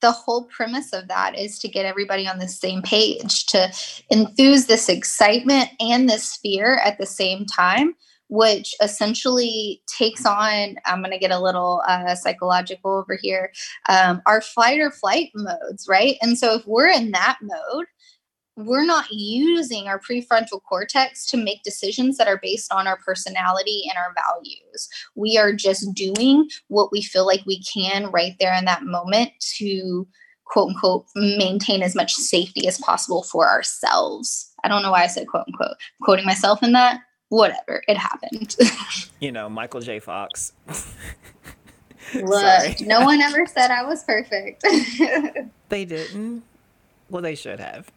the 0.01 0.11
whole 0.11 0.45
premise 0.45 0.95
of 0.95 1.09
that 1.09 1.38
is 1.38 1.59
to 1.59 1.68
get 1.68 1.84
everybody 1.84 2.26
on 2.26 2.38
the 2.38 2.49
same 2.49 2.80
page, 2.80 3.45
to 3.47 3.70
enthuse 4.11 4.64
this 4.64 4.88
excitement 4.88 5.68
and 5.78 6.09
this 6.09 6.36
fear 6.36 6.76
at 6.76 6.97
the 6.97 7.05
same 7.05 7.45
time, 7.45 7.95
which 8.31 8.74
essentially 8.81 9.83
takes 9.99 10.24
on, 10.24 10.76
I'm 10.87 11.01
going 11.01 11.11
to 11.11 11.18
get 11.18 11.33
a 11.33 11.41
little 11.41 11.83
uh, 11.87 12.14
psychological 12.14 12.93
over 12.93 13.18
here, 13.20 13.53
um, 13.89 14.22
our 14.24 14.41
fight 14.41 14.81
or 14.81 14.93
flight 14.93 15.31
modes, 15.35 15.87
right? 15.89 16.16
And 16.22 16.39
so 16.39 16.55
if 16.55 16.66
we're 16.66 16.89
in 16.89 17.11
that 17.11 17.39
mode, 17.43 17.87
we're 18.57 18.87
not 18.87 19.07
using 19.11 19.89
our 19.89 19.99
prefrontal 19.99 20.62
cortex 20.62 21.26
to 21.26 21.37
make 21.37 21.62
decisions 21.64 22.18
that 22.18 22.28
are 22.28 22.39
based 22.41 22.72
on 22.72 22.87
our 22.87 22.99
personality 22.99 23.83
and 23.89 23.99
our 23.99 24.14
values. 24.14 24.89
We 25.16 25.37
are 25.37 25.53
just 25.53 25.93
doing 25.95 26.49
what 26.68 26.93
we 26.93 27.03
feel 27.03 27.26
like 27.26 27.45
we 27.47 27.62
can 27.62 28.11
right 28.11 28.37
there 28.39 28.55
in 28.55 28.64
that 28.66 28.85
moment 28.85 29.33
to 29.59 30.07
quote 30.45 30.70
unquote 30.70 31.07
maintain 31.16 31.83
as 31.83 31.97
much 31.97 32.12
safety 32.12 32.68
as 32.68 32.78
possible 32.78 33.22
for 33.24 33.49
ourselves. 33.49 34.53
I 34.62 34.68
don't 34.68 34.83
know 34.83 34.91
why 34.91 35.05
I 35.05 35.09
said 35.09 35.26
quote 35.26 35.45
unquote. 35.49 35.70
I'm 35.70 36.05
quoting 36.05 36.26
myself 36.26 36.62
in 36.62 36.72
that. 36.72 37.01
Whatever, 37.31 37.83
it 37.89 37.97
happened. 37.97 38.57
you 39.20 39.33
know, 39.33 39.49
Michael 39.49 39.81
J. 39.81 39.99
Fox. 39.99 40.53
Look, 42.14 42.81
no 42.81 43.05
one 43.05 43.20
ever 43.20 43.47
said 43.47 43.70
I 43.70 43.85
was 43.85 44.05
perfect. 44.05 44.64
they 45.68 45.85
didn't. 45.85 46.43
Well, 47.09 47.22
they 47.22 47.35
should 47.35 47.61
have 47.61 47.91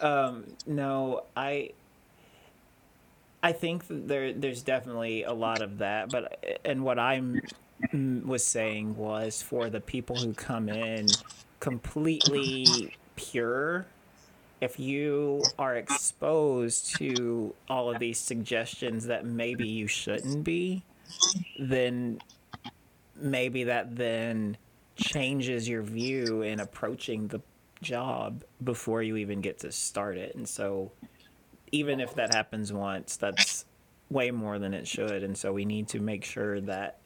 um, 0.00 0.44
no, 0.66 1.24
I 1.36 1.70
I 3.42 3.52
think 3.52 3.84
there 3.88 4.32
there's 4.32 4.62
definitely 4.62 5.24
a 5.24 5.32
lot 5.32 5.62
of 5.62 5.78
that, 5.78 6.10
but 6.10 6.60
and 6.64 6.84
what 6.84 6.98
I'm 6.98 7.42
mm, 7.92 8.24
was 8.24 8.44
saying 8.44 8.96
was 8.96 9.42
for 9.42 9.70
the 9.70 9.80
people 9.80 10.20
who 10.20 10.34
come 10.34 10.68
in 10.68 11.18
completely 11.60 12.92
pure 13.16 13.86
if 14.60 14.78
you 14.78 15.42
are 15.58 15.76
exposed 15.76 16.96
to 16.96 17.54
all 17.68 17.90
of 17.92 17.98
these 17.98 18.18
suggestions 18.18 19.06
that 19.06 19.26
maybe 19.26 19.66
you 19.66 19.86
shouldn't 19.86 20.44
be 20.44 20.82
then 21.58 22.20
maybe 23.16 23.64
that 23.64 23.96
then 23.96 24.56
changes 24.96 25.68
your 25.68 25.82
view 25.82 26.42
in 26.42 26.60
approaching 26.60 27.28
the 27.28 27.40
job 27.82 28.44
before 28.62 29.02
you 29.02 29.16
even 29.16 29.40
get 29.40 29.58
to 29.60 29.72
start 29.72 30.16
it. 30.16 30.34
And 30.34 30.48
so 30.48 30.92
even 31.72 32.00
if 32.00 32.14
that 32.14 32.34
happens 32.34 32.72
once, 32.72 33.16
that's 33.16 33.64
way 34.10 34.30
more 34.30 34.58
than 34.58 34.74
it 34.74 34.86
should. 34.86 35.22
And 35.22 35.36
so 35.36 35.52
we 35.52 35.64
need 35.64 35.88
to 35.88 36.00
make 36.00 36.24
sure 36.24 36.60
that 36.62 36.98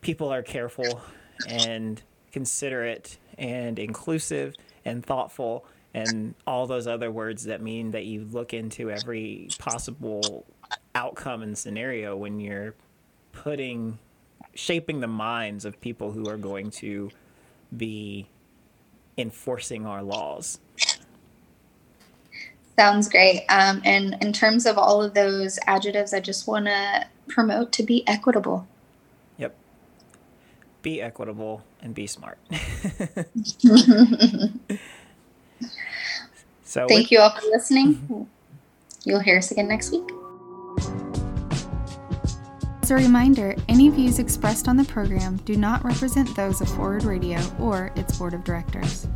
people 0.00 0.32
are 0.32 0.42
careful 0.42 1.00
and 1.48 2.00
considerate 2.32 3.18
and 3.38 3.78
inclusive 3.78 4.54
and 4.84 5.04
thoughtful 5.04 5.64
and 5.94 6.34
all 6.46 6.66
those 6.66 6.86
other 6.86 7.10
words 7.10 7.44
that 7.44 7.60
mean 7.60 7.90
that 7.92 8.04
you 8.04 8.26
look 8.30 8.54
into 8.54 8.90
every 8.90 9.48
possible 9.58 10.44
outcome 10.94 11.42
and 11.42 11.56
scenario 11.58 12.16
when 12.16 12.38
you're 12.40 12.74
putting 13.32 13.98
shaping 14.54 15.00
the 15.00 15.06
minds 15.06 15.64
of 15.64 15.80
people 15.80 16.12
who 16.12 16.28
are 16.28 16.36
going 16.36 16.70
to 16.70 17.10
be 17.76 18.26
enforcing 19.16 19.86
our 19.86 20.02
laws. 20.02 20.58
Sounds 22.76 23.08
great. 23.08 23.44
Um, 23.48 23.82
and 23.84 24.16
in 24.20 24.32
terms 24.32 24.66
of 24.66 24.78
all 24.78 25.02
of 25.02 25.14
those 25.14 25.58
adjectives, 25.66 26.14
I 26.14 26.20
just 26.20 26.46
want 26.46 26.66
to 26.66 27.06
promote 27.28 27.72
to 27.72 27.82
be 27.82 28.06
equitable. 28.08 28.66
Yep. 29.38 29.54
Be 30.82 31.02
equitable 31.02 31.62
and 31.82 31.94
be 31.94 32.06
smart. 32.06 32.38
so 36.64 36.86
thank 36.88 37.02
with- 37.04 37.12
you 37.12 37.18
all 37.20 37.30
for 37.30 37.46
listening. 37.48 38.26
You'll 39.04 39.20
hear 39.20 39.38
us 39.38 39.50
again 39.50 39.68
next 39.68 39.92
week. 39.92 40.08
As 42.82 42.90
a 42.90 42.96
reminder, 42.96 43.54
any 43.68 43.88
views 43.88 44.18
expressed 44.18 44.66
on 44.66 44.76
the 44.76 44.84
program 44.84 45.36
do 45.44 45.56
not 45.56 45.84
represent 45.84 46.34
those 46.34 46.60
of 46.60 46.68
Forward 46.68 47.04
Radio 47.04 47.38
or 47.60 47.92
its 47.94 48.18
board 48.18 48.34
of 48.34 48.42
directors. 48.42 49.06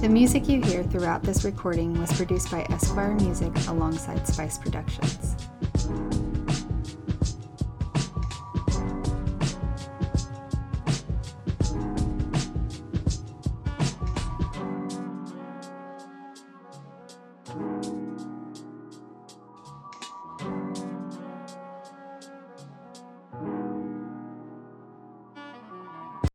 The 0.00 0.08
music 0.08 0.48
you 0.48 0.60
hear 0.62 0.82
throughout 0.82 1.22
this 1.22 1.44
recording 1.44 1.98
was 1.98 2.12
produced 2.12 2.50
by 2.50 2.66
Esquire 2.70 3.14
Music 3.14 3.52
alongside 3.68 4.26
Spice 4.28 4.58
Productions. 4.58 5.36